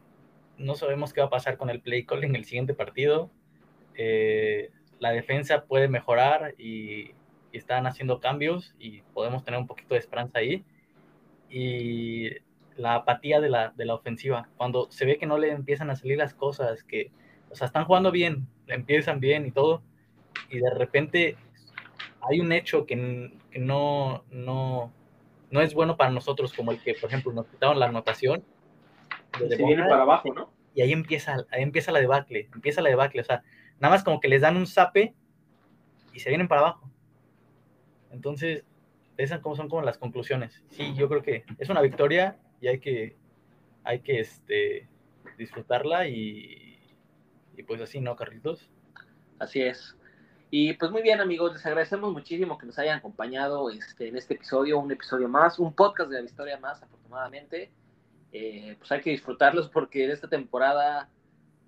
no 0.57 0.75
sabemos 0.75 1.13
qué 1.13 1.21
va 1.21 1.27
a 1.27 1.31
pasar 1.31 1.57
con 1.57 1.69
el 1.69 1.81
play 1.81 2.05
call 2.05 2.23
en 2.23 2.35
el 2.35 2.45
siguiente 2.45 2.73
partido, 2.73 3.29
eh, 3.95 4.69
la 4.99 5.11
defensa 5.11 5.65
puede 5.65 5.87
mejorar 5.87 6.55
y, 6.57 7.11
y 7.51 7.57
están 7.57 7.87
haciendo 7.87 8.19
cambios 8.19 8.75
y 8.79 9.01
podemos 9.13 9.43
tener 9.43 9.59
un 9.59 9.67
poquito 9.67 9.93
de 9.95 9.99
esperanza 9.99 10.39
ahí. 10.39 10.63
Y 11.49 12.29
la 12.75 12.95
apatía 12.95 13.39
de 13.39 13.49
la, 13.49 13.69
de 13.69 13.85
la 13.85 13.95
ofensiva, 13.95 14.49
cuando 14.57 14.89
se 14.91 15.05
ve 15.05 15.17
que 15.17 15.25
no 15.25 15.37
le 15.37 15.51
empiezan 15.51 15.89
a 15.89 15.95
salir 15.95 16.17
las 16.17 16.33
cosas, 16.33 16.83
que, 16.83 17.11
o 17.49 17.55
sea, 17.55 17.67
están 17.67 17.85
jugando 17.85 18.11
bien, 18.11 18.47
empiezan 18.67 19.19
bien 19.19 19.45
y 19.45 19.51
todo, 19.51 19.81
y 20.49 20.59
de 20.59 20.69
repente 20.69 21.37
hay 22.21 22.39
un 22.39 22.51
hecho 22.51 22.85
que, 22.85 23.33
que 23.51 23.59
no, 23.59 24.23
no, 24.31 24.93
no 25.51 25.61
es 25.61 25.73
bueno 25.73 25.97
para 25.97 26.11
nosotros, 26.11 26.53
como 26.53 26.71
el 26.71 26.81
que, 26.81 26.93
por 26.93 27.09
ejemplo, 27.09 27.31
nos 27.33 27.47
quitaron 27.47 27.79
la 27.79 27.87
anotación. 27.87 28.43
Se 29.37 29.55
viene 29.57 29.83
Hall, 29.83 29.89
para 29.89 30.01
abajo, 30.03 30.33
¿no? 30.33 30.57
y 30.77 30.81
ahí 30.81 30.93
empieza, 30.93 31.37
ahí 31.51 31.63
empieza 31.63 31.91
la 31.91 31.99
debacle, 31.99 32.49
empieza 32.53 32.83
la 32.83 32.89
debacle, 32.89 33.21
o 33.21 33.23
sea, 33.23 33.43
nada 33.79 33.95
más 33.95 34.03
como 34.03 34.19
que 34.19 34.27
les 34.27 34.41
dan 34.41 34.57
un 34.57 34.67
zape 34.67 35.15
y 36.13 36.19
se 36.19 36.29
vienen 36.29 36.47
para 36.47 36.61
abajo. 36.61 36.91
Entonces, 38.11 38.63
esas 39.17 39.39
como 39.39 39.55
son 39.55 39.69
como 39.69 39.81
las 39.81 39.97
conclusiones. 39.97 40.63
Sí, 40.69 40.93
yo 40.95 41.09
creo 41.09 41.23
que 41.23 41.45
es 41.57 41.69
una 41.69 41.81
victoria, 41.81 42.37
y 42.61 42.67
hay 42.67 42.79
que, 42.79 43.17
hay 43.83 44.01
que 44.01 44.19
este, 44.19 44.87
disfrutarla 45.35 46.07
y, 46.07 46.79
y 47.55 47.63
pues 47.63 47.81
así, 47.81 47.99
¿no, 47.99 48.15
Carlitos? 48.15 48.69
Así 49.39 49.63
es. 49.63 49.96
Y 50.49 50.73
pues 50.73 50.91
muy 50.91 51.01
bien 51.01 51.19
amigos, 51.19 51.53
les 51.53 51.65
agradecemos 51.65 52.13
muchísimo 52.13 52.57
que 52.57 52.65
nos 52.65 52.79
hayan 52.79 52.99
acompañado 52.99 53.69
este, 53.69 54.07
en 54.07 54.15
este 54.15 54.35
episodio, 54.35 54.79
un 54.79 54.91
episodio 54.91 55.27
más, 55.27 55.59
un 55.59 55.73
podcast 55.73 56.09
de 56.09 56.21
la 56.21 56.25
historia 56.25 56.57
más, 56.57 56.81
afortunadamente. 56.81 57.69
Eh, 58.31 58.75
pues 58.79 58.91
hay 58.91 59.01
que 59.01 59.09
disfrutarlos 59.09 59.67
porque 59.69 60.05
en 60.05 60.11
esta 60.11 60.29
temporada 60.29 61.09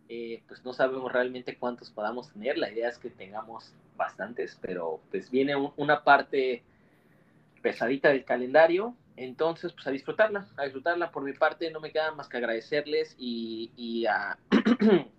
eh, 0.07 0.43
pues 0.47 0.63
no 0.63 0.73
sabemos 0.73 1.11
realmente 1.11 1.57
cuántos 1.57 1.91
podamos 1.91 2.31
tener. 2.31 2.57
La 2.57 2.71
idea 2.71 2.87
es 2.87 2.97
que 2.97 3.09
tengamos 3.09 3.73
bastantes, 3.97 4.57
pero 4.61 5.01
pues 5.11 5.29
viene 5.29 5.57
un, 5.57 5.73
una 5.75 6.05
parte 6.05 6.63
pesadita 7.61 8.09
del 8.09 8.23
calendario. 8.23 8.95
Entonces, 9.17 9.73
pues 9.73 9.85
a 9.87 9.91
disfrutarla, 9.91 10.47
a 10.55 10.63
disfrutarla. 10.63 11.11
Por 11.11 11.23
mi 11.23 11.33
parte, 11.33 11.69
no 11.69 11.81
me 11.81 11.91
queda 11.91 12.13
más 12.13 12.29
que 12.29 12.37
agradecerles 12.37 13.13
y, 13.19 13.71
y 13.75 14.05
a 14.05 14.37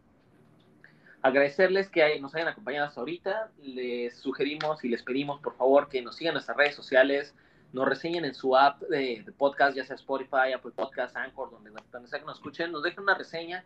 agradecerles 1.22 1.88
que 1.88 2.18
nos 2.20 2.34
hayan 2.34 2.48
acompañado 2.48 2.86
hasta 2.86 3.00
ahorita. 3.00 3.50
Les 3.62 4.16
sugerimos 4.16 4.84
y 4.84 4.88
les 4.88 5.02
pedimos, 5.02 5.40
por 5.40 5.56
favor, 5.56 5.88
que 5.88 6.02
nos 6.02 6.16
sigan 6.16 6.32
en 6.32 6.34
nuestras 6.34 6.56
redes 6.56 6.74
sociales, 6.74 7.34
nos 7.72 7.88
reseñen 7.88 8.24
en 8.24 8.34
su 8.34 8.56
app 8.56 8.80
de, 8.82 9.22
de 9.24 9.32
podcast, 9.32 9.76
ya 9.76 9.84
sea 9.84 9.96
Spotify, 9.96 10.52
Apple 10.54 10.72
Podcast, 10.74 11.16
Anchor, 11.16 11.50
donde, 11.50 11.70
donde 11.92 12.08
sea 12.08 12.18
que 12.18 12.26
nos 12.26 12.38
escuchen, 12.38 12.72
nos 12.72 12.82
dejen 12.82 13.02
una 13.02 13.14
reseña, 13.14 13.64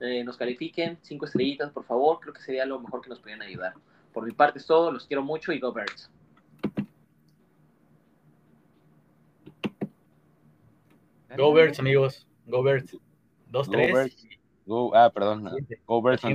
eh, 0.00 0.22
nos 0.24 0.36
califiquen, 0.36 0.98
cinco 1.02 1.24
estrellitas, 1.24 1.70
por 1.70 1.84
favor. 1.84 2.20
Creo 2.20 2.34
que 2.34 2.42
sería 2.42 2.66
lo 2.66 2.78
mejor 2.78 3.00
que 3.00 3.08
nos 3.08 3.20
pudieran 3.20 3.42
ayudar. 3.42 3.74
Por 4.12 4.24
mi 4.24 4.32
parte 4.32 4.58
es 4.58 4.66
todo, 4.66 4.90
los 4.90 5.06
quiero 5.06 5.22
mucho 5.22 5.52
y 5.52 5.58
go 5.58 5.72
Birds. 5.72 6.10
Go 11.36 11.52
Birds, 11.52 11.78
amigos. 11.78 12.26
Go 12.46 12.62
Birds. 12.62 12.96
Dos, 13.50 13.66
Go 13.66 13.72
tres. 13.74 13.92
Birds. 13.92 14.26
Go, 14.64 14.94
ah, 14.94 15.10
perdón. 15.10 15.50
Go 15.86 16.00
Birds 16.00 16.24
on 16.24 16.34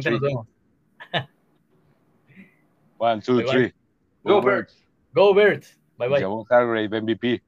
One, 2.97 3.21
two, 3.21 3.45
three. 3.47 3.73
Go 4.25 4.41
Birds. 4.41 4.75
Go 5.15 5.33
Birds. 5.33 5.73
Bye 5.97 6.07
bye. 6.07 6.21
Javon 6.21 6.45
Hargrave, 6.49 6.91
MVP. 6.91 7.41